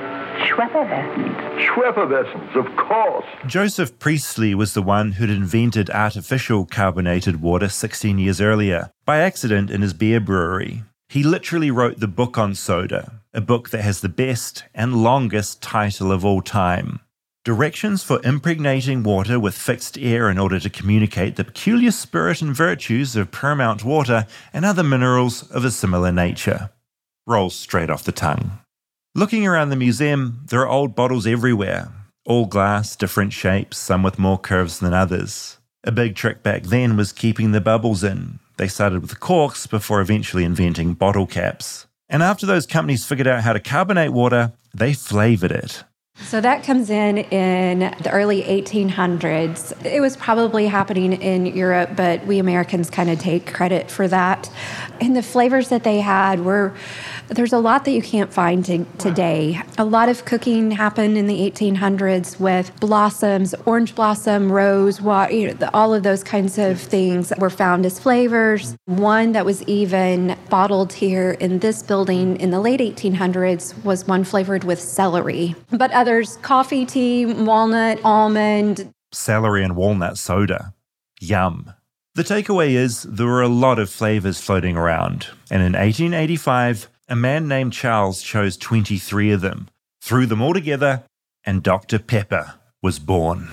Schweppervescent. 0.49 1.65
Schweppervescence, 1.65 2.57
of 2.57 2.77
course. 2.77 3.25
Joseph 3.47 3.99
Priestley 3.99 4.55
was 4.55 4.75
the 4.75 4.83
one 4.83 5.13
who'd 5.13 5.31
invented 5.31 5.89
artificial 5.91 6.67
carbonated 6.67 7.41
water 7.41 7.69
16 7.69 8.19
years 8.19 8.41
earlier, 8.41 8.91
by 9.05 9.19
accident 9.19 9.71
in 9.71 9.81
his 9.81 9.95
beer 9.95 10.21
brewery. 10.21 10.83
He 11.09 11.23
literally 11.23 11.71
wrote 11.71 12.01
the 12.01 12.09
book 12.09 12.37
on 12.37 12.55
soda, 12.55 13.21
a 13.33 13.41
book 13.41 13.71
that 13.71 13.83
has 13.83 14.01
the 14.01 14.09
best 14.09 14.65
and 14.75 15.05
longest 15.05 15.63
title 15.63 16.11
of 16.11 16.25
all 16.25 16.43
time. 16.43 17.01
Directions 17.47 18.03
for 18.03 18.21
impregnating 18.25 19.05
water 19.05 19.39
with 19.39 19.57
fixed 19.57 19.97
air 19.97 20.29
in 20.29 20.37
order 20.37 20.59
to 20.59 20.69
communicate 20.69 21.37
the 21.37 21.45
peculiar 21.45 21.93
spirit 21.93 22.43
and 22.43 22.53
virtues 22.53 23.15
of 23.15 23.31
Pyrmont 23.31 23.85
water 23.85 24.27
and 24.53 24.65
other 24.65 24.83
minerals 24.83 25.49
of 25.53 25.65
a 25.65 25.71
similar 25.71 26.11
nature. 26.11 26.71
Rolls 27.25 27.55
straight 27.55 27.89
off 27.89 28.03
the 28.03 28.11
tongue. 28.11 28.59
Looking 29.15 29.47
around 29.47 29.69
the 29.69 29.77
museum, 29.77 30.41
there 30.49 30.63
are 30.63 30.69
old 30.69 30.97
bottles 30.97 31.25
everywhere, 31.25 31.93
all 32.25 32.47
glass, 32.47 32.97
different 32.97 33.33
shapes, 33.33 33.79
some 33.79 34.03
with 34.03 34.19
more 34.19 34.39
curves 34.39 34.81
than 34.81 34.93
others. 34.93 35.59
A 35.85 35.93
big 35.93 36.17
trick 36.17 36.43
back 36.43 36.65
then 36.65 36.97
was 36.97 37.13
keeping 37.13 37.53
the 37.53 37.61
bubbles 37.61 38.03
in. 38.03 38.41
They 38.57 38.67
started 38.67 39.03
with 39.03 39.21
corks 39.21 39.69
before 39.69 40.01
eventually 40.01 40.43
inventing 40.43 40.95
bottle 40.95 41.29
caps. 41.29 41.87
And 42.09 42.25
after 42.25 42.45
those 42.45 42.67
companies 42.67 43.07
figured 43.07 43.29
out 43.29 43.45
how 43.45 43.53
to 43.53 43.61
carbonate 43.61 44.13
water, 44.13 44.55
they 44.75 44.95
flavored 44.95 45.53
it. 45.53 45.85
So 46.23 46.41
that 46.41 46.65
comes 46.65 46.91
in 46.91 47.19
in 47.19 47.79
the 48.03 48.11
early 48.11 48.43
1800s. 48.43 49.85
It 49.85 50.01
was 50.01 50.17
probably 50.17 50.67
happening 50.67 51.13
in 51.13 51.47
Europe, 51.47 51.91
but 51.95 52.27
we 52.27 52.39
Americans 52.39 52.91
kind 52.91 53.11
of 53.11 53.19
take 53.19 53.53
credit 53.53 53.91
for 53.91 54.09
that. 54.09 54.51
And 55.01 55.15
the 55.15 55.23
flavors 55.23 55.69
that 55.69 55.85
they 55.85 56.01
had 56.01 56.45
were 56.45 56.75
there's 57.29 57.53
a 57.53 57.59
lot 57.59 57.85
that 57.85 57.91
you 57.91 58.03
can't 58.03 58.33
find 58.33 58.65
to, 58.67 58.85
today. 58.99 59.61
A 59.79 59.85
lot 59.85 60.09
of 60.09 60.25
cooking 60.25 60.71
happened 60.71 61.17
in 61.17 61.27
the 61.27 61.51
1800s 61.51 62.39
with 62.39 62.79
blossoms, 62.81 63.55
orange 63.65 63.95
blossom, 63.95 64.51
rose, 64.51 65.01
water, 65.01 65.33
you 65.33 65.55
know, 65.55 65.71
all 65.75 65.95
of 65.95 66.03
those 66.03 66.23
kinds 66.23 66.59
of 66.59 66.81
things 66.81 67.33
were 67.39 67.51
found 67.51 67.85
as 67.85 67.99
flavors. 67.99 68.77
One 68.87 69.33
that 69.33 69.45
was 69.45 69.63
even 69.65 70.37
bottled 70.49 70.93
here 70.93 71.33
in 71.33 71.59
this 71.59 71.83
building 71.83 72.37
in 72.39 72.51
the 72.51 72.61
late 72.61 72.81
1800s 72.81 73.85
was 73.85 74.07
one 74.07 74.25
flavored 74.25 74.65
with 74.65 74.81
celery. 74.81 75.55
But 75.71 75.91
others, 75.93 76.37
coffee, 76.43 76.87
tea, 76.87 77.27
walnut, 77.27 78.01
almond. 78.05 78.91
Celery 79.13 79.65
and 79.65 79.77
walnut 79.77 80.19
soda. 80.19 80.75
Yum. 81.21 81.73
The 82.15 82.23
takeaway 82.23 82.71
is 82.71 83.03
there 83.03 83.27
were 83.27 83.43
a 83.43 83.49
lot 83.49 83.79
of 83.79 83.91
flavors 83.91 84.41
floating 84.41 84.75
around, 84.75 85.29
and 85.51 85.63
in 85.63 85.75
1885, 85.75 86.89
a 87.09 87.15
man 87.15 87.47
named 87.47 87.73
Charles 87.73 88.21
chose 88.21 88.57
23 88.57 89.31
of 89.31 89.41
them, 89.41 89.69
threw 90.01 90.27
them 90.27 90.43
all 90.43 90.53
together, 90.53 91.05
and 91.45 91.63
Dr. 91.63 92.01
Pepper 92.01 92.55
was 92.83 92.99
born. 92.99 93.49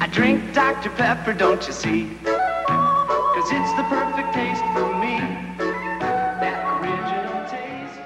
I 0.00 0.08
drink 0.10 0.54
Dr. 0.54 0.88
Pepper, 0.90 1.34
don't 1.34 1.66
you 1.66 1.72
see? 1.72 2.08
Cause 2.24 3.50
it's 3.50 3.72
the 3.76 3.84
perfect 3.90 4.32
taste 4.32 4.62
for 4.72 4.94
me. 4.98 5.18
That 6.40 6.64
original 6.80 7.44
taste, 7.50 8.00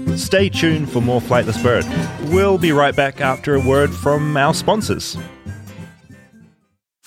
you 0.00 0.08
know. 0.08 0.16
Stay 0.16 0.48
tuned 0.48 0.90
for 0.90 1.02
more 1.02 1.20
Flightless 1.20 1.62
Bird. 1.62 1.84
We'll 2.32 2.56
be 2.56 2.72
right 2.72 2.96
back 2.96 3.20
after 3.20 3.54
a 3.54 3.60
word 3.60 3.92
from 3.92 4.34
our 4.38 4.54
sponsors. 4.54 5.18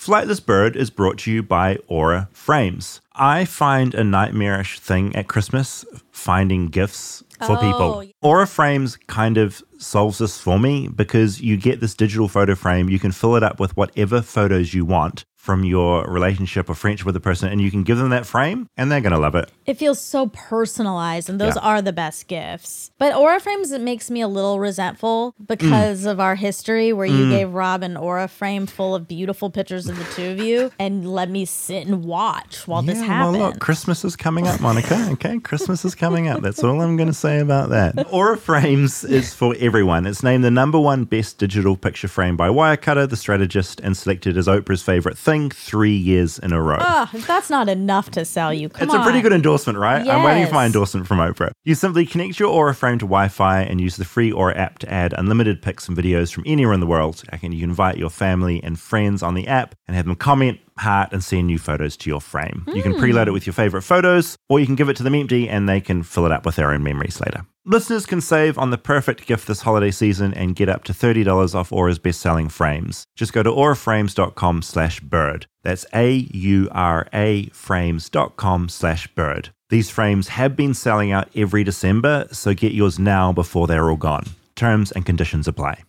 Flightless 0.08 0.42
Bird 0.42 0.74
is 0.74 0.88
brought 0.88 1.18
to 1.18 1.30
you 1.30 1.42
by 1.42 1.76
Aura 1.86 2.30
Frames. 2.32 3.02
I 3.14 3.44
find 3.44 3.94
a 3.94 4.02
nightmarish 4.02 4.78
thing 4.78 5.14
at 5.14 5.28
Christmas 5.28 5.84
finding 6.12 6.68
gifts 6.68 7.22
for 7.44 7.58
Oh, 7.58 7.60
people. 7.60 8.04
Aura 8.22 8.46
Frames 8.46 8.96
kind 9.06 9.36
of 9.36 9.62
solves 9.76 10.16
this 10.16 10.40
for 10.40 10.58
me 10.58 10.88
because 10.88 11.42
you 11.42 11.58
get 11.58 11.80
this 11.80 11.94
digital 11.94 12.26
photo 12.26 12.54
frame, 12.54 12.88
you 12.88 12.98
can 12.98 13.12
fill 13.12 13.36
it 13.36 13.42
up 13.42 13.60
with 13.60 13.76
whatever 13.76 14.22
photos 14.22 14.72
you 14.72 14.86
want 14.86 15.26
from 15.38 15.64
your 15.64 16.04
relationship 16.04 16.68
or 16.68 16.74
friendship 16.74 17.06
with 17.06 17.14
the 17.14 17.20
person, 17.20 17.48
and 17.50 17.60
you 17.60 17.70
can 17.70 17.82
give 17.84 17.96
them 17.96 18.10
that 18.10 18.26
frame, 18.26 18.68
and 18.76 18.90
they're 18.92 19.00
going 19.00 19.12
to 19.12 19.18
love 19.18 19.34
it. 19.36 19.50
It 19.66 19.78
feels 19.78 20.00
so 20.00 20.26
personalized, 20.26 21.30
and 21.30 21.40
those 21.40 21.54
Yeah. 21.54 21.62
are 21.62 21.80
the 21.80 21.92
best 21.92 22.26
gifts. 22.26 22.90
But 22.98 23.14
aura 23.14 23.38
frames, 23.40 23.70
it 23.70 23.80
makes 23.80 24.10
me 24.10 24.20
a 24.20 24.28
little 24.28 24.58
resentful 24.58 25.34
because 25.46 26.04
of 26.04 26.18
our 26.20 26.34
history, 26.34 26.92
where 26.92 27.06
you 27.06 27.24
Mm. 27.26 27.30
gave 27.30 27.52
Rob 27.54 27.82
an 27.82 27.96
aura 27.96 28.26
frame 28.28 28.66
full 28.66 28.94
of 28.94 29.06
beautiful 29.08 29.48
pictures 29.48 29.88
of 29.88 29.96
the 29.96 30.04
two 30.04 30.26
of 30.32 30.38
you, 30.38 30.70
and 30.78 31.08
let 31.10 31.30
me 31.30 31.44
sit 31.44 31.86
and 31.86 32.04
watch 32.04 32.66
while 32.66 32.82
this 32.82 32.98
Yeah, 32.98 33.04
happened. 33.04 33.38
Well, 33.38 33.48
look, 33.50 33.60
Christmas 33.60 34.04
is 34.04 34.16
coming 34.16 34.46
up, 34.48 34.60
Monica. 34.60 34.96
Okay, 35.12 35.38
Christmas 35.38 35.84
is 35.84 35.94
coming 35.94 36.28
up. 36.28 36.42
That's 36.42 36.62
all 36.62 36.80
I'm 36.82 36.96
going 36.96 37.08
to 37.08 37.14
say 37.14 37.38
about 37.38 37.70
that. 37.70 38.06
Aura 38.12 38.36
Frames 38.36 39.04
is 39.04 39.32
for 39.32 39.54
everyone. 39.58 40.04
It's 40.06 40.22
named 40.22 40.44
the 40.44 40.50
number 40.50 40.78
one 40.80 41.04
best 41.04 41.38
digital 41.38 41.76
picture 41.76 42.08
frame 42.08 42.36
by 42.36 42.48
Wirecutter, 42.48 43.08
the 43.08 43.16
strategist, 43.16 43.80
and 43.80 43.96
selected 43.96 44.36
as 44.36 44.46
Oprah's 44.48 44.82
favorite 44.82 45.16
thing 45.28 45.50
three 45.50 45.94
years 45.96 46.38
in 46.38 46.52
a 46.52 46.60
row. 46.60 46.78
If 47.12 47.26
that's 47.26 47.50
not 47.50 47.68
enough 47.68 48.10
to 48.12 48.24
sell 48.24 48.52
you. 48.52 48.68
Come 48.68 48.84
it's 48.84 48.94
a 48.94 49.02
pretty 49.02 49.20
good 49.20 49.32
endorsement, 49.32 49.78
right? 49.78 50.06
I'm 50.06 50.22
waiting 50.22 50.46
for 50.46 50.54
my 50.54 50.66
endorsement 50.66 51.06
from 51.06 51.18
Oprah. 51.18 51.50
You 51.64 51.74
simply 51.74 52.06
connect 52.06 52.38
your 52.40 52.48
Aura 52.50 52.74
frame 52.74 52.98
to 52.98 53.04
Wi 53.04 53.28
Fi 53.28 53.60
and 53.62 53.80
use 53.80 53.96
the 53.96 54.04
free 54.04 54.32
Aura 54.32 54.56
app 54.56 54.78
to 54.80 54.92
add 54.92 55.12
unlimited 55.16 55.60
pics 55.62 55.88
and 55.88 55.96
videos 55.96 56.32
from 56.32 56.44
anywhere 56.46 56.72
in 56.74 56.80
the 56.80 56.86
world. 56.86 57.22
And 57.30 57.52
you 57.54 57.60
can 57.60 57.70
invite 57.70 57.98
your 57.98 58.10
family 58.10 58.62
and 58.62 58.78
friends 58.78 59.22
on 59.22 59.34
the 59.34 59.46
app 59.46 59.74
and 59.86 59.96
have 59.96 60.06
them 60.06 60.16
comment, 60.16 60.58
heart, 60.78 61.10
and 61.12 61.22
send 61.22 61.46
new 61.46 61.58
photos 61.58 61.96
to 61.98 62.10
your 62.10 62.20
frame. 62.20 62.64
You 62.74 62.82
can 62.82 62.92
Hmm. 62.92 63.00
preload 63.02 63.26
it 63.26 63.32
with 63.32 63.46
your 63.46 63.52
favorite 63.54 63.82
photos, 63.82 64.36
or 64.48 64.58
you 64.60 64.66
can 64.66 64.74
give 64.76 64.88
it 64.88 64.96
to 64.96 65.02
them 65.02 65.14
empty 65.14 65.48
and 65.48 65.68
they 65.68 65.80
can 65.80 66.02
fill 66.02 66.24
it 66.26 66.32
up 66.32 66.46
with 66.46 66.56
their 66.56 66.70
own 66.72 66.82
memories 66.82 67.20
later. 67.20 67.44
Listeners 67.70 68.06
can 68.06 68.22
save 68.22 68.56
on 68.56 68.70
the 68.70 68.78
perfect 68.78 69.26
gift 69.26 69.46
this 69.46 69.60
holiday 69.60 69.90
season 69.90 70.32
and 70.32 70.56
get 70.56 70.70
up 70.70 70.84
to 70.84 70.94
$30 70.94 71.54
off 71.54 71.70
Aura's 71.70 71.98
best-selling 71.98 72.48
frames. 72.48 73.04
Just 73.14 73.34
go 73.34 73.42
to 73.42 73.50
auraframes.com 73.50 74.62
slash 74.62 75.00
bird. 75.00 75.44
That's 75.64 75.84
A-U-R-A 75.92 77.50
frames.com 77.52 78.68
slash 78.70 79.06
bird. 79.08 79.50
These 79.68 79.90
frames 79.90 80.28
have 80.28 80.56
been 80.56 80.72
selling 80.72 81.12
out 81.12 81.28
every 81.36 81.62
December, 81.62 82.26
so 82.32 82.54
get 82.54 82.72
yours 82.72 82.98
now 82.98 83.34
before 83.34 83.66
they're 83.66 83.90
all 83.90 83.98
gone. 83.98 84.24
Terms 84.56 84.90
and 84.92 85.04
conditions 85.04 85.46
apply. 85.46 85.82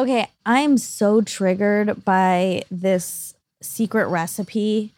Okay, 0.00 0.30
I'm 0.46 0.78
so 0.78 1.20
triggered 1.20 2.06
by 2.06 2.62
this 2.70 3.34
secret 3.60 4.08
recipe. 4.08 4.94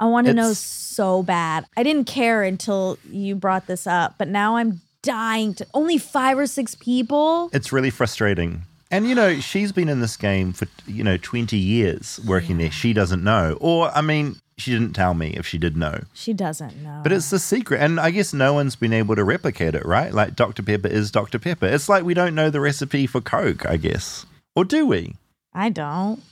I 0.00 0.06
want 0.06 0.26
to 0.26 0.34
know 0.34 0.52
so 0.52 1.22
bad. 1.22 1.66
I 1.76 1.82
didn't 1.82 2.04
care 2.04 2.42
until 2.42 2.98
you 3.08 3.34
brought 3.34 3.66
this 3.66 3.86
up, 3.86 4.16
but 4.18 4.28
now 4.28 4.56
I'm 4.56 4.80
dying 5.02 5.54
to. 5.54 5.66
Only 5.72 5.98
five 5.98 6.38
or 6.38 6.46
six 6.46 6.74
people? 6.74 7.50
It's 7.52 7.72
really 7.72 7.90
frustrating. 7.90 8.62
And 8.90 9.08
you 9.08 9.14
know, 9.14 9.40
she's 9.40 9.72
been 9.72 9.88
in 9.88 10.00
this 10.00 10.16
game 10.16 10.52
for 10.52 10.66
you 10.86 11.04
know 11.04 11.16
20 11.16 11.56
years 11.56 12.20
working 12.26 12.58
there. 12.58 12.70
She 12.70 12.92
doesn't 12.92 13.22
know. 13.22 13.56
Or 13.60 13.90
I 13.96 14.00
mean, 14.00 14.36
she 14.56 14.72
didn't 14.72 14.92
tell 14.92 15.14
me 15.14 15.30
if 15.30 15.46
she 15.46 15.58
did 15.58 15.76
know. 15.76 16.04
She 16.12 16.32
doesn't 16.32 16.82
know. 16.82 17.00
But 17.02 17.12
it's 17.12 17.30
the 17.30 17.38
secret. 17.38 17.80
And 17.80 17.98
I 17.98 18.10
guess 18.10 18.32
no 18.32 18.52
one's 18.54 18.76
been 18.76 18.92
able 18.92 19.16
to 19.16 19.24
replicate 19.24 19.74
it, 19.74 19.84
right? 19.84 20.12
Like 20.12 20.36
Dr. 20.36 20.62
Pepper 20.62 20.88
is 20.88 21.10
Dr. 21.10 21.38
Pepper. 21.38 21.66
It's 21.66 21.88
like 21.88 22.04
we 22.04 22.14
don't 22.14 22.34
know 22.34 22.50
the 22.50 22.60
recipe 22.60 23.06
for 23.06 23.20
Coke, 23.20 23.66
I 23.66 23.76
guess. 23.76 24.26
Or 24.54 24.64
do 24.64 24.86
we? 24.86 25.16
I 25.52 25.70
don't. 25.70 26.22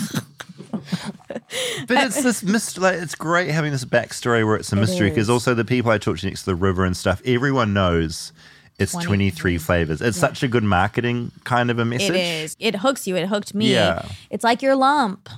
But 1.87 1.97
it's 2.07 2.23
this 2.23 2.43
mystery. 2.43 2.83
Like, 2.83 2.95
it's 3.03 3.15
great 3.15 3.51
having 3.51 3.73
this 3.73 3.85
backstory 3.85 4.45
where 4.47 4.57
it's 4.57 4.73
a 4.73 4.77
It 4.77 4.81
mystery 4.81 5.09
because 5.11 5.31
also 5.31 5.55
the 5.55 5.65
people 5.65 5.91
I 5.91 5.99
talked 5.99 6.21
to 6.21 6.27
next 6.27 6.41
to 6.45 6.47
the 6.51 6.55
river 6.55 6.85
and 6.85 6.97
stuff, 6.97 7.21
everyone 7.25 7.73
knows 7.73 8.33
it's 8.79 8.93
23 8.93 9.59
flavors. 9.59 10.01
It's 10.01 10.17
such 10.19 10.43
a 10.43 10.49
good 10.49 10.65
marketing 10.65 11.33
kind 11.45 11.71
of 11.71 11.79
a 11.79 11.85
message. 11.85 12.11
It 12.11 12.17
is. 12.17 12.57
It 12.59 12.77
hooks 12.77 13.07
you. 13.07 13.17
It 13.17 13.27
hooked 13.29 13.55
me. 13.55 13.73
Yeah. 13.73 14.07
It's 14.31 14.45
like 14.45 14.63
your 14.63 14.77
lump. 14.77 15.29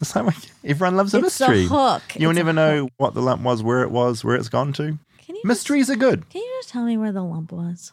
It's 0.00 0.16
like 0.16 0.34
everyone 0.64 0.96
loves 0.96 1.12
a 1.14 1.18
It's 1.18 1.40
a 1.40 1.48
mystery. 1.48 1.66
hook. 1.66 2.02
You'll 2.16 2.30
It's 2.30 2.36
never 2.38 2.52
know 2.52 2.88
what 2.96 3.14
the 3.14 3.20
lump 3.22 3.42
was, 3.42 3.62
where 3.62 3.82
it 3.82 3.90
was, 3.90 4.24
where 4.24 4.34
it's 4.34 4.48
gone 4.48 4.72
to. 4.74 4.98
Mysteries 5.44 5.88
are 5.90 5.96
good. 5.96 6.28
Can 6.30 6.42
you 6.42 6.52
just 6.58 6.70
tell 6.70 6.84
me 6.84 6.96
where 6.96 7.12
the 7.12 7.22
lump 7.22 7.52
was? 7.52 7.92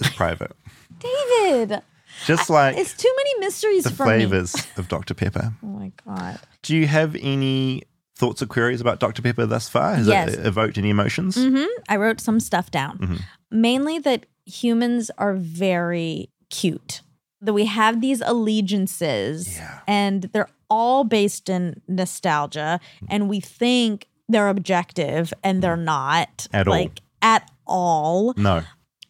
It's 0.00 0.10
private. 0.14 0.52
David. 0.98 1.82
Just 2.26 2.48
like 2.50 2.76
It's 2.76 2.94
too 2.94 3.12
many 3.16 3.38
mysteries 3.40 3.84
the 3.84 3.90
flavors 3.90 4.54
of 4.76 4.88
Dr. 4.88 5.14
Pepper. 5.14 5.52
Oh 5.62 5.66
my 5.66 5.92
god. 6.06 6.38
Do 6.62 6.74
you 6.76 6.86
have 6.86 7.14
any 7.16 7.82
thoughts 8.16 8.40
or 8.42 8.46
queries 8.46 8.80
about 8.80 9.00
Dr. 9.00 9.22
Pepper 9.22 9.44
thus 9.46 9.68
far? 9.68 9.94
Has 9.96 10.06
Yes. 10.06 10.34
it 10.34 10.46
evoked 10.46 10.78
any 10.78 10.90
emotions? 10.90 11.34
hmm 11.36 11.64
I 11.88 11.96
wrote 11.96 12.20
some 12.20 12.40
stuff 12.40 12.70
down. 12.70 12.98
Mhm. 12.98 13.20
Mainly 13.50 13.98
that 14.00 14.26
humans 14.46 15.10
are 15.18 15.34
very 15.34 16.30
cute. 16.50 17.02
That 17.40 17.52
we 17.52 17.66
have 17.66 18.00
these 18.00 18.22
allegiances 18.24 19.58
and 19.86 20.22
they're 20.32 20.48
all 20.70 21.04
based 21.04 21.48
in 21.48 21.82
nostalgia 21.88 22.80
and 23.10 23.28
we 23.28 23.40
think 23.40 24.08
they're 24.28 24.48
objective 24.48 25.34
and 25.42 25.62
they're 25.62 25.76
not 25.76 26.46
At 26.52 26.66
all. 26.66 26.72
like 26.74 27.00
at 27.20 27.50
all. 27.66 28.32
No. 28.36 28.62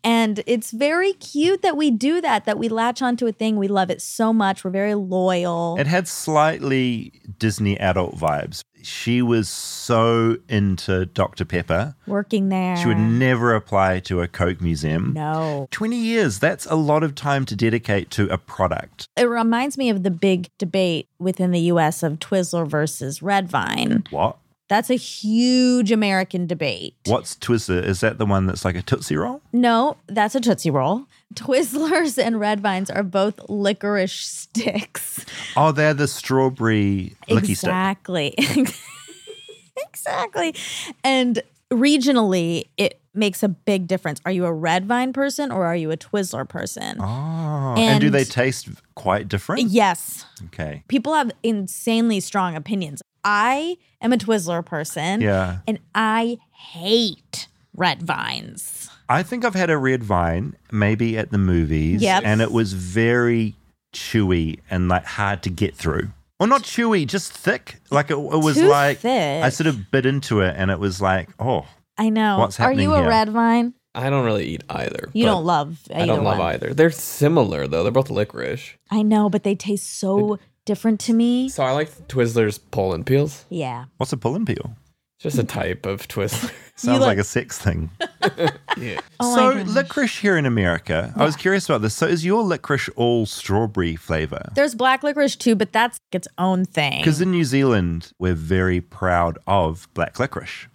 And 0.05 0.43
it's 0.47 0.71
very 0.71 1.15
cute 1.15 1.63
that 1.63 1.77
we 1.77 1.91
do 1.91 2.21
that, 2.21 2.45
that 2.45 2.59
we 2.59 2.69
latch 2.69 3.01
onto 3.01 3.27
a 3.27 3.33
thing. 3.33 3.57
We 3.57 3.69
love 3.69 3.91
it 3.91 4.03
so 4.03 4.33
much. 4.33 4.63
We're 4.63 4.71
very 4.71 4.95
loyal. 4.95 5.77
It 5.79 5.87
had 5.87 6.07
slightly 6.07 7.23
Disney 7.39 7.81
adult 7.81 8.17
vibes. 8.17 8.63
She 8.83 9.23
was 9.23 9.49
so 9.49 10.37
into 10.47 11.07
Dr. 11.07 11.47
Pepper. 11.47 11.97
Working 12.07 12.51
there. 12.51 12.77
She 12.77 12.87
would 12.87 12.99
never 12.99 13.55
apply 13.55 14.01
to 14.01 14.21
a 14.21 14.29
Coke 14.29 14.61
museum. 14.61 15.15
No. 15.15 15.69
20 15.71 15.97
years, 15.97 16.39
that's 16.39 16.67
a 16.67 16.75
lot 16.75 17.03
of 17.03 17.15
time 17.15 17.47
to 17.47 17.57
dedicate 17.57 18.11
to 18.11 18.29
a 18.29 18.37
product. 18.37 19.09
It 19.17 19.25
reminds 19.25 19.79
me 19.79 19.89
of 19.89 20.03
the 20.03 20.11
big 20.11 20.51
debate 20.59 21.09
within 21.19 21.51
the 21.51 21.61
US 21.61 22.03
of 22.03 22.19
Twizzler 22.19 22.69
versus 22.69 23.23
Red 23.23 23.49
Vine. 23.49 24.05
What? 24.11 24.37
That's 24.69 24.89
a 24.89 24.95
huge 24.95 25.93
American 25.93 26.47
debate. 26.47 26.95
What's 27.07 27.37
Twizzler? 27.37 27.85
Is 27.85 28.01
that 28.01 28.19
the 28.19 28.25
one 28.25 28.47
that's 28.47 28.65
like 28.65 28.77
a 28.77 28.83
Tootsie 28.83 29.17
Roll? 29.17 29.43
No, 29.53 29.99
that's 30.07 30.35
a 30.35 30.41
Tootsie 30.41 30.71
Roll. 30.71 31.07
Twizzlers 31.35 32.23
and 32.23 32.41
Red 32.41 32.61
Vines 32.61 32.91
are 32.91 33.03
both 33.03 33.39
licorice 33.49 34.25
sticks. 34.25 35.25
Oh, 35.57 35.73
they're 35.73 35.95
the 35.95 36.09
strawberry 36.09 37.15
licky 37.29 37.57
stick. 37.57 37.69
exactly. 37.69 38.35
exactly. 39.89 40.55
And 41.03 41.43
regionally, 41.71 42.69
it 42.79 43.01
makes 43.13 43.43
a 43.43 43.49
big 43.49 43.87
difference. 43.87 44.21
Are 44.25 44.33
you 44.33 44.47
a 44.47 44.53
Red 44.53 44.87
Vine 44.87 45.13
person 45.13 45.53
or 45.53 45.67
are 45.67 45.77
you 45.77 45.91
a 45.91 45.97
Twizzler 45.97 46.49
person? 46.49 46.97
Oh, 47.01 47.75
and, 47.77 48.01
do 48.01 48.11
they 48.11 48.25
taste 48.25 48.69
quite 48.95 49.29
different? 49.29 49.69
Yes. 49.69 50.25
Okay. 50.47 50.85
People 50.89 51.15
have 51.15 51.31
insanely 51.43 52.21
strong 52.21 52.57
opinions. 52.57 53.03
I 53.25 53.77
am 54.01 54.13
a 54.13 54.17
Twizzler 54.17 54.65
person. 54.65 55.21
Yeah. 55.21 55.59
And 55.67 55.79
I 55.95 56.39
hate 56.53 57.49
red 57.77 58.03
vines. 58.03 58.91
I 59.09 59.23
think 59.23 59.45
I've 59.45 59.55
had 59.55 59.71
a 59.71 59.77
red 59.77 60.03
vine, 60.03 60.57
maybe 60.73 61.19
at 61.19 61.31
the 61.31 61.39
movies, 61.39 62.01
Yep. 62.03 62.23
and 62.25 62.41
it 62.41 62.53
was 62.53 62.73
very 62.73 63.55
chewy 63.95 64.61
and 64.71 64.89
like 64.89 65.05
hard 65.05 65.43
to 65.45 65.51
get 65.51 65.75
through. 65.75 66.09
Well, 66.41 66.49
not 66.49 66.63
chewy, 66.63 67.07
just 67.07 67.33
thick. 67.33 67.77
Like 67.91 68.11
it, 68.11 68.15
it 68.17 68.19
was 68.43 68.57
Too 68.57 68.67
like 68.69 68.99
thick. 68.99 69.45
I 69.45 69.49
sort 69.51 69.67
of 69.69 69.91
bit 69.91 70.05
into 70.07 70.41
it, 70.41 70.55
and 70.57 70.71
it 70.71 70.79
was 70.79 71.01
like, 71.01 71.29
oh, 71.39 71.67
I 71.97 72.09
know. 72.09 72.39
What's 72.39 72.57
happening 72.57 72.81
Are 72.81 72.83
you 72.83 72.95
a 72.95 73.01
here? 73.01 73.09
red 73.09 73.29
vine? 73.31 73.75
I 73.95 74.11
don't 74.11 74.25
really 74.25 74.47
eat 74.47 74.65
either. 74.69 75.09
You 75.13 75.25
don't 75.27 75.45
love 75.45 75.79
either. 75.91 76.03
I 76.03 76.07
don't 76.07 76.25
love 76.25 76.39
one. 76.39 76.55
either. 76.55 76.75
They're 76.75 76.91
similar 76.91 77.69
though. 77.69 77.85
They're 77.85 77.93
both 77.93 78.11
licorice. 78.11 78.73
I 78.91 79.03
know, 79.03 79.29
but 79.31 79.45
they 79.45 79.55
taste 79.55 79.99
so 79.99 80.39
different 80.65 81.01
to 81.01 81.13
me. 81.13 81.49
So 81.49 81.63
I 81.63 81.73
like 81.73 81.91
Twizzlers 82.09 82.59
pull 82.71 82.93
and 82.95 83.05
peels. 83.07 83.45
Yeah. 83.51 83.85
what's 83.99 84.13
a 84.13 84.17
pull 84.17 84.35
and 84.35 84.47
peel? 84.47 84.77
Just 85.21 85.39
a 85.39 85.45
type 85.45 85.87
of 85.87 86.07
Twizzler. 86.09 86.53
Sounds 86.77 87.01
like- 87.01 87.07
like 87.07 87.19
a 87.19 87.25
sex 87.25 87.59
thing. 87.59 87.91
yeah. 88.77 89.01
Oh 89.21 89.35
so 89.37 89.63
licorice 89.73 90.19
here 90.19 90.37
in 90.37 90.45
America. 90.45 91.13
I 91.17 91.25
was 91.25 91.37
curious 91.37 91.67
about 91.69 91.81
this. 91.83 91.95
So 91.95 92.07
is 92.07 92.25
your 92.25 92.43
licorice 92.43 92.91
all 92.97 93.25
strawberry 93.25 93.97
flavor? 93.97 94.51
There's 94.55 94.75
black 94.75 95.03
licorice 95.03 95.37
too, 95.37 95.55
but 95.55 95.73
that's 95.73 95.99
its 96.13 96.29
own 96.37 96.65
thing. 96.65 96.99
Because 96.99 97.21
in 97.21 97.31
New 97.31 97.45
Zealand, 97.45 98.13
we're 98.19 98.35
very 98.35 98.81
proud 98.81 99.39
of 99.47 99.89
black 99.95 100.19
licorice, 100.19 100.67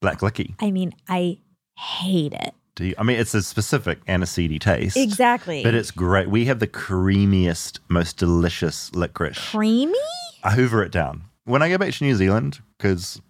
black 0.00 0.20
licky. 0.20 0.54
I 0.58 0.70
mean, 0.70 0.94
I 1.08 1.38
hate 1.78 2.32
it. 2.32 2.54
Do 2.74 2.86
you, 2.86 2.94
I 2.96 3.02
mean, 3.02 3.18
it's 3.18 3.34
a 3.34 3.42
specific 3.42 4.00
and 4.06 4.22
a 4.22 4.26
seedy 4.26 4.58
taste. 4.58 4.96
Exactly. 4.96 5.62
But 5.62 5.74
it's 5.74 5.90
great. 5.90 6.30
We 6.30 6.46
have 6.46 6.58
the 6.58 6.66
creamiest, 6.66 7.80
most 7.88 8.16
delicious 8.16 8.94
licorice. 8.94 9.50
Creamy? 9.50 9.98
I 10.42 10.52
hoover 10.52 10.82
it 10.82 10.90
down. 10.90 11.24
When 11.44 11.62
I 11.62 11.68
go 11.68 11.76
back 11.76 11.92
to 11.92 12.04
New 12.04 12.14
Zealand, 12.14 12.60
because 12.78 13.20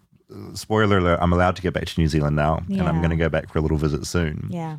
spoiler 0.53 0.97
alert, 0.97 1.19
I'm 1.21 1.33
allowed 1.33 1.55
to 1.57 1.61
go 1.61 1.71
back 1.71 1.85
to 1.85 1.99
New 1.99 2.07
Zealand 2.07 2.35
now, 2.35 2.63
and 2.69 2.81
I'm 2.81 2.99
going 2.99 3.09
to 3.09 3.15
go 3.15 3.29
back 3.29 3.51
for 3.51 3.59
a 3.59 3.61
little 3.61 3.77
visit 3.77 4.05
soon. 4.05 4.47
Yeah. 4.49 4.77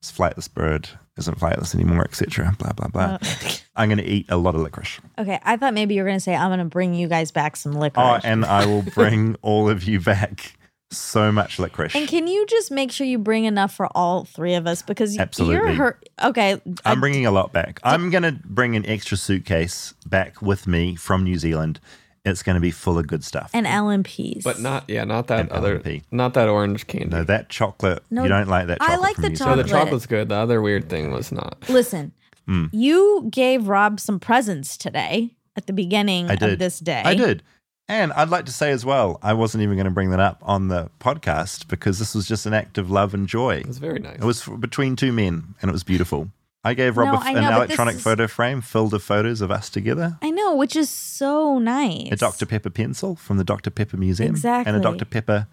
This 0.00 0.12
flightless 0.12 0.52
bird 0.52 0.88
isn't 1.16 1.38
flightless 1.40 1.74
anymore, 1.74 2.04
etc. 2.04 2.54
Blah 2.58 2.72
blah 2.72 2.88
blah. 2.88 3.18
Uh. 3.20 3.50
I'm 3.76 3.88
going 3.88 3.98
to 3.98 4.04
eat 4.04 4.26
a 4.28 4.36
lot 4.36 4.54
of 4.54 4.62
licorice. 4.62 5.00
Okay, 5.18 5.38
I 5.42 5.56
thought 5.56 5.74
maybe 5.74 5.94
you 5.94 6.02
were 6.02 6.08
going 6.08 6.16
to 6.16 6.22
say, 6.22 6.34
I'm 6.34 6.48
going 6.48 6.60
to 6.60 6.64
bring 6.64 6.94
you 6.94 7.08
guys 7.08 7.30
back 7.30 7.56
some 7.56 7.72
licorice. 7.72 8.22
Oh, 8.24 8.28
and 8.28 8.44
I 8.44 8.64
will 8.64 8.82
bring 8.94 9.36
all 9.42 9.68
of 9.68 9.84
you 9.84 10.00
back 10.00 10.55
So 10.92 11.32
much 11.32 11.58
licorice. 11.58 11.94
And 11.96 12.06
can 12.06 12.26
you 12.28 12.46
just 12.46 12.70
make 12.70 12.92
sure 12.92 13.06
you 13.06 13.18
bring 13.18 13.44
enough 13.44 13.74
for 13.74 13.88
all 13.96 14.24
three 14.24 14.54
of 14.54 14.66
us 14.68 14.82
because 14.82 15.14
you're 15.14 15.22
Absolutely. 15.22 15.74
hurt. 15.74 16.08
Okay, 16.22 16.60
I'm 16.84 17.00
bringing 17.00 17.26
a 17.26 17.32
lot 17.32 17.52
back. 17.52 17.80
I'm 17.82 18.08
going 18.10 18.22
to 18.22 18.32
bring 18.44 18.76
an 18.76 18.86
extra 18.86 19.16
suitcase 19.16 19.94
back 20.06 20.40
with 20.40 20.66
me 20.68 20.94
from 20.94 21.24
New 21.24 21.38
Zealand. 21.38 21.80
It's 22.24 22.42
going 22.42 22.54
to 22.54 22.60
be 22.60 22.70
full 22.70 22.98
of 22.98 23.06
good 23.06 23.24
stuff. 23.24 23.50
and 23.54 23.66
L&Ps. 23.66 24.42
But 24.44 24.60
not 24.60 24.84
yeah, 24.88 25.04
not 25.04 25.26
that 25.28 25.40
And 25.40 25.50
other 25.50 25.74
L&P. 25.76 26.02
not 26.12 26.34
that 26.34 26.48
orange 26.48 26.86
candy. 26.86 27.08
No, 27.08 27.24
that 27.24 27.48
chocolate. 27.48 28.02
No, 28.10 28.22
you 28.22 28.28
don't 28.28 28.48
like 28.48 28.68
that 28.68 28.78
I 28.80 28.96
like 28.96 29.16
the 29.16 29.30
New 29.30 29.36
So 29.36 29.54
the 29.56 29.64
chocolate's 29.64 30.06
good. 30.06 30.28
The 30.28 30.34
other 30.36 30.60
weird 30.62 30.88
thing 30.88 31.10
was 31.10 31.30
not. 31.32 31.64
Listen, 31.68 32.12
Mm. 32.48 32.70
you 32.72 33.26
gave 33.28 33.66
Rob 33.66 33.98
some 33.98 34.20
presents 34.20 34.76
today 34.76 35.34
at 35.56 35.66
the 35.66 35.72
beginning 35.72 36.30
I 36.30 36.36
did. 36.36 36.52
of 36.52 36.58
this 36.60 36.78
day. 36.78 37.02
I 37.04 37.14
did. 37.16 37.42
And 37.88 38.12
I'd 38.14 38.30
like 38.30 38.46
to 38.46 38.52
say 38.52 38.72
as 38.72 38.84
well, 38.84 39.18
I 39.22 39.32
wasn't 39.32 39.62
even 39.62 39.76
going 39.76 39.84
to 39.84 39.92
bring 39.92 40.10
that 40.10 40.18
up 40.20 40.38
on 40.42 40.68
the 40.68 40.90
podcast 40.98 41.68
because 41.68 41.98
this 42.00 42.14
was 42.16 42.26
just 42.26 42.44
an 42.44 42.52
act 42.52 42.78
of 42.78 42.90
love 42.90 43.14
and 43.14 43.28
joy. 43.28 43.58
It 43.58 43.68
was 43.68 43.78
very 43.78 44.00
nice. 44.00 44.16
It 44.16 44.24
was 44.24 44.42
between 44.44 44.96
two 44.96 45.12
men 45.12 45.54
and 45.62 45.68
it 45.68 45.72
was 45.72 45.84
beautiful. 45.84 46.30
I 46.64 46.74
gave 46.74 46.96
Rob 46.96 47.06
No, 47.06 47.12
a 47.14 47.16
f- 47.18 47.22
I 47.22 47.28
an 47.30 47.34
know, 47.36 47.40
but 47.42 47.46
this 47.46 47.56
electronic 47.78 47.94
is- 47.96 48.02
photo 48.02 48.26
frame 48.26 48.60
filled 48.60 48.92
with 48.92 49.04
photos 49.04 49.40
of 49.40 49.52
us 49.52 49.70
together. 49.70 50.18
I 50.20 50.30
know, 50.32 50.56
which 50.56 50.74
is 50.74 50.90
so 50.90 51.60
nice. 51.60 52.08
A 52.10 52.16
Dr. 52.16 52.44
Pepper 52.44 52.70
pencil 52.70 53.14
from 53.14 53.36
the 53.36 53.44
Dr. 53.44 53.70
Pepper 53.70 53.96
Museum. 53.96 54.30
Exactly. 54.30 54.68
And 54.72 54.76
a 54.76 54.82
Dr. 54.82 55.04
Pepper 55.04 55.46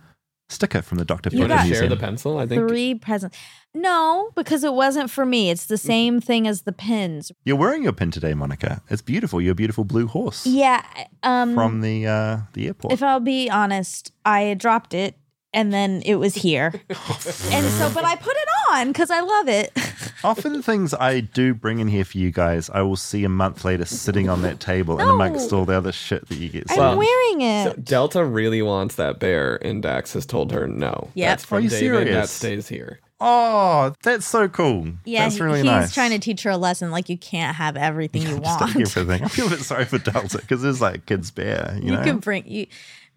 sticker 0.53 0.81
from 0.81 0.97
the 0.99 1.05
Dr. 1.05 1.29
You 1.31 1.39
Pepper 1.39 1.47
got- 1.49 1.65
Museum. 1.65 1.81
Share 1.81 1.89
the 1.89 1.97
pencil. 1.97 2.37
I 2.37 2.45
think 2.45 2.67
Three 2.67 2.95
presents. 2.95 3.37
No, 3.75 4.29
because 4.35 4.63
it 4.63 4.73
wasn't 4.73 5.09
for 5.09 5.25
me. 5.25 5.49
It's 5.49 5.65
the 5.65 5.77
same 5.77 6.21
thing 6.21 6.47
as 6.47 6.61
the 6.61 6.71
pins. 6.71 7.31
You're 7.43 7.55
wearing 7.57 7.81
your 7.83 7.93
pin 7.93 8.11
today, 8.11 8.33
Monica. 8.35 8.81
It's 8.89 9.01
beautiful. 9.01 9.41
You're 9.41 9.53
a 9.53 9.55
beautiful 9.55 9.83
blue 9.83 10.05
horse 10.07 10.45
Yeah. 10.45 10.85
Um, 11.23 11.55
from 11.55 11.81
the 11.81 12.05
uh, 12.05 12.37
the 12.53 12.67
airport. 12.67 12.93
if 12.93 13.01
I'll 13.01 13.19
be 13.19 13.49
honest, 13.49 14.11
I 14.25 14.53
dropped 14.53 14.93
it 14.93 15.15
and 15.53 15.71
then 15.73 16.01
it 16.05 16.15
was 16.15 16.33
here. 16.35 16.73
and 16.89 17.65
so, 17.65 17.91
but 17.93 18.03
I 18.03 18.15
put 18.15 18.33
it 18.35 18.47
on 18.71 18.87
because 18.89 19.11
I 19.11 19.21
love 19.21 19.47
it. 19.47 19.71
Often 20.23 20.61
things 20.63 20.93
I 20.93 21.19
do 21.19 21.53
bring 21.53 21.79
in 21.79 21.87
here 21.87 22.05
for 22.05 22.17
you 22.17 22.31
guys, 22.31 22.69
I 22.69 22.81
will 22.81 22.95
see 22.95 23.23
a 23.23 23.29
month 23.29 23.65
later 23.65 23.85
sitting 23.85 24.29
on 24.29 24.41
that 24.43 24.59
table 24.59 24.99
and 24.99 25.09
amongst 25.09 25.51
all 25.51 25.65
the 25.65 25.75
other 25.75 25.91
shit 25.91 26.27
that 26.29 26.35
you 26.35 26.49
get. 26.49 26.71
I'm 26.71 26.77
sent. 26.77 26.97
wearing 26.97 27.41
it. 27.41 27.63
So 27.65 27.81
Delta 27.81 28.23
really 28.25 28.61
wants 28.61 28.95
that 28.95 29.19
bear, 29.19 29.55
and 29.65 29.81
Dax 29.83 30.13
has 30.13 30.25
told 30.25 30.51
her 30.51 30.67
no. 30.67 31.09
Yep. 31.13 31.29
That's 31.29 31.45
from 31.45 31.57
Are 31.57 31.61
you 31.61 31.69
David. 31.69 32.07
That 32.07 32.29
serious? 32.29 32.31
stays 32.31 32.67
here. 32.69 32.99
Oh, 33.25 33.93
that's 34.03 34.25
so 34.27 34.49
cool. 34.49 34.87
yeah, 35.05 35.23
that's 35.23 35.35
he- 35.35 35.43
really 35.43 35.59
he's 35.59 35.65
nice. 35.65 35.93
trying 35.93 36.11
to 36.11 36.19
teach 36.19 36.43
her 36.43 36.49
a 36.49 36.57
lesson. 36.57 36.91
Like 36.91 37.07
you 37.07 37.17
can't 37.17 37.55
have 37.55 37.77
everything 37.77 38.21
you 38.23 38.39
Just 38.39 38.59
take 38.59 38.75
want. 38.75 38.97
everything. 38.97 39.23
I 39.23 39.27
feel 39.29 39.47
a 39.47 39.51
bit 39.51 39.59
sorry 39.61 39.85
for 39.85 39.97
Delta 39.97 40.39
because 40.39 40.63
it's 40.65 40.81
like 40.81 41.05
kid's 41.05 41.31
bear. 41.31 41.73
You, 41.79 41.85
you 41.85 41.91
know? 41.91 42.03
can 42.03 42.19
bring 42.19 42.45
you 42.47 42.67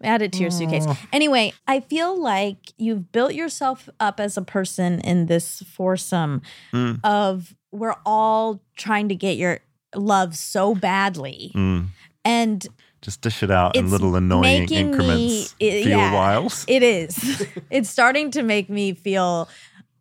add 0.03 0.21
it 0.21 0.31
to 0.33 0.39
your 0.39 0.51
suitcase. 0.51 0.85
Oh. 0.87 0.97
Anyway, 1.11 1.53
I 1.67 1.79
feel 1.79 2.19
like 2.19 2.73
you've 2.77 3.11
built 3.11 3.33
yourself 3.33 3.89
up 3.99 4.19
as 4.19 4.37
a 4.37 4.41
person 4.41 4.99
in 5.01 5.25
this 5.27 5.63
foursome 5.75 6.41
Mm. 6.73 6.99
of 7.03 7.55
we're 7.71 7.95
all 8.05 8.61
trying 8.75 9.09
to 9.09 9.15
get 9.15 9.37
your 9.37 9.59
love 9.95 10.35
so 10.35 10.75
badly. 10.75 11.51
Mm. 11.55 11.87
And 12.25 12.67
Just 13.01 13.21
dish 13.21 13.41
it 13.43 13.51
out 13.51 13.75
in 13.75 13.89
little 13.89 14.15
annoying 14.15 14.69
increments 14.71 15.55
me, 15.59 15.67
it- 15.67 15.83
for 15.83 15.89
yeah, 15.89 16.13
whiles. 16.13 16.65
It 16.67 16.83
is. 16.83 17.45
it's 17.69 17.89
starting 17.89 18.31
to 18.31 18.43
make 18.43 18.69
me 18.69 18.93
feel 18.93 19.47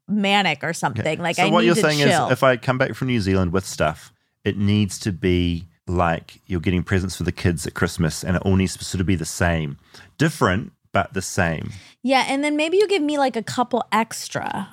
manic 0.08 0.62
or 0.62 0.72
something. 0.72 1.18
Like 1.18 1.36
so 1.36 1.44
I 1.44 1.50
what 1.50 1.60
need 1.60 1.66
you're 1.66 1.74
to 1.76 1.80
saying 1.80 1.98
chill. 1.98 2.26
is, 2.26 2.32
if 2.32 2.42
I 2.42 2.56
come 2.56 2.78
back 2.78 2.94
from 2.94 3.08
New 3.08 3.20
Zealand 3.20 3.52
with 3.52 3.66
stuff, 3.66 4.12
it 4.44 4.56
needs 4.56 4.98
to 5.00 5.12
be 5.12 5.66
like 5.86 6.40
you're 6.46 6.60
getting 6.60 6.82
presents 6.82 7.16
for 7.16 7.22
the 7.22 7.32
kids 7.32 7.66
at 7.66 7.74
Christmas, 7.74 8.24
and 8.24 8.36
it 8.36 8.42
all 8.42 8.56
needs 8.56 8.76
to 8.76 8.84
sort 8.84 9.00
of 9.00 9.06
be 9.06 9.14
the 9.14 9.24
same, 9.24 9.78
different 10.18 10.72
but 10.92 11.12
the 11.12 11.22
same. 11.22 11.70
yeah, 12.02 12.24
and 12.28 12.42
then 12.42 12.56
maybe 12.56 12.78
you 12.78 12.88
give 12.88 13.02
me 13.02 13.18
like 13.18 13.36
a 13.36 13.42
couple 13.42 13.84
extra. 13.92 14.68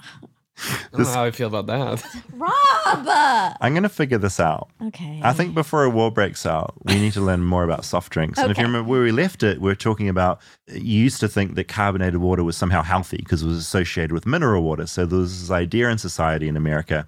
I 0.58 0.78
don't 0.92 1.02
know 1.02 1.12
how 1.12 1.24
I 1.24 1.32
feel 1.32 1.48
about 1.48 1.66
that. 1.68 2.04
Rob. 2.34 3.58
I'm 3.60 3.74
going 3.74 3.84
to 3.84 3.90
figure 3.90 4.20
this 4.20 4.40
out. 4.40 4.70
Okay. 4.82 5.20
I 5.24 5.34
think 5.34 5.56
before 5.56 5.84
a 5.84 5.90
war 5.90 6.12
breaks 6.12 6.46
out, 6.46 6.76
we 6.86 6.96
need 6.96 7.14
to 7.14 7.22
learn 7.22 7.44
more 7.44 7.64
about 7.64 7.86
soft 7.86 8.12
drinks. 8.14 8.38
And 8.40 8.52
if 8.52 8.58
you 8.58 8.62
Okay. 8.64 8.68
remember 8.68 8.90
where 8.90 9.02
we 9.02 9.12
left 9.12 9.42
it, 9.42 9.60
we 9.60 9.72
are 9.72 9.76
talking 9.76 10.08
about 10.10 10.40
you 10.68 11.00
used 11.00 11.20
to 11.22 11.28
think 11.28 11.56
that 11.56 11.68
carbonated 11.68 12.18
water 12.18 12.44
was 12.44 12.56
somehow 12.56 12.84
healthy 12.84 13.18
because 13.18 13.42
it 13.42 13.48
was 13.48 13.58
associated 13.58 14.12
with 14.12 14.26
mineral 14.28 14.62
water. 14.62 14.86
So 14.86 15.06
there 15.08 15.20
was 15.20 15.42
this 15.42 15.52
idea 15.52 15.90
in 15.90 15.98
society 15.98 16.48
in 16.48 16.56
America 16.56 17.08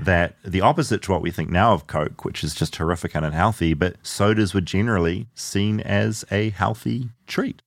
that 0.00 0.34
the 0.44 0.60
opposite 0.60 1.02
to 1.02 1.12
what 1.12 1.22
we 1.22 1.30
think 1.30 1.50
now 1.50 1.72
of 1.72 1.86
Coke, 1.86 2.24
which 2.24 2.42
is 2.42 2.54
just 2.54 2.74
horrific 2.76 3.14
and 3.14 3.24
unhealthy, 3.24 3.74
but 3.74 3.96
sodas 4.02 4.52
were 4.52 4.60
generally 4.60 5.28
seen 5.34 5.80
as 5.80 6.24
a 6.32 6.50
healthy 6.50 7.10
treat. 7.26 7.62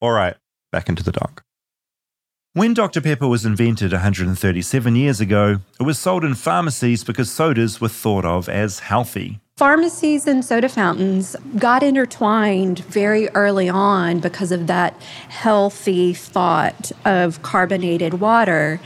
All 0.00 0.10
right, 0.12 0.34
back 0.72 0.88
into 0.88 1.02
the 1.04 1.12
dock. 1.12 1.43
When 2.56 2.72
Dr. 2.72 3.00
Pepper 3.00 3.26
was 3.26 3.44
invented 3.44 3.90
137 3.90 4.94
years 4.94 5.20
ago, 5.20 5.58
it 5.80 5.82
was 5.82 5.98
sold 5.98 6.22
in 6.22 6.36
pharmacies 6.36 7.02
because 7.02 7.28
sodas 7.28 7.80
were 7.80 7.88
thought 7.88 8.24
of 8.24 8.48
as 8.48 8.78
healthy. 8.78 9.40
Pharmacies 9.56 10.28
and 10.28 10.44
soda 10.44 10.68
fountains 10.68 11.34
got 11.58 11.82
intertwined 11.82 12.78
very 12.84 13.28
early 13.30 13.68
on 13.68 14.20
because 14.20 14.52
of 14.52 14.68
that 14.68 15.00
healthy 15.28 16.14
thought 16.14 16.92
of 17.04 17.42
carbonated 17.42 18.20
water. 18.20 18.80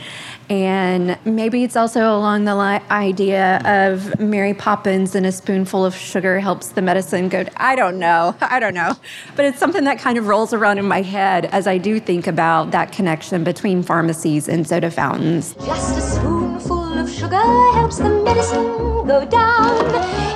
And 0.49 1.17
maybe 1.25 1.63
it's 1.63 1.75
also 1.75 2.15
along 2.15 2.45
the 2.45 2.55
li- 2.55 2.81
idea 2.89 3.61
of 3.65 4.19
Mary 4.19 4.55
Poppins 4.55 5.13
and 5.13 5.25
a 5.25 5.31
spoonful 5.31 5.85
of 5.85 5.95
sugar 5.95 6.39
helps 6.39 6.69
the 6.69 6.81
medicine 6.81 7.29
go. 7.29 7.45
I 7.57 7.75
don't 7.75 7.99
know. 7.99 8.35
I 8.41 8.59
don't 8.59 8.73
know. 8.73 8.95
But 9.35 9.45
it's 9.45 9.59
something 9.59 9.83
that 9.83 9.99
kind 9.99 10.17
of 10.17 10.27
rolls 10.27 10.51
around 10.51 10.79
in 10.79 10.85
my 10.85 11.03
head 11.03 11.45
as 11.45 11.67
I 11.67 11.77
do 11.77 11.99
think 11.99 12.25
about 12.25 12.71
that 12.71 12.91
connection 12.91 13.43
between 13.43 13.83
pharmacies 13.83 14.49
and 14.49 14.67
soda 14.67 14.89
fountains. 14.89 15.53
Just 15.65 15.97
a 15.97 16.01
spoonful 16.01 16.97
of 16.97 17.09
sugar 17.09 17.37
helps 17.73 17.97
the 17.97 18.09
medicine 18.09 18.65
go 19.05 19.25
down 19.25 19.85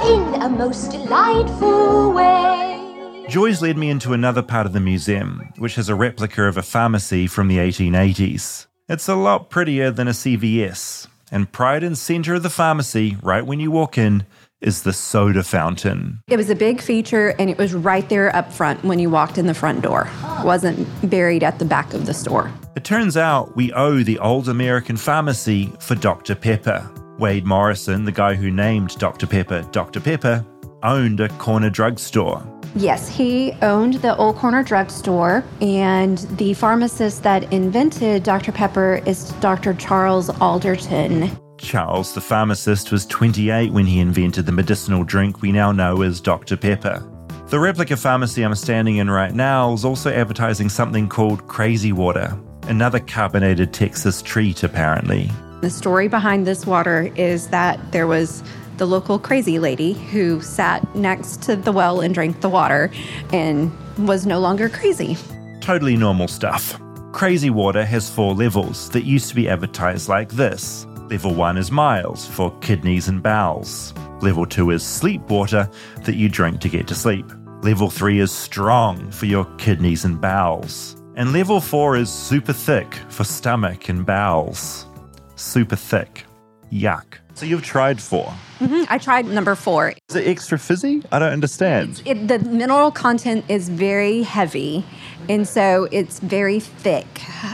in 0.07 0.41
a 0.41 0.49
most 0.49 0.91
delightful 0.91 2.13
way. 2.13 3.25
Joy's 3.29 3.63
led 3.63 3.77
me 3.77 3.89
into 3.89 4.13
another 4.13 4.43
part 4.43 4.67
of 4.67 4.73
the 4.73 4.79
museum, 4.79 5.41
which 5.57 5.75
has 5.75 5.89
a 5.89 5.95
replica 5.95 6.43
of 6.43 6.55
a 6.57 6.61
pharmacy 6.61 7.25
from 7.25 7.47
the 7.47 7.57
1880s. 7.57 8.67
It's 8.89 9.07
a 9.07 9.15
lot 9.15 9.49
prettier 9.49 9.91
than 9.91 10.09
a 10.09 10.11
CVS, 10.11 11.07
and 11.31 11.49
pride 11.49 11.85
and 11.85 11.97
center 11.97 12.33
of 12.33 12.43
the 12.43 12.49
pharmacy, 12.49 13.15
right 13.21 13.45
when 13.45 13.61
you 13.61 13.71
walk 13.71 13.97
in, 13.97 14.25
is 14.59 14.83
the 14.83 14.91
soda 14.91 15.41
fountain. 15.41 16.19
It 16.27 16.35
was 16.35 16.49
a 16.49 16.55
big 16.55 16.81
feature 16.81 17.29
and 17.39 17.49
it 17.49 17.57
was 17.57 17.73
right 17.73 18.07
there 18.09 18.35
up 18.35 18.51
front 18.51 18.83
when 18.83 18.99
you 18.99 19.09
walked 19.09 19.37
in 19.37 19.47
the 19.47 19.53
front 19.53 19.83
door. 19.83 20.09
It 20.39 20.45
wasn't 20.45 21.09
buried 21.09 21.43
at 21.43 21.59
the 21.59 21.65
back 21.65 21.93
of 21.93 22.05
the 22.05 22.13
store. 22.13 22.51
It 22.75 22.83
turns 22.83 23.15
out 23.15 23.55
we 23.55 23.71
owe 23.71 24.03
the 24.03 24.19
old 24.19 24.49
American 24.49 24.97
pharmacy 24.97 25.71
for 25.79 25.95
Dr. 25.95 26.35
Pepper. 26.35 26.89
Wade 27.19 27.45
Morrison, 27.45 28.03
the 28.03 28.11
guy 28.11 28.33
who 28.35 28.51
named 28.51 28.97
Dr. 28.97 29.27
Pepper 29.27 29.61
Dr. 29.71 30.01
Pepper, 30.01 30.45
owned 30.81 31.21
a 31.21 31.29
corner 31.29 31.69
drugstore. 31.69 32.45
Yes, 32.75 33.07
he 33.07 33.51
owned 33.61 33.95
the 33.95 34.15
Old 34.17 34.37
Corner 34.37 34.63
Drugstore, 34.63 35.43
and 35.61 36.17
the 36.37 36.55
pharmacist 36.55 37.21
that 37.23 37.51
invented 37.53 38.23
Dr. 38.23 38.51
Pepper 38.51 39.01
is 39.05 39.31
Dr. 39.33 39.75
Charles 39.75 40.29
Alderton. 40.41 41.29
Charles, 41.59 42.13
the 42.13 42.21
pharmacist, 42.21 42.91
was 42.91 43.05
28 43.05 43.71
when 43.71 43.85
he 43.85 43.99
invented 43.99 44.45
the 44.45 44.51
medicinal 44.51 45.03
drink 45.03 45.41
we 45.41 45.51
now 45.51 45.71
know 45.71 46.01
as 46.01 46.19
Dr. 46.19 46.57
Pepper. 46.57 47.07
The 47.47 47.59
replica 47.59 47.95
pharmacy 47.95 48.41
I'm 48.41 48.55
standing 48.55 48.97
in 48.97 49.09
right 49.09 49.33
now 49.33 49.73
is 49.73 49.85
also 49.85 50.11
advertising 50.11 50.69
something 50.69 51.07
called 51.07 51.47
Crazy 51.47 51.91
Water, 51.91 52.35
another 52.63 52.99
carbonated 52.99 53.71
Texas 53.71 54.23
treat, 54.23 54.63
apparently. 54.63 55.29
The 55.61 55.69
story 55.69 56.07
behind 56.07 56.47
this 56.47 56.65
water 56.65 57.11
is 57.15 57.49
that 57.49 57.79
there 57.91 58.07
was 58.07 58.43
the 58.77 58.85
local 58.85 59.19
crazy 59.19 59.59
lady 59.59 59.93
who 59.93 60.41
sat 60.41 60.95
next 60.95 61.41
to 61.43 61.55
the 61.55 61.71
well 61.71 62.01
and 62.01 62.13
drank 62.13 62.41
the 62.41 62.49
water 62.49 62.91
and 63.31 63.71
was 63.97 64.25
no 64.25 64.39
longer 64.39 64.69
crazy. 64.69 65.17
Totally 65.61 65.95
normal 65.95 66.27
stuff. 66.27 66.79
Crazy 67.13 67.49
Water 67.49 67.85
has 67.85 68.09
four 68.09 68.33
levels 68.33 68.89
that 68.89 69.05
used 69.05 69.29
to 69.29 69.35
be 69.35 69.47
advertised 69.47 70.09
like 70.09 70.29
this. 70.29 70.87
Level 71.09 71.35
1 71.35 71.57
is 71.57 71.71
mild 71.71 72.19
for 72.19 72.51
kidneys 72.59 73.07
and 73.07 73.21
bowels. 73.21 73.93
Level 74.21 74.45
2 74.45 74.71
is 74.71 74.83
sleep 74.83 75.21
water 75.29 75.69
that 76.01 76.15
you 76.15 76.27
drink 76.27 76.59
to 76.61 76.69
get 76.69 76.87
to 76.87 76.95
sleep. 76.95 77.25
Level 77.61 77.89
3 77.89 78.19
is 78.19 78.31
strong 78.31 79.11
for 79.11 79.27
your 79.27 79.45
kidneys 79.57 80.05
and 80.05 80.19
bowels. 80.19 80.95
And 81.15 81.31
level 81.31 81.61
4 81.61 81.97
is 81.97 82.11
super 82.11 82.51
thick 82.51 82.95
for 83.09 83.23
stomach 83.23 83.89
and 83.89 84.05
bowels. 84.05 84.87
Super 85.35 85.75
thick. 85.75 86.25
Yuck. 86.71 87.22
So 87.35 87.45
you've 87.45 87.63
tried 87.63 88.01
four. 88.01 88.33
Mhm, 88.59 88.85
I 88.89 88.97
tried 88.97 89.25
number 89.25 89.55
four. 89.55 89.93
Is 90.09 90.15
it 90.15 90.27
extra 90.27 90.57
fizzy? 90.59 91.03
I 91.11 91.19
don't 91.19 91.31
understand. 91.33 92.01
It, 92.05 92.27
the 92.27 92.39
mineral 92.39 92.91
content 92.91 93.43
is 93.49 93.69
very 93.69 94.21
heavy, 94.23 94.85
and 95.27 95.47
so 95.47 95.87
it's 95.91 96.19
very 96.19 96.59
thick. 96.59 97.05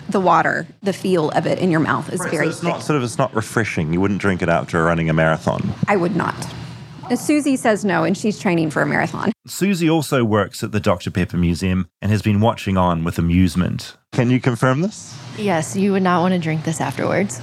The 0.09 0.19
water, 0.19 0.67
the 0.83 0.93
feel 0.93 1.29
of 1.31 1.47
it 1.47 1.59
in 1.59 1.71
your 1.71 1.79
mouth 1.79 2.11
is 2.11 2.19
Right, 2.19 2.29
very 2.31 2.45
so 2.47 2.49
it's 2.49 2.59
thick. 2.59 2.69
not 2.69 2.83
sort 2.83 2.97
of 2.97 3.03
it's 3.03 3.17
not 3.17 3.33
refreshing. 3.33 3.93
You 3.93 4.01
wouldn't 4.01 4.21
drink 4.21 4.41
it 4.41 4.49
after 4.49 4.83
running 4.83 5.09
a 5.09 5.13
marathon. 5.13 5.71
I 5.87 5.95
would 5.95 6.15
not. 6.15 6.35
Susie 7.15 7.55
says 7.57 7.83
no, 7.83 8.03
and 8.03 8.15
she's 8.15 8.37
training 8.37 8.69
for 8.69 8.83
a 8.83 8.85
marathon. 8.85 9.31
Susie 9.47 9.89
also 9.89 10.23
works 10.23 10.61
at 10.63 10.71
the 10.71 10.79
Dr. 10.79 11.09
Pepper 11.09 11.37
Museum 11.37 11.87
and 12.03 12.11
has 12.11 12.21
been 12.21 12.39
watching 12.39 12.77
on 12.77 13.03
with 13.03 13.17
amusement. 13.17 13.97
Can 14.11 14.29
you 14.29 14.39
confirm 14.39 14.81
this? 14.81 15.17
Yes, 15.35 15.75
you 15.75 15.91
would 15.93 16.03
not 16.03 16.21
want 16.21 16.33
to 16.35 16.39
drink 16.39 16.65
this 16.65 16.79
afterwards. 16.79 17.41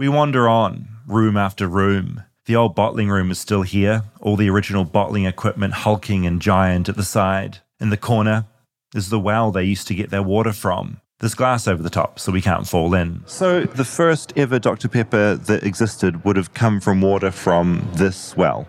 We 0.00 0.08
wander 0.08 0.48
on, 0.48 0.88
room 1.06 1.36
after 1.36 1.68
room. 1.68 2.24
The 2.46 2.56
old 2.56 2.74
bottling 2.74 3.10
room 3.10 3.30
is 3.30 3.38
still 3.38 3.60
here, 3.60 4.04
all 4.22 4.34
the 4.34 4.48
original 4.48 4.86
bottling 4.86 5.26
equipment 5.26 5.74
hulking 5.74 6.24
and 6.24 6.40
giant 6.40 6.88
at 6.88 6.96
the 6.96 7.02
side. 7.02 7.58
In 7.78 7.90
the 7.90 7.98
corner 7.98 8.46
is 8.94 9.10
the 9.10 9.20
well 9.20 9.50
they 9.50 9.64
used 9.64 9.86
to 9.88 9.94
get 9.94 10.08
their 10.08 10.22
water 10.22 10.54
from. 10.54 11.02
There's 11.18 11.34
glass 11.34 11.68
over 11.68 11.82
the 11.82 11.90
top, 11.90 12.18
so 12.18 12.32
we 12.32 12.40
can't 12.40 12.66
fall 12.66 12.94
in. 12.94 13.24
So, 13.26 13.64
the 13.64 13.84
first 13.84 14.32
ever 14.38 14.58
Dr. 14.58 14.88
Pepper 14.88 15.34
that 15.34 15.64
existed 15.64 16.24
would 16.24 16.36
have 16.36 16.54
come 16.54 16.80
from 16.80 17.02
water 17.02 17.30
from 17.30 17.86
this 17.92 18.34
well. 18.34 18.66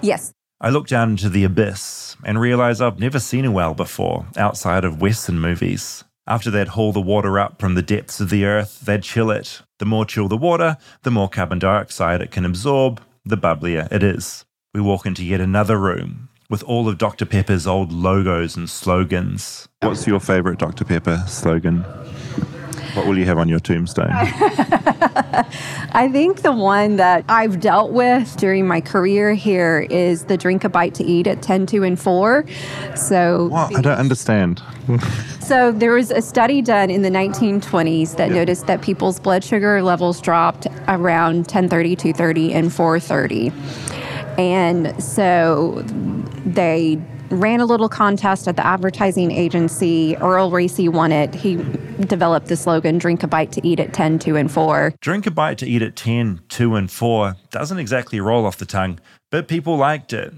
Yes. 0.00 0.34
I 0.60 0.70
look 0.70 0.88
down 0.88 1.10
into 1.10 1.28
the 1.28 1.44
abyss 1.44 2.16
and 2.24 2.40
realize 2.40 2.80
I've 2.80 2.98
never 2.98 3.20
seen 3.20 3.44
a 3.44 3.52
well 3.52 3.74
before 3.74 4.26
outside 4.36 4.84
of 4.84 5.00
Western 5.00 5.38
movies. 5.38 6.02
After 6.26 6.50
they'd 6.52 6.68
haul 6.68 6.92
the 6.92 7.00
water 7.00 7.40
up 7.40 7.60
from 7.60 7.74
the 7.74 7.82
depths 7.82 8.20
of 8.20 8.30
the 8.30 8.44
earth, 8.44 8.80
they'd 8.80 9.02
chill 9.02 9.30
it. 9.30 9.62
The 9.78 9.84
more 9.84 10.04
chill 10.04 10.28
the 10.28 10.36
water, 10.36 10.76
the 11.02 11.10
more 11.10 11.28
carbon 11.28 11.58
dioxide 11.58 12.20
it 12.20 12.30
can 12.30 12.44
absorb, 12.44 13.02
the 13.24 13.36
bubblier 13.36 13.90
it 13.90 14.04
is. 14.04 14.44
We 14.72 14.80
walk 14.80 15.04
into 15.04 15.24
yet 15.24 15.40
another 15.40 15.76
room 15.76 16.28
with 16.48 16.62
all 16.62 16.88
of 16.88 16.96
Dr. 16.96 17.26
Pepper's 17.26 17.66
old 17.66 17.92
logos 17.92 18.56
and 18.56 18.70
slogans. 18.70 19.68
What's 19.80 20.06
your 20.06 20.20
favorite 20.20 20.60
Dr. 20.60 20.84
Pepper 20.84 21.24
slogan? 21.26 21.80
What 22.94 23.06
will 23.06 23.18
you 23.18 23.24
have 23.24 23.38
on 23.38 23.48
your 23.48 23.58
tombstone? 23.58 24.12
I 25.92 26.08
think 26.10 26.42
the 26.42 26.52
one 26.52 26.96
that 26.96 27.24
I've 27.28 27.60
dealt 27.60 27.92
with 27.92 28.36
during 28.36 28.66
my 28.66 28.80
career 28.80 29.34
here 29.34 29.86
is 29.90 30.24
the 30.24 30.36
drink 30.36 30.64
a 30.64 30.68
bite 30.68 30.94
to 30.94 31.04
eat 31.04 31.26
at 31.26 31.42
10, 31.42 31.66
2, 31.66 31.82
and 31.84 32.00
4. 32.00 32.44
So, 32.94 33.48
What? 33.48 33.76
I 33.76 33.80
don't 33.80 33.98
understand. 33.98 34.62
so 35.40 35.72
there 35.72 35.92
was 35.92 36.10
a 36.10 36.22
study 36.22 36.62
done 36.62 36.90
in 36.90 37.02
the 37.02 37.10
1920s 37.10 38.16
that 38.16 38.30
noticed 38.30 38.66
that 38.66 38.82
people's 38.82 39.20
blood 39.20 39.44
sugar 39.44 39.82
levels 39.82 40.20
dropped 40.20 40.66
around 40.88 41.38
1030, 41.38 41.96
230, 41.96 42.54
and 42.54 42.72
430. 42.72 43.52
And 44.38 45.02
so 45.02 45.82
they 46.44 46.98
ran 47.32 47.60
a 47.60 47.66
little 47.66 47.88
contest 47.88 48.46
at 48.46 48.56
the 48.56 48.66
advertising 48.66 49.30
agency. 49.30 50.16
Earl 50.18 50.50
Racy 50.50 50.88
won 50.88 51.12
it. 51.12 51.34
He 51.34 51.56
developed 52.06 52.48
the 52.48 52.56
slogan 52.56 52.98
drink 52.98 53.22
a 53.22 53.26
bite 53.26 53.52
to 53.52 53.66
eat 53.66 53.80
at 53.80 53.92
10, 53.92 54.18
2, 54.18 54.36
and 54.36 54.52
4. 54.52 54.94
Drink 55.00 55.26
a 55.26 55.30
bite 55.30 55.58
to 55.58 55.66
eat 55.66 55.82
at 55.82 55.96
10, 55.96 56.42
2, 56.48 56.74
and 56.76 56.90
4 56.90 57.36
doesn't 57.50 57.78
exactly 57.78 58.20
roll 58.20 58.44
off 58.44 58.58
the 58.58 58.66
tongue, 58.66 59.00
but 59.30 59.48
people 59.48 59.76
liked 59.76 60.12
it. 60.12 60.32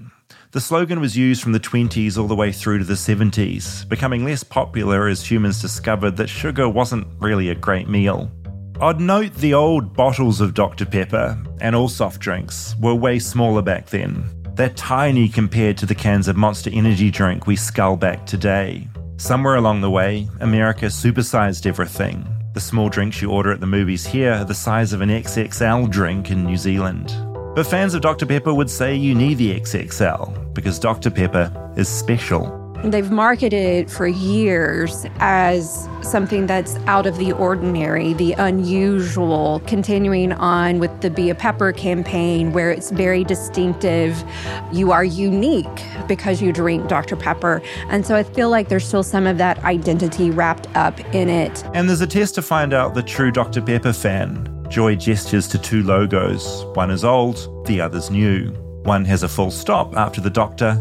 The 0.51 0.61
slogan 0.61 1.01
was 1.01 1.17
used 1.17 1.43
from 1.43 1.51
the 1.51 1.59
20s 1.59 2.17
all 2.17 2.27
the 2.27 2.35
way 2.35 2.53
through 2.53 2.77
to 2.77 2.85
the 2.85 2.93
70s, 2.93 3.87
becoming 3.89 4.23
less 4.23 4.41
popular 4.41 5.07
as 5.07 5.29
humans 5.29 5.61
discovered 5.61 6.15
that 6.15 6.29
sugar 6.29 6.69
wasn't 6.69 7.07
really 7.19 7.49
a 7.49 7.55
great 7.55 7.89
meal. 7.89 8.31
I'd 8.79 9.01
note 9.01 9.33
the 9.35 9.53
old 9.53 9.93
bottles 9.93 10.39
of 10.39 10.53
Dr. 10.53 10.85
Pepper 10.85 11.37
and 11.59 11.75
all 11.75 11.89
soft 11.89 12.21
drinks 12.21 12.75
were 12.79 12.95
way 12.95 13.19
smaller 13.19 13.61
back 13.61 13.87
then. 13.87 14.44
They're 14.55 14.69
tiny 14.69 15.27
compared 15.27 15.77
to 15.79 15.85
the 15.85 15.93
cans 15.93 16.29
of 16.29 16.37
Monster 16.37 16.69
Energy 16.71 17.11
drink 17.11 17.45
we 17.45 17.57
scull 17.57 17.97
back 17.97 18.25
today. 18.25 18.87
Somewhere 19.17 19.55
along 19.55 19.81
the 19.81 19.89
way, 19.89 20.29
America 20.39 20.85
supersized 20.85 21.65
everything. 21.65 22.25
The 22.53 22.61
small 22.61 22.87
drinks 22.87 23.21
you 23.21 23.31
order 23.31 23.51
at 23.51 23.59
the 23.59 23.67
movies 23.67 24.05
here 24.05 24.31
are 24.31 24.45
the 24.45 24.53
size 24.53 24.93
of 24.93 25.01
an 25.01 25.09
XXL 25.09 25.89
drink 25.89 26.31
in 26.31 26.45
New 26.45 26.55
Zealand. 26.55 27.13
But 27.53 27.67
fans 27.67 27.95
of 27.95 28.01
Dr. 28.01 28.25
Pepper 28.25 28.53
would 28.53 28.69
say 28.69 28.95
you 28.95 29.13
need 29.13 29.39
the 29.39 29.59
XXL 29.59 30.53
because 30.53 30.79
Dr. 30.79 31.11
Pepper 31.11 31.51
is 31.75 31.89
special. 31.89 32.64
They've 32.91 33.09
marketed 33.09 33.53
it 33.53 33.89
for 33.89 34.05
years 34.05 35.07
as 35.17 35.89
something 36.03 36.45
that's 36.45 36.75
out 36.85 37.07
of 37.07 37.17
the 37.17 37.31
ordinary, 37.31 38.13
the 38.13 38.33
unusual, 38.33 39.61
continuing 39.65 40.33
on 40.33 40.77
with 40.77 41.01
the 41.01 41.09
Be 41.09 41.31
a 41.31 41.35
Pepper 41.35 41.71
campaign, 41.71 42.53
where 42.53 42.69
it's 42.69 42.91
very 42.91 43.23
distinctive. 43.23 44.23
You 44.71 44.91
are 44.91 45.03
unique 45.03 45.65
because 46.07 46.43
you 46.43 46.53
drink 46.53 46.87
Dr. 46.87 47.15
Pepper. 47.15 47.59
And 47.89 48.05
so 48.05 48.15
I 48.15 48.21
feel 48.21 48.49
like 48.49 48.69
there's 48.69 48.87
still 48.87 49.03
some 49.03 49.25
of 49.25 49.39
that 49.39 49.57
identity 49.63 50.29
wrapped 50.29 50.67
up 50.75 50.99
in 51.15 51.27
it. 51.27 51.63
And 51.73 51.89
there's 51.89 52.01
a 52.01 52.07
test 52.07 52.35
to 52.35 52.43
find 52.43 52.71
out 52.71 52.93
the 52.93 53.03
true 53.03 53.31
Dr. 53.31 53.61
Pepper 53.61 53.93
fan. 53.93 54.51
Joy 54.69 54.95
gestures 54.95 55.47
to 55.47 55.57
two 55.57 55.81
logos. 55.81 56.65
One 56.75 56.91
is 56.91 57.03
old, 57.03 57.65
the 57.65 57.81
other's 57.81 58.11
new. 58.11 58.51
One 58.83 59.05
has 59.05 59.23
a 59.23 59.27
full 59.27 59.49
stop 59.49 59.95
after 59.95 60.21
the 60.21 60.29
doctor, 60.29 60.75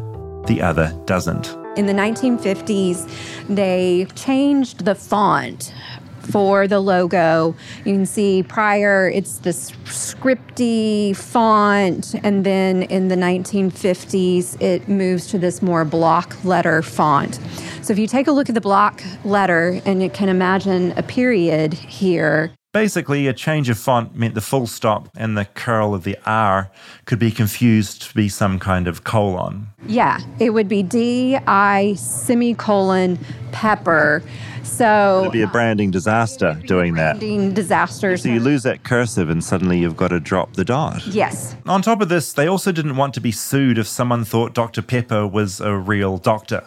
the 0.46 0.61
other 0.61 0.92
doesn't. 1.07 1.63
In 1.76 1.86
the 1.86 1.92
1950s, 1.92 3.08
they 3.48 4.06
changed 4.14 4.84
the 4.84 4.94
font 4.94 5.74
for 6.20 6.68
the 6.68 6.80
logo. 6.80 7.54
You 7.84 7.92
can 7.92 8.06
see 8.06 8.42
prior 8.42 9.08
it's 9.08 9.38
this 9.38 9.72
scripty 9.84 11.16
font, 11.16 12.14
and 12.22 12.46
then 12.46 12.84
in 12.84 13.08
the 13.08 13.16
1950s 13.16 14.60
it 14.62 14.88
moves 14.88 15.26
to 15.28 15.38
this 15.38 15.62
more 15.62 15.84
block 15.84 16.44
letter 16.44 16.80
font. 16.80 17.40
So 17.82 17.92
if 17.92 17.98
you 17.98 18.06
take 18.06 18.28
a 18.28 18.32
look 18.32 18.48
at 18.48 18.54
the 18.54 18.60
block 18.60 19.02
letter 19.24 19.80
and 19.84 20.02
you 20.02 20.08
can 20.08 20.28
imagine 20.28 20.92
a 20.96 21.02
period 21.02 21.74
here, 21.74 22.52
Basically, 22.74 23.28
a 23.28 23.32
change 23.32 23.68
of 23.70 23.78
font 23.78 24.16
meant 24.16 24.34
the 24.34 24.40
full 24.40 24.66
stop 24.66 25.08
and 25.16 25.38
the 25.38 25.44
curl 25.44 25.94
of 25.94 26.02
the 26.02 26.18
R 26.26 26.70
could 27.04 27.20
be 27.20 27.30
confused 27.30 28.02
to 28.02 28.14
be 28.14 28.28
some 28.28 28.58
kind 28.58 28.88
of 28.88 29.04
colon. 29.04 29.68
yeah, 29.86 30.18
it 30.40 30.50
would 30.50 30.66
be 30.68 30.82
D 30.82 31.36
I 31.46 31.94
semicolon 31.94 33.16
pepper. 33.52 34.24
So 34.64 35.20
It'd 35.20 35.32
be 35.32 35.42
a 35.42 35.46
branding 35.46 35.92
disaster 35.92 36.60
doing 36.66 36.94
that. 36.94 37.20
branding 37.20 37.54
disasters. 37.54 38.22
So 38.24 38.28
you 38.28 38.40
lose 38.40 38.64
that 38.64 38.82
cursive 38.82 39.30
and 39.30 39.44
suddenly 39.44 39.78
you've 39.78 39.96
got 39.96 40.08
to 40.08 40.18
drop 40.18 40.54
the 40.54 40.64
dot. 40.64 41.06
Yes. 41.06 41.54
On 41.66 41.80
top 41.80 42.00
of 42.00 42.08
this, 42.08 42.32
they 42.32 42.48
also 42.48 42.72
didn't 42.72 42.96
want 42.96 43.14
to 43.14 43.20
be 43.20 43.30
sued 43.30 43.78
if 43.78 43.86
someone 43.86 44.24
thought 44.24 44.52
Dr. 44.52 44.82
Pepper 44.82 45.28
was 45.28 45.60
a 45.60 45.76
real 45.76 46.18
doctor. 46.18 46.64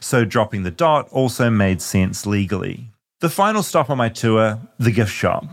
So 0.00 0.24
dropping 0.24 0.64
the 0.64 0.70
dot 0.72 1.08
also 1.12 1.50
made 1.50 1.80
sense 1.82 2.26
legally. 2.26 2.88
The 3.20 3.30
final 3.30 3.62
stop 3.62 3.88
on 3.88 3.96
my 3.96 4.10
tour, 4.10 4.60
the 4.78 4.90
gift 4.90 5.10
shop. 5.10 5.44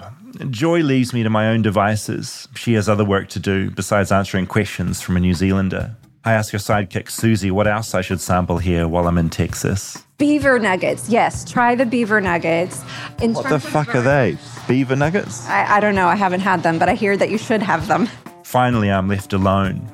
Joy 0.50 0.80
leaves 0.82 1.14
me 1.14 1.24
to 1.24 1.30
my 1.30 1.48
own 1.48 1.62
devices. 1.62 2.46
She 2.56 2.74
has 2.74 2.90
other 2.90 3.06
work 3.06 3.30
to 3.30 3.40
do 3.40 3.72
besides 3.72 4.12
answering 4.12 4.48
questions 4.48 5.00
from 5.00 5.16
a 5.16 5.22
New 5.22 5.34
Zealander. 5.34 5.96
I 6.26 6.34
ask 6.34 6.52
her 6.52 6.58
sidekick 6.58 7.10
Susie 7.10 7.52
what 7.52 7.66
else 7.66 7.94
I 7.96 8.02
should 8.02 8.20
sample 8.20 8.58
here 8.58 8.86
while 8.90 9.08
I'm 9.08 9.18
in 9.18 9.30
Texas. 9.30 10.04
Beaver 10.18 10.60
nuggets. 10.60 11.08
Yes, 11.08 11.50
try 11.50 11.74
the 11.74 11.86
beaver 11.86 12.20
nuggets. 12.20 12.84
In 13.22 13.34
What 13.34 13.44
the 13.44 13.50
terms 13.52 13.66
of 13.66 13.72
fuck 13.72 13.96
are 13.96 14.02
they? 14.02 14.38
Beaver 14.68 14.98
nuggets? 14.98 15.48
I, 15.48 15.78
I 15.78 15.80
don't 15.80 15.96
know. 15.96 16.08
I 16.08 16.16
haven't 16.16 16.42
had 16.42 16.64
them, 16.64 16.78
but 16.80 16.90
I 16.90 16.96
hear 16.96 17.16
that 17.16 17.30
you 17.30 17.38
should 17.38 17.62
have 17.62 17.88
them. 17.88 18.10
Finally, 18.44 18.92
I'm 18.92 19.08
left 19.08 19.32
alone. 19.32 19.90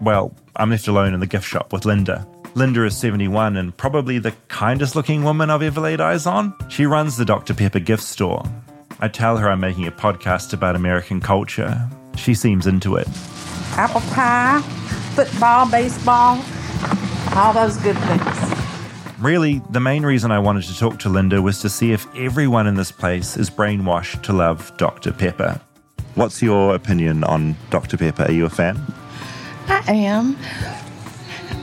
Well, 0.00 0.34
I'm 0.56 0.70
left 0.70 0.88
alone 0.88 1.12
in 1.12 1.20
the 1.20 1.26
gift 1.26 1.46
shop 1.46 1.70
with 1.70 1.84
Linda. 1.84 2.26
Linda 2.54 2.84
is 2.84 2.96
71 2.96 3.56
and 3.56 3.76
probably 3.76 4.18
the 4.18 4.32
kindest 4.48 4.96
looking 4.96 5.22
woman 5.22 5.50
I've 5.50 5.62
ever 5.62 5.80
laid 5.80 6.00
eyes 6.00 6.26
on. 6.26 6.54
She 6.68 6.84
runs 6.84 7.16
the 7.16 7.24
Dr. 7.24 7.54
Pepper 7.54 7.78
gift 7.78 8.02
store. 8.02 8.42
I 8.98 9.08
tell 9.08 9.36
her 9.36 9.48
I'm 9.48 9.60
making 9.60 9.86
a 9.86 9.92
podcast 9.92 10.52
about 10.52 10.76
American 10.76 11.20
culture. 11.20 11.80
She 12.16 12.34
seems 12.34 12.66
into 12.66 12.96
it. 12.96 13.08
apple 13.76 14.00
pie, 14.12 14.60
football, 15.14 15.70
baseball, 15.70 16.42
all 17.34 17.52
those 17.52 17.76
good 17.78 17.96
things. 17.96 18.54
Really, 19.20 19.62
the 19.70 19.80
main 19.80 20.02
reason 20.04 20.30
I 20.32 20.38
wanted 20.38 20.64
to 20.64 20.76
talk 20.76 20.98
to 21.00 21.08
Linda 21.08 21.40
was 21.40 21.60
to 21.60 21.68
see 21.68 21.92
if 21.92 22.06
everyone 22.16 22.66
in 22.66 22.74
this 22.74 22.90
place 22.90 23.36
is 23.36 23.48
brainwashed 23.48 24.22
to 24.22 24.32
love 24.32 24.76
Dr. 24.76 25.12
Pepper. 25.12 25.60
What's 26.14 26.42
your 26.42 26.74
opinion 26.74 27.22
on 27.24 27.54
Dr. 27.70 27.96
Pepper? 27.96 28.24
Are 28.24 28.32
you 28.32 28.46
a 28.46 28.50
fan? 28.50 28.80
I 29.68 29.92
am. 29.92 30.36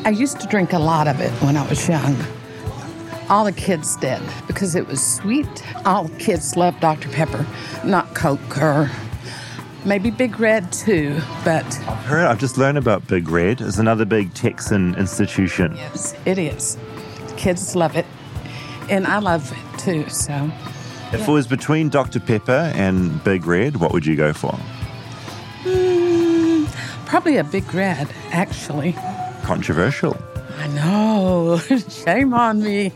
I 0.05 0.09
used 0.11 0.39
to 0.39 0.47
drink 0.47 0.73
a 0.73 0.79
lot 0.79 1.07
of 1.07 1.19
it 1.19 1.31
when 1.43 1.57
I 1.57 1.67
was 1.67 1.87
young. 1.87 2.15
All 3.29 3.43
the 3.43 3.51
kids 3.51 3.97
did 3.97 4.21
because 4.47 4.73
it 4.75 4.87
was 4.87 5.05
sweet. 5.05 5.47
All 5.85 6.07
kids 6.17 6.55
loved 6.55 6.79
Dr. 6.79 7.09
Pepper, 7.09 7.45
not 7.83 8.15
Coke 8.15 8.57
or 8.57 8.89
maybe 9.83 10.09
Big 10.11 10.39
Red 10.39 10.71
too, 10.71 11.19
but 11.43 11.65
I've 11.87 12.05
heard, 12.05 12.25
I've 12.25 12.39
just 12.39 12.57
learned 12.57 12.77
about 12.77 13.05
Big 13.07 13.27
Red. 13.27 13.59
It's 13.59 13.79
another 13.79 14.05
big 14.05 14.33
Texan 14.33 14.95
institution. 14.95 15.75
yes, 15.75 16.15
it 16.25 16.37
is. 16.37 16.77
Kids 17.35 17.75
love 17.75 17.97
it, 17.97 18.05
and 18.89 19.05
I 19.05 19.19
love 19.19 19.51
it 19.51 19.79
too. 19.79 20.07
So, 20.09 20.49
If 21.11 21.27
it 21.27 21.31
was 21.31 21.47
between 21.47 21.89
Dr. 21.89 22.21
Pepper 22.21 22.71
and 22.75 23.21
Big 23.25 23.45
Red, 23.45 23.75
what 23.77 23.91
would 23.91 24.05
you 24.05 24.15
go 24.15 24.31
for? 24.31 24.57
mm, 25.63 26.65
probably 27.05 27.35
a 27.37 27.43
Big 27.43 27.73
Red, 27.73 28.07
actually. 28.31 28.95
Controversial. 29.47 30.17
I 30.57 30.67
know. 30.67 31.57
Shame 31.89 32.33
on 32.33 32.61
me. 32.61 32.91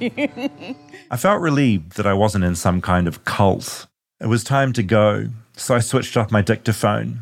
I 1.09 1.15
felt 1.15 1.39
relieved 1.39 1.95
that 1.95 2.05
I 2.05 2.13
wasn't 2.13 2.43
in 2.43 2.55
some 2.55 2.81
kind 2.81 3.07
of 3.07 3.23
cult. 3.23 3.87
It 4.19 4.27
was 4.27 4.43
time 4.43 4.73
to 4.73 4.83
go, 4.83 5.27
so 5.55 5.75
I 5.75 5.79
switched 5.79 6.17
off 6.17 6.29
my 6.29 6.41
dictaphone. 6.41 7.21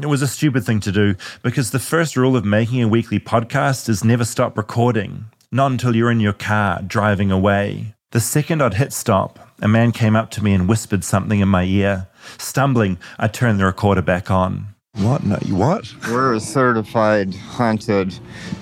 It 0.00 0.06
was 0.06 0.22
a 0.22 0.26
stupid 0.26 0.64
thing 0.64 0.80
to 0.80 0.90
do 0.90 1.16
because 1.42 1.70
the 1.70 1.78
first 1.78 2.16
rule 2.16 2.34
of 2.34 2.46
making 2.46 2.82
a 2.82 2.88
weekly 2.88 3.20
podcast 3.20 3.90
is 3.90 4.02
never 4.02 4.24
stop 4.24 4.56
recording, 4.56 5.26
not 5.52 5.70
until 5.70 5.94
you're 5.94 6.10
in 6.10 6.20
your 6.20 6.32
car 6.32 6.80
driving 6.80 7.30
away. 7.30 7.94
The 8.12 8.20
second 8.20 8.62
I'd 8.62 8.72
hit 8.72 8.94
stop, 8.94 9.38
a 9.60 9.68
man 9.68 9.92
came 9.92 10.16
up 10.16 10.30
to 10.30 10.42
me 10.42 10.54
and 10.54 10.66
whispered 10.66 11.04
something 11.04 11.40
in 11.40 11.48
my 11.48 11.64
ear. 11.64 12.08
Stumbling, 12.38 12.96
I 13.18 13.28
turned 13.28 13.60
the 13.60 13.66
recorder 13.66 14.00
back 14.00 14.30
on. 14.30 14.68
What? 14.96 15.24
No, 15.24 15.38
you 15.44 15.54
what? 15.54 15.92
We're 16.08 16.34
a 16.34 16.40
certified 16.40 17.34
haunted 17.34 18.18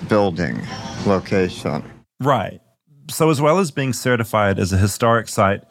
building 0.09 0.61
location. 1.05 1.83
Right. 2.19 2.59
So, 3.09 3.29
as 3.29 3.39
well 3.39 3.59
as 3.59 3.71
being 3.71 3.93
certified 3.93 4.59
as 4.59 4.73
a 4.73 4.77
historic 4.77 5.29
site, 5.29 5.63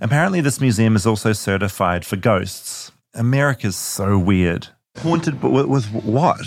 apparently 0.00 0.40
this 0.40 0.60
museum 0.60 0.94
is 0.94 1.06
also 1.06 1.32
certified 1.32 2.04
for 2.04 2.16
ghosts. 2.16 2.92
America's 3.14 3.76
so 3.76 4.18
weird. 4.18 4.68
Haunted, 4.98 5.40
but 5.40 5.50
with, 5.50 5.66
with 5.66 5.86
what? 5.92 6.44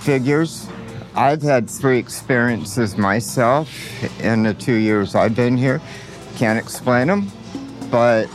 Figures. 0.00 0.68
I've 1.14 1.42
had 1.42 1.68
three 1.68 1.98
experiences 1.98 2.96
myself 2.96 3.70
in 4.22 4.44
the 4.44 4.54
two 4.54 4.74
years 4.74 5.14
I've 5.14 5.34
been 5.34 5.56
here. 5.56 5.80
Can't 6.36 6.58
explain 6.58 7.08
them, 7.08 7.30
but 7.90 8.26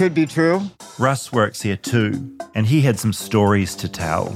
could 0.00 0.14
be 0.14 0.24
true. 0.24 0.62
Russ 0.98 1.30
works 1.30 1.60
here 1.60 1.76
too, 1.76 2.34
and 2.54 2.66
he 2.66 2.80
had 2.80 2.98
some 2.98 3.12
stories 3.12 3.74
to 3.74 3.86
tell. 3.86 4.34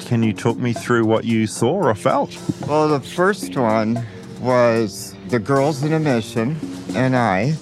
Can 0.00 0.22
you 0.22 0.34
talk 0.34 0.58
me 0.58 0.74
through 0.74 1.06
what 1.06 1.24
you 1.24 1.46
saw 1.46 1.72
or 1.72 1.94
felt? 1.94 2.36
Well, 2.68 2.90
the 2.90 3.00
first 3.00 3.56
one 3.56 4.06
was 4.42 5.14
the 5.28 5.38
girls 5.38 5.82
in 5.82 5.94
a 5.94 5.98
mission 5.98 6.58
and 6.94 7.16
I 7.16 7.54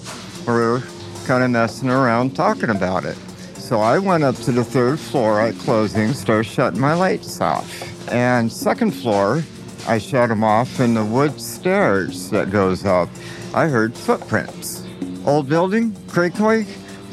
were 0.45 0.83
kind 1.27 1.45
of 1.45 1.49
messing 1.49 1.89
around 1.89 2.35
talking 2.35 2.71
about 2.71 3.05
it. 3.05 3.15
So 3.55 3.79
I 3.79 3.99
went 3.99 4.25
up 4.25 4.35
to 4.35 4.51
the 4.51 4.65
third 4.65 4.99
floor 4.99 5.39
at 5.39 5.55
closing, 5.59 6.11
started 6.11 6.43
shutting 6.43 6.81
my 6.81 6.93
lights 6.93 7.39
off. 7.39 8.11
And 8.11 8.51
second 8.51 8.91
floor, 8.91 9.43
I 9.87 9.99
shut 9.99 10.27
them 10.27 10.43
off, 10.43 10.81
and 10.81 10.97
the 10.97 11.05
wood 11.05 11.39
stairs 11.39 12.29
that 12.31 12.51
goes 12.51 12.83
up, 12.83 13.07
I 13.53 13.67
heard 13.67 13.95
footprints. 13.95 14.85
Old 15.25 15.47
building, 15.47 15.95
creaky. 16.09 16.65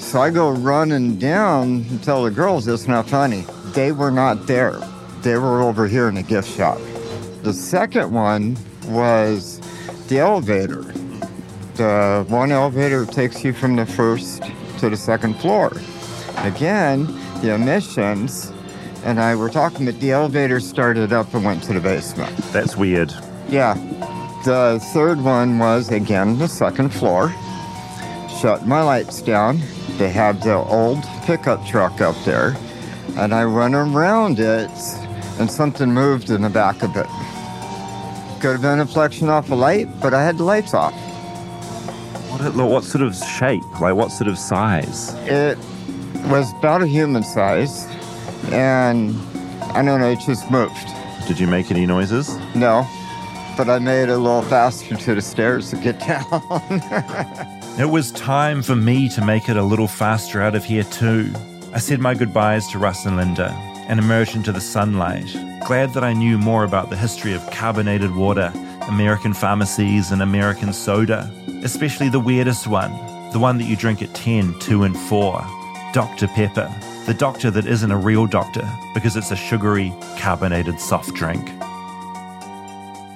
So 0.02 0.20
I 0.20 0.28
go 0.28 0.50
running 0.50 1.16
down 1.16 1.86
and 1.88 2.04
tell 2.04 2.24
the 2.24 2.30
girls 2.30 2.68
it's 2.68 2.86
not 2.86 3.08
funny. 3.08 3.46
They 3.72 3.92
were 3.92 4.10
not 4.10 4.46
there. 4.46 4.78
They 5.22 5.38
were 5.38 5.62
over 5.62 5.86
here 5.86 6.06
in 6.08 6.16
the 6.16 6.22
gift 6.22 6.54
shop. 6.54 6.78
The 7.42 7.54
second 7.54 8.12
one 8.12 8.58
was 8.88 9.58
the 10.08 10.18
elevator. 10.18 10.82
The 11.76 12.26
one 12.28 12.52
elevator 12.52 13.06
takes 13.06 13.42
you 13.42 13.54
from 13.54 13.76
the 13.76 13.86
first 13.86 14.42
to 14.80 14.90
the 14.90 14.98
second 14.98 15.34
floor. 15.36 15.72
Again, 16.38 17.06
the 17.40 17.54
emissions, 17.54 18.52
and 19.04 19.18
I 19.18 19.34
were 19.34 19.48
talking 19.48 19.86
that 19.86 19.98
the 20.00 20.10
elevator 20.10 20.60
started 20.60 21.14
up 21.14 21.32
and 21.32 21.42
went 21.42 21.62
to 21.64 21.72
the 21.72 21.80
basement. 21.80 22.36
That's 22.52 22.76
weird. 22.76 23.14
Yeah. 23.48 23.74
The 24.44 24.78
third 24.92 25.22
one 25.22 25.58
was 25.58 25.90
again 25.90 26.38
the 26.38 26.48
second 26.48 26.90
floor. 26.90 27.34
Shut 28.42 28.66
my 28.66 28.82
lights 28.82 29.22
down. 29.22 29.62
They 29.98 30.10
have 30.10 30.42
the 30.42 30.56
old 30.56 31.04
pickup 31.26 31.64
truck 31.64 32.00
up 32.00 32.16
there, 32.24 32.56
and 33.16 33.32
I 33.32 33.44
run 33.44 33.72
around 33.72 34.40
it, 34.40 34.68
and 35.38 35.48
something 35.48 35.94
moved 35.94 36.28
in 36.28 36.42
the 36.42 36.50
back 36.50 36.82
of 36.82 36.96
it. 36.96 37.06
Could 38.40 38.54
have 38.54 38.62
been 38.62 38.80
a 38.80 38.84
reflection 38.84 39.28
off 39.28 39.48
a 39.52 39.54
light, 39.54 39.86
but 40.00 40.12
I 40.12 40.24
had 40.24 40.38
the 40.38 40.42
lights 40.42 40.74
off. 40.74 40.92
What, 42.32 42.68
what 42.68 42.82
sort 42.82 43.02
of 43.04 43.14
shape? 43.14 43.62
Like 43.80 43.94
what 43.94 44.10
sort 44.10 44.26
of 44.26 44.36
size? 44.36 45.14
It 45.28 45.56
was 46.26 46.52
about 46.54 46.82
a 46.82 46.88
human 46.88 47.22
size, 47.22 47.86
and 48.50 49.14
I 49.70 49.84
don't 49.84 50.00
know, 50.00 50.10
it 50.10 50.18
just 50.18 50.50
moved. 50.50 50.88
Did 51.28 51.38
you 51.38 51.46
make 51.46 51.70
any 51.70 51.86
noises? 51.86 52.36
No, 52.56 52.88
but 53.56 53.70
I 53.70 53.78
made 53.78 54.08
it 54.08 54.08
a 54.08 54.16
little 54.18 54.42
faster 54.42 54.96
to 54.96 55.14
the 55.14 55.22
stairs 55.22 55.70
to 55.70 55.76
get 55.76 56.00
down. 56.08 57.58
It 57.78 57.88
was 57.88 58.12
time 58.12 58.62
for 58.62 58.76
me 58.76 59.08
to 59.08 59.24
make 59.24 59.48
it 59.48 59.56
a 59.56 59.62
little 59.62 59.88
faster 59.88 60.42
out 60.42 60.54
of 60.54 60.62
here, 60.62 60.84
too. 60.84 61.32
I 61.72 61.78
said 61.78 62.00
my 62.00 62.12
goodbyes 62.12 62.68
to 62.68 62.78
Russ 62.78 63.06
and 63.06 63.16
Linda 63.16 63.50
and 63.88 63.98
emerged 63.98 64.36
into 64.36 64.52
the 64.52 64.60
sunlight, 64.60 65.32
glad 65.66 65.94
that 65.94 66.04
I 66.04 66.12
knew 66.12 66.36
more 66.36 66.64
about 66.64 66.90
the 66.90 66.98
history 66.98 67.32
of 67.32 67.50
carbonated 67.50 68.14
water, 68.14 68.52
American 68.88 69.32
pharmacies, 69.32 70.10
and 70.12 70.20
American 70.20 70.74
soda, 70.74 71.32
especially 71.64 72.10
the 72.10 72.20
weirdest 72.20 72.66
one, 72.66 72.92
the 73.32 73.38
one 73.38 73.56
that 73.56 73.64
you 73.64 73.74
drink 73.74 74.02
at 74.02 74.14
10, 74.14 74.58
2, 74.58 74.82
and 74.82 74.96
4 74.96 75.42
Dr. 75.94 76.28
Pepper, 76.28 76.70
the 77.06 77.14
doctor 77.14 77.50
that 77.50 77.66
isn't 77.66 77.90
a 77.90 77.96
real 77.96 78.26
doctor 78.26 78.70
because 78.92 79.16
it's 79.16 79.30
a 79.30 79.36
sugary, 79.36 79.94
carbonated 80.18 80.78
soft 80.78 81.14
drink. 81.14 81.48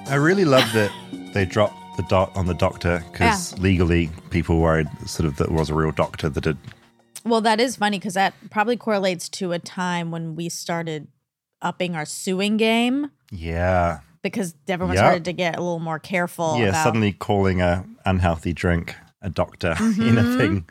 I 0.09 0.15
really 0.15 0.45
love 0.45 0.71
that 0.73 0.91
they 1.33 1.45
dropped 1.45 1.76
the 1.97 2.03
dot 2.03 2.31
on 2.35 2.45
the 2.45 2.53
doctor 2.53 3.03
because 3.11 3.57
legally 3.59 4.09
people 4.29 4.59
worried 4.59 4.87
sort 5.05 5.27
of 5.27 5.35
that 5.37 5.45
it 5.45 5.51
was 5.51 5.69
a 5.69 5.73
real 5.75 5.91
doctor 5.91 6.29
that 6.29 6.45
had 6.45 6.57
Well, 7.25 7.41
that 7.41 7.59
is 7.59 7.75
funny 7.75 7.99
because 7.99 8.13
that 8.13 8.33
probably 8.51 8.77
correlates 8.77 9.27
to 9.29 9.51
a 9.51 9.59
time 9.59 10.11
when 10.11 10.35
we 10.35 10.47
started 10.49 11.07
upping 11.61 11.95
our 11.95 12.05
suing 12.05 12.55
game 12.57 13.09
yeah 13.31 13.99
because 14.21 14.55
everyone 14.67 14.95
Yep. 14.95 15.01
started 15.01 15.25
to 15.25 15.33
get 15.33 15.55
a 15.57 15.61
little 15.61 15.79
more 15.79 15.99
careful. 15.99 16.57
yeah 16.57 16.67
about 16.69 16.83
suddenly 16.83 17.11
calling 17.13 17.61
a 17.61 17.83
unhealthy 18.05 18.53
drink 18.53 18.95
a 19.21 19.29
doctor 19.29 19.75
in 19.79 20.17
a 20.17 20.37
thing 20.37 20.65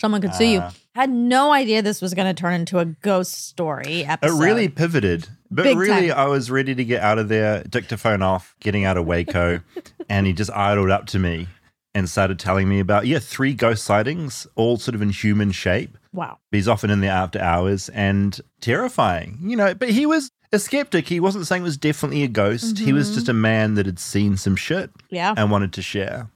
someone 0.00 0.20
could 0.20 0.34
sue 0.34 0.44
you. 0.46 0.58
Uh, 0.58 0.72
Had 0.96 1.10
no 1.10 1.52
idea 1.52 1.80
this 1.80 2.02
was 2.02 2.12
going 2.12 2.34
to 2.34 2.38
turn 2.38 2.54
into 2.54 2.80
a 2.80 2.84
ghost 2.86 3.46
story 3.46 4.04
episode. 4.04 4.36
it 4.36 4.44
really 4.44 4.68
pivoted 4.68 5.28
but 5.54 5.64
Big 5.64 5.76
really 5.78 6.08
time. 6.08 6.18
i 6.18 6.26
was 6.26 6.50
ready 6.50 6.74
to 6.74 6.84
get 6.84 7.02
out 7.02 7.18
of 7.18 7.28
there 7.28 7.62
dictaphone 7.64 8.22
off 8.22 8.54
getting 8.60 8.84
out 8.84 8.96
of 8.96 9.04
waco 9.06 9.60
and 10.08 10.26
he 10.26 10.32
just 10.32 10.50
idled 10.52 10.90
up 10.90 11.06
to 11.06 11.18
me 11.18 11.46
and 11.94 12.08
started 12.08 12.38
telling 12.38 12.68
me 12.68 12.80
about 12.80 13.06
yeah 13.06 13.18
three 13.18 13.52
ghost 13.54 13.84
sightings 13.84 14.46
all 14.56 14.76
sort 14.78 14.94
of 14.94 15.02
in 15.02 15.10
human 15.10 15.50
shape 15.52 15.96
Wow. 16.14 16.36
He's 16.50 16.68
often 16.68 16.90
in 16.90 17.00
there 17.00 17.10
after 17.10 17.40
hours 17.40 17.88
and 17.88 18.38
terrifying, 18.60 19.38
you 19.42 19.56
know. 19.56 19.72
But 19.74 19.88
he 19.88 20.04
was 20.04 20.30
a 20.52 20.58
skeptic. 20.58 21.08
He 21.08 21.20
wasn't 21.20 21.46
saying 21.46 21.62
it 21.62 21.64
was 21.64 21.78
definitely 21.78 22.22
a 22.22 22.28
ghost. 22.28 22.78
He 22.78 22.92
was 22.92 23.10
Mhm. 23.10 23.14
just 23.14 23.28
a 23.30 23.32
man 23.32 23.76
that 23.76 23.86
had 23.86 23.98
seen 23.98 24.36
some 24.36 24.54
shit 24.54 24.90
Yeah. 25.08 25.32
and 25.38 25.50
wanted 25.50 25.72
to 25.72 25.80
share. 25.80 26.28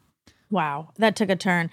Wow, 0.51 0.93
that 0.97 1.15
took 1.15 1.29
a 1.29 1.37
turn. 1.37 1.69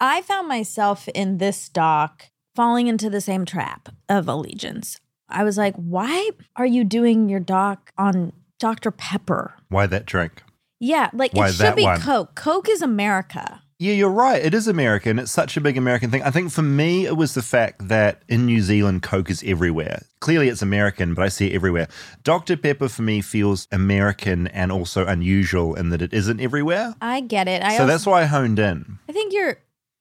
I 0.00 0.22
found 0.22 0.46
myself 0.46 1.08
in 1.08 1.38
this 1.38 1.68
doc 1.68 2.26
falling 2.54 2.86
into 2.86 3.10
the 3.10 3.20
same 3.20 3.44
trap 3.44 3.88
of 4.08 4.28
allegiance. 4.28 5.00
I 5.28 5.44
was 5.44 5.56
like, 5.58 5.74
why 5.76 6.30
are 6.56 6.66
you 6.66 6.84
doing 6.84 7.28
your 7.28 7.40
doc 7.40 7.92
on 7.98 8.32
Dr. 8.58 8.90
Pepper? 8.90 9.54
Why 9.68 9.86
that 9.86 10.06
drink? 10.06 10.42
Yeah, 10.80 11.10
like 11.12 11.32
Why 11.32 11.48
it 11.48 11.54
should 11.54 11.76
be 11.76 11.82
one? 11.82 12.00
Coke. 12.00 12.34
Coke 12.34 12.68
is 12.68 12.82
America. 12.82 13.62
Yeah, 13.80 13.92
you're 13.92 14.10
right. 14.10 14.44
It 14.44 14.54
is 14.54 14.66
American. 14.66 15.20
It's 15.20 15.30
such 15.30 15.56
a 15.56 15.60
big 15.60 15.76
American 15.76 16.10
thing. 16.10 16.22
I 16.24 16.32
think 16.32 16.50
for 16.50 16.62
me, 16.62 17.06
it 17.06 17.16
was 17.16 17.34
the 17.34 17.42
fact 17.42 17.86
that 17.86 18.22
in 18.28 18.44
New 18.44 18.60
Zealand, 18.60 19.04
Coke 19.04 19.30
is 19.30 19.44
everywhere. 19.46 20.02
Clearly, 20.18 20.48
it's 20.48 20.62
American, 20.62 21.14
but 21.14 21.22
I 21.22 21.28
see 21.28 21.52
it 21.52 21.54
everywhere. 21.54 21.86
Dr. 22.24 22.56
Pepper 22.56 22.88
for 22.88 23.02
me 23.02 23.20
feels 23.20 23.68
American 23.70 24.48
and 24.48 24.72
also 24.72 25.06
unusual 25.06 25.76
in 25.76 25.90
that 25.90 26.02
it 26.02 26.12
isn't 26.12 26.40
everywhere. 26.40 26.96
I 27.00 27.20
get 27.20 27.46
it. 27.46 27.62
I 27.62 27.76
so 27.76 27.82
also, 27.82 27.86
that's 27.86 28.04
why 28.04 28.22
I 28.22 28.24
honed 28.24 28.58
in. 28.58 28.98
I 29.08 29.12
think 29.12 29.32
you're 29.32 29.58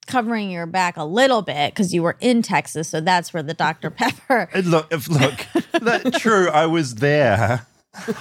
covering 0.07 0.49
your 0.49 0.65
back 0.65 0.97
a 0.97 1.03
little 1.03 1.41
bit 1.41 1.73
because 1.73 1.93
you 1.93 2.01
were 2.03 2.17
in 2.19 2.41
Texas, 2.41 2.89
so 2.89 3.01
that's 3.01 3.33
where 3.33 3.43
the 3.43 3.53
Dr. 3.53 3.89
Pepper. 3.91 4.49
Look, 4.63 4.91
if, 4.91 5.07
look, 5.09 5.45
that 5.81 6.13
true. 6.19 6.49
I 6.49 6.65
was 6.65 6.95
there. 6.95 7.67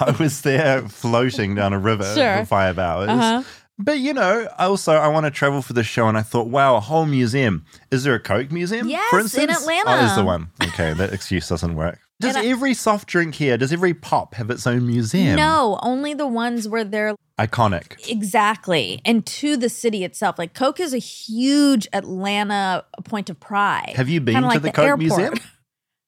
I 0.00 0.10
was 0.18 0.42
there 0.42 0.88
floating 0.88 1.54
down 1.54 1.72
a 1.72 1.78
river 1.78 2.04
Sure. 2.14 2.38
for 2.38 2.44
five 2.46 2.78
hours. 2.78 3.08
Uh-huh. 3.10 3.42
But 3.78 3.98
you 3.98 4.14
know, 4.14 4.48
also 4.58 4.94
I 4.94 5.08
want 5.08 5.26
to 5.26 5.30
travel 5.30 5.60
for 5.60 5.74
the 5.74 5.84
show, 5.84 6.08
and 6.08 6.16
I 6.16 6.22
thought, 6.22 6.48
wow, 6.48 6.76
a 6.76 6.80
whole 6.80 7.04
museum. 7.04 7.64
Is 7.90 8.04
there 8.04 8.14
a 8.14 8.20
Coke 8.20 8.50
museum? 8.50 8.88
Yes, 8.88 9.10
for 9.10 9.20
in? 9.20 9.50
Atlanta. 9.50 9.84
Oh, 9.86 10.04
is 10.06 10.16
the 10.16 10.24
one. 10.24 10.48
Okay, 10.62 10.94
that 10.94 11.12
excuse 11.12 11.48
doesn't 11.48 11.74
work. 11.76 11.98
Does 12.18 12.34
And 12.34 12.46
I- 12.46 12.50
every 12.50 12.72
soft 12.72 13.08
drink 13.08 13.34
here, 13.34 13.58
does 13.58 13.72
every 13.72 13.92
pop 13.92 14.34
have 14.34 14.50
its 14.50 14.66
own 14.66 14.86
museum? 14.86 15.36
No, 15.36 15.78
only 15.82 16.14
the 16.14 16.26
ones 16.26 16.66
where 16.68 16.84
they're 16.84 17.14
Iconic. 17.38 18.08
Exactly. 18.08 19.02
And 19.04 19.26
to 19.26 19.58
the 19.58 19.68
city 19.68 20.02
itself. 20.04 20.38
Like 20.38 20.54
Coke 20.54 20.80
is 20.80 20.94
a 20.94 20.98
huge 20.98 21.86
Atlanta 21.92 22.84
point 23.04 23.28
of 23.28 23.38
pride. 23.38 23.92
Have 23.96 24.08
you 24.08 24.22
been 24.22 24.34
Kinda 24.36 24.48
to 24.48 24.54
like 24.54 24.62
the 24.62 24.72
Coke 24.72 24.84
airport. 24.86 24.98
Museum? 25.00 25.34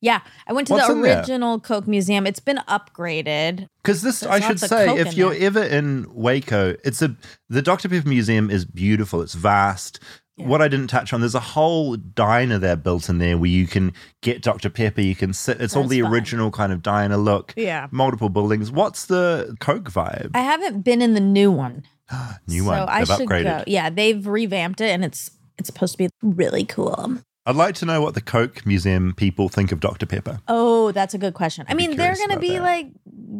Yeah. 0.00 0.20
I 0.46 0.52
went 0.52 0.68
to 0.68 0.74
What's 0.74 0.86
the 0.86 0.94
original 0.94 1.58
Coke 1.58 1.88
Museum. 1.88 2.24
It's 2.24 2.38
been 2.38 2.60
upgraded. 2.68 3.66
Because 3.82 4.02
this, 4.02 4.20
There's 4.20 4.32
I 4.32 4.38
should 4.40 4.60
say, 4.60 4.96
if 4.96 5.14
you're 5.14 5.34
there. 5.34 5.42
ever 5.46 5.62
in 5.64 6.06
Waco, 6.14 6.76
it's 6.84 7.02
a 7.02 7.16
the 7.48 7.62
Dr. 7.62 7.88
Pepper 7.88 8.08
Museum 8.08 8.48
is 8.48 8.64
beautiful. 8.64 9.20
It's 9.22 9.34
vast. 9.34 9.98
What 10.38 10.62
I 10.62 10.68
didn't 10.68 10.88
touch 10.88 11.12
on, 11.12 11.20
there's 11.20 11.34
a 11.34 11.40
whole 11.40 11.96
diner 11.96 12.58
there 12.58 12.76
built 12.76 13.08
in 13.08 13.18
there 13.18 13.36
where 13.38 13.50
you 13.50 13.66
can 13.66 13.92
get 14.22 14.42
Dr. 14.42 14.70
Pepper. 14.70 15.00
You 15.00 15.14
can 15.14 15.32
sit. 15.32 15.60
It's 15.60 15.76
all 15.76 15.84
the 15.84 16.02
fun. 16.02 16.12
original 16.12 16.50
kind 16.50 16.72
of 16.72 16.82
diner 16.82 17.16
look. 17.16 17.54
Yeah. 17.56 17.88
Multiple 17.90 18.28
buildings. 18.28 18.70
What's 18.70 19.06
the 19.06 19.56
Coke 19.60 19.90
vibe? 19.90 20.30
I 20.34 20.40
haven't 20.40 20.82
been 20.82 21.02
in 21.02 21.14
the 21.14 21.20
new 21.20 21.50
one. 21.50 21.84
New 22.46 22.62
so 22.62 22.68
one. 22.68 22.88
I 22.88 23.04
should 23.04 23.28
upgraded. 23.28 23.44
go. 23.58 23.64
Yeah, 23.66 23.90
they've 23.90 24.26
revamped 24.26 24.80
it 24.80 24.90
and 24.90 25.04
it's 25.04 25.30
it's 25.58 25.66
supposed 25.66 25.92
to 25.94 25.98
be 25.98 26.08
really 26.22 26.64
cool. 26.64 27.18
I'd 27.48 27.56
like 27.56 27.74
to 27.76 27.86
know 27.86 28.02
what 28.02 28.14
the 28.14 28.20
Coke 28.20 28.66
Museum 28.66 29.14
people 29.16 29.48
think 29.48 29.72
of 29.72 29.80
Dr. 29.80 30.04
Pepper. 30.04 30.38
Oh, 30.48 30.92
that's 30.92 31.14
a 31.14 31.18
good 31.18 31.32
question. 31.32 31.64
I 31.66 31.72
mean, 31.72 31.96
they're 31.96 32.14
going 32.14 32.30
to 32.30 32.38
be 32.38 32.50
that. 32.50 32.62
like 32.62 32.88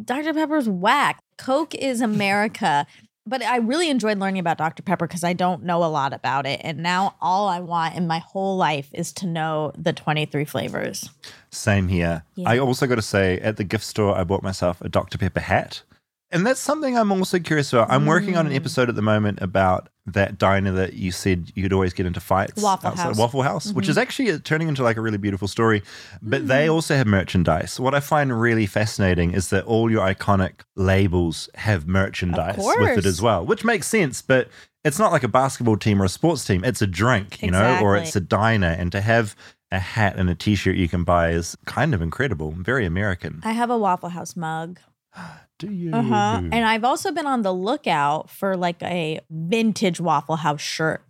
Dr. 0.05 0.33
Pepper's 0.33 0.67
whack. 0.67 1.23
Coke 1.37 1.75
is 1.75 2.01
America. 2.01 2.87
But 3.29 3.43
I 3.43 3.57
really 3.59 3.91
enjoyed 3.91 4.19
learning 4.19 4.41
about 4.41 4.59
Dr. 4.59 4.83
Pepper 4.83 5.07
because 5.07 5.25
I 5.25 5.33
don't 5.33 5.63
know 5.65 5.85
a 5.85 5.87
lot 5.87 6.13
about 6.13 6.47
it. 6.47 6.61
And 6.65 6.79
now 6.79 7.15
all 7.21 7.49
I 7.49 7.61
want 7.61 7.95
in 7.97 8.07
my 8.07 8.19
whole 8.19 8.57
life 8.57 8.89
is 8.93 9.13
to 9.15 9.27
know 9.27 9.73
the 9.77 9.93
23 9.93 10.45
flavors. 10.45 11.11
Same 11.51 11.89
here. 11.89 12.25
Yeah. 12.35 12.49
I 12.51 12.59
also 12.59 12.87
got 12.87 12.97
to 12.97 13.03
say, 13.03 13.39
at 13.41 13.57
the 13.57 13.65
gift 13.65 13.85
store, 13.85 14.17
I 14.17 14.25
bought 14.25 14.43
myself 14.43 14.81
a 14.81 14.89
Dr. 14.89 15.19
Pepper 15.19 15.41
hat. 15.41 15.83
And 16.31 16.47
that's 16.47 16.61
something 16.61 16.97
I'm 16.97 17.11
also 17.11 17.39
curious 17.39 17.73
about. 17.73 17.91
I'm 17.91 18.05
working 18.05 18.37
on 18.37 18.47
an 18.47 18.53
Mm. 18.53 18.57
episode 18.57 18.89
at 18.91 18.95
the 18.97 19.03
moment 19.03 19.39
about 19.41 19.89
that 20.15 20.39
diner 20.39 20.73
that 20.73 20.95
you 20.95 21.13
said 21.13 21.51
you'd 21.55 21.73
always 21.73 21.93
get 21.93 22.07
into 22.07 22.21
fights. 22.21 22.63
Waffle 22.63 22.91
outside- 22.91 23.03
House. 23.03 23.17
Waffle 23.19 23.43
House, 23.43 23.73
which 23.73 23.87
Mhm. 23.87 23.91
is 23.91 23.99
actually 23.99 24.31
uh, 24.31 24.39
turning 24.43 24.69
into 24.69 24.83
like 24.83 24.97
a 24.97 25.01
really 25.01 25.19
beautiful 25.19 25.49
story. 25.49 25.83
But 26.23 26.45
Mm. 26.45 26.47
they 26.49 26.69
also 26.69 26.97
have 26.97 27.07
merchandise. 27.07 27.79
What 27.81 27.95
I 27.95 28.01
find 28.01 28.41
really 28.41 28.67
fascinating 28.67 29.33
is 29.33 29.49
that 29.51 29.65
all 29.65 29.91
your 29.91 30.07
iconic 30.07 30.61
labels 30.77 31.49
have 31.57 31.87
merchandise 31.87 32.57
with 32.59 32.99
it 32.99 33.07
as 33.07 33.21
well, 33.23 33.45
which 33.45 33.65
makes 33.65 33.87
sense. 33.87 34.23
But 34.23 34.49
it's 34.85 34.99
not 34.99 35.13
like 35.13 35.23
a 35.25 35.29
basketball 35.29 35.77
team 35.77 36.01
or 36.01 36.05
a 36.05 36.09
sports 36.09 36.45
team. 36.45 36.65
It's 36.65 36.81
a 36.83 36.87
drink, 36.87 37.43
you 37.43 37.51
know, 37.51 37.81
or 37.83 37.97
it's 37.97 38.17
a 38.17 38.21
diner. 38.21 38.69
And 38.79 38.91
to 38.93 39.01
have 39.01 39.35
a 39.71 39.79
hat 39.79 40.17
and 40.17 40.31
a 40.31 40.35
t-shirt 40.35 40.77
you 40.77 40.89
can 40.89 41.05
buy 41.05 41.31
is 41.31 41.57
kind 41.67 41.93
of 41.95 42.01
incredible, 42.01 42.53
very 42.53 42.87
American. 42.87 43.41
I 43.45 43.53
have 43.53 43.69
a 43.71 43.77
Waffle 43.77 44.09
House 44.11 44.35
mug. 44.37 44.79
Do 45.59 45.71
you? 45.71 45.93
Uh 45.93 46.03
huh. 46.03 46.41
And 46.53 46.65
I've 46.65 46.85
also 46.85 47.13
been 47.13 47.27
on 47.27 47.43
the 47.43 47.53
lookout 47.53 48.31
for 48.31 48.57
like 48.57 48.83
a 48.83 49.21
vintage 49.31 50.01
Waffle 50.01 50.37
House 50.37 50.61
shirt. 50.61 51.03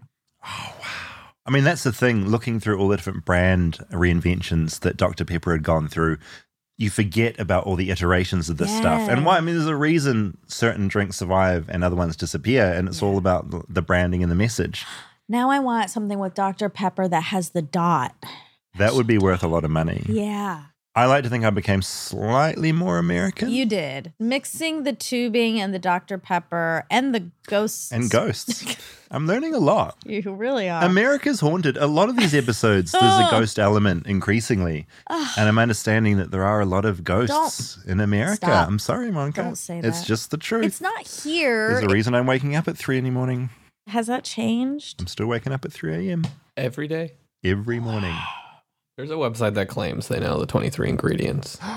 Oh 0.44 0.74
wow. 0.80 0.86
I 1.46 1.50
mean, 1.50 1.64
that's 1.64 1.82
the 1.82 1.92
thing. 1.92 2.28
Looking 2.28 2.60
through 2.60 2.78
all 2.78 2.88
the 2.88 2.96
different 2.96 3.24
brand 3.24 3.78
reinventions 3.90 4.80
that 4.80 4.98
Dr. 4.98 5.24
Pepper 5.24 5.52
had 5.52 5.62
gone 5.62 5.88
through, 5.88 6.18
you 6.76 6.90
forget 6.90 7.40
about 7.40 7.64
all 7.64 7.74
the 7.74 7.90
iterations 7.90 8.50
of 8.50 8.58
this 8.58 8.74
stuff. 8.74 9.08
And 9.08 9.24
why? 9.24 9.38
I 9.38 9.40
mean, 9.40 9.54
there's 9.54 9.66
a 9.66 9.74
reason 9.74 10.36
certain 10.46 10.88
drinks 10.88 11.16
survive 11.16 11.68
and 11.70 11.82
other 11.82 11.96
ones 11.96 12.16
disappear, 12.16 12.72
and 12.72 12.86
it's 12.86 13.02
all 13.02 13.16
about 13.18 13.72
the 13.72 13.82
branding 13.82 14.22
and 14.22 14.30
the 14.30 14.36
message. 14.36 14.84
Now 15.28 15.50
I 15.50 15.58
want 15.58 15.90
something 15.90 16.18
with 16.18 16.34
Dr. 16.34 16.68
Pepper 16.68 17.08
that 17.08 17.24
has 17.24 17.50
the 17.50 17.62
dot. 17.62 18.14
That 18.78 18.94
would 18.94 19.06
be 19.06 19.18
worth 19.18 19.42
a 19.42 19.48
lot 19.48 19.64
of 19.64 19.70
money. 19.70 20.04
Yeah. 20.06 20.64
I 20.98 21.06
like 21.06 21.22
to 21.22 21.30
think 21.30 21.44
I 21.44 21.50
became 21.50 21.80
slightly 21.80 22.72
more 22.72 22.98
American 22.98 23.50
You 23.50 23.66
did. 23.66 24.12
Mixing 24.18 24.82
the 24.82 24.92
tubing 24.92 25.60
and 25.60 25.72
the 25.72 25.78
Dr. 25.78 26.18
Pepper 26.18 26.86
and 26.90 27.14
the 27.14 27.30
ghosts. 27.46 27.92
and 27.92 28.10
ghosts. 28.10 28.76
I'm 29.12 29.28
learning 29.28 29.54
a 29.54 29.60
lot. 29.60 29.96
You 30.04 30.22
really 30.34 30.68
are. 30.68 30.82
America's 30.82 31.38
haunted. 31.38 31.76
A 31.76 31.86
lot 31.86 32.08
of 32.08 32.16
these 32.16 32.34
episodes, 32.34 32.90
there's 32.90 33.04
a 33.04 33.28
ghost 33.30 33.60
element 33.60 34.08
increasingly. 34.08 34.88
And 35.08 35.48
I'm 35.48 35.60
understanding 35.60 36.16
that 36.16 36.32
there 36.32 36.42
are 36.42 36.60
a 36.60 36.66
lot 36.66 36.84
of 36.84 37.04
ghosts 37.04 37.78
in 37.84 38.00
America. 38.00 38.46
Stop. 38.46 38.66
I'm 38.66 38.80
sorry, 38.80 39.12
Monica. 39.12 39.42
Don't 39.44 39.54
say 39.54 39.78
It's 39.78 40.00
that. 40.00 40.06
just 40.06 40.32
the 40.32 40.36
truth. 40.36 40.64
It's 40.64 40.80
not 40.80 41.06
here. 41.06 41.74
There's 41.74 41.84
a 41.84 41.94
reason 41.94 42.16
I'm 42.16 42.26
waking 42.26 42.56
up 42.56 42.66
at 42.66 42.76
3 42.76 42.98
in 42.98 43.04
the 43.04 43.10
morning. 43.10 43.50
Has 43.86 44.08
that 44.08 44.24
changed? 44.24 45.00
I'm 45.00 45.06
still 45.06 45.28
waking 45.28 45.52
up 45.52 45.64
at 45.64 45.72
3 45.72 46.08
a.m. 46.08 46.26
Every 46.56 46.88
day? 46.88 47.12
every 47.44 47.78
morning. 47.78 48.16
There's 48.98 49.10
a 49.12 49.14
website 49.14 49.54
that 49.54 49.68
claims 49.68 50.08
they 50.08 50.18
know 50.18 50.40
the 50.40 50.46
23 50.46 50.88
ingredients. 50.90 51.56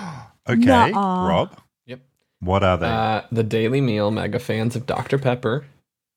Okay, 0.49 0.65
Nuh-uh. 0.65 1.27
Rob. 1.27 1.55
Yep. 1.85 1.99
What 2.39 2.63
are 2.63 2.75
they? 2.75 2.87
Uh, 2.87 3.21
the 3.31 3.43
Daily 3.43 3.79
Meal 3.79 4.09
mega 4.09 4.39
fans 4.39 4.75
of 4.75 4.87
Dr. 4.87 5.19
Pepper 5.19 5.65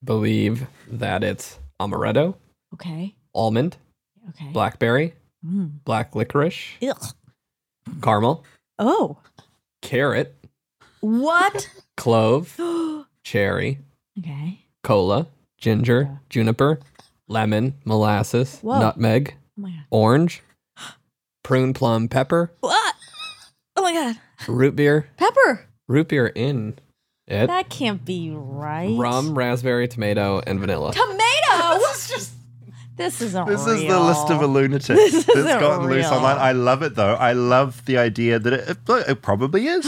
believe 0.02 0.66
that 0.90 1.22
it's 1.22 1.58
amaretto, 1.78 2.34
Okay. 2.72 3.14
almond, 3.34 3.76
Okay. 4.30 4.50
blackberry, 4.50 5.12
Mm. 5.46 5.84
black 5.84 6.14
licorice, 6.16 6.78
Ugh. 6.82 7.04
caramel, 8.00 8.44
Oh. 8.78 9.18
carrot, 9.82 10.34
What? 11.00 11.68
clove, 11.98 12.58
cherry, 13.24 13.78
okay. 14.18 14.60
cola, 14.82 15.26
ginger, 15.58 16.18
juniper, 16.30 16.80
lemon, 17.28 17.74
molasses, 17.84 18.60
Whoa. 18.60 18.78
nutmeg, 18.80 19.34
Oh 19.58 19.60
my 19.60 19.68
God. 19.70 19.84
orange, 19.90 20.42
prune 21.44 21.72
plum 21.74 22.08
pepper, 22.08 22.50
What? 22.60 22.94
Oh 23.76 23.82
my 23.82 23.92
God. 23.92 24.16
root 24.48 24.74
beer, 24.74 25.08
Pepper. 25.16 25.66
root 25.86 26.08
beer 26.08 26.26
in 26.26 26.76
it, 27.28 27.46
That 27.46 27.68
can't 27.70 28.04
be 28.04 28.30
right. 28.34 28.96
rum, 28.98 29.38
raspberry, 29.38 29.86
tomato, 29.88 30.40
and 30.46 30.58
vanilla. 30.58 30.92
Tomato. 30.92 31.78
this 31.78 32.04
is 32.04 32.08
just. 32.10 32.30
This 32.96 33.20
isn't 33.22 33.46
This 33.48 33.66
is 33.66 33.80
the 33.80 33.88
real. 33.88 34.04
list 34.04 34.30
of 34.30 34.40
a 34.40 34.46
lunatic 34.46 34.94
This 34.96 35.24
that's 35.24 35.28
isn't 35.36 35.58
gotten 35.60 35.88
loose 35.88 36.04
real. 36.04 36.14
online. 36.14 36.38
I 36.38 36.52
love 36.52 36.82
it 36.82 36.94
though. 36.94 37.14
I 37.14 37.32
love 37.32 37.84
the 37.86 37.98
idea 37.98 38.38
that 38.38 38.52
it, 38.52 38.68
it, 38.68 38.78
it 39.08 39.20
probably 39.22 39.66
is. 39.66 39.84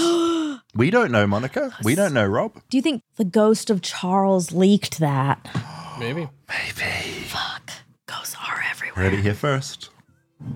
we 0.74 0.90
don't 0.90 1.12
know, 1.12 1.24
Monica. 1.26 1.72
We 1.84 1.94
don't 1.94 2.12
know, 2.14 2.26
Rob. 2.26 2.60
Do 2.68 2.76
you 2.76 2.82
think 2.82 3.02
the 3.14 3.24
ghost 3.24 3.70
of 3.70 3.80
Charles 3.80 4.50
leaked 4.50 4.98
that? 4.98 5.38
Maybe. 6.00 6.28
Maybe. 6.48 6.90
Fuck. 7.28 7.70
Ghosts 8.08 8.34
are 8.44 8.60
everywhere. 8.70 9.04
Ready 9.04 9.22
here 9.22 9.34
first. 9.34 9.90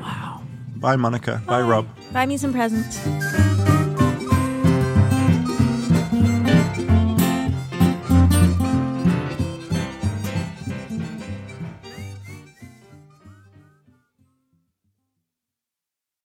Wow. 0.00 0.42
Bye, 0.80 0.96
Monica. 0.96 1.42
Bye, 1.46 1.60
Rob. 1.60 1.86
Buy 2.12 2.26
me 2.26 2.36
some 2.38 2.52
presents. 2.52 3.59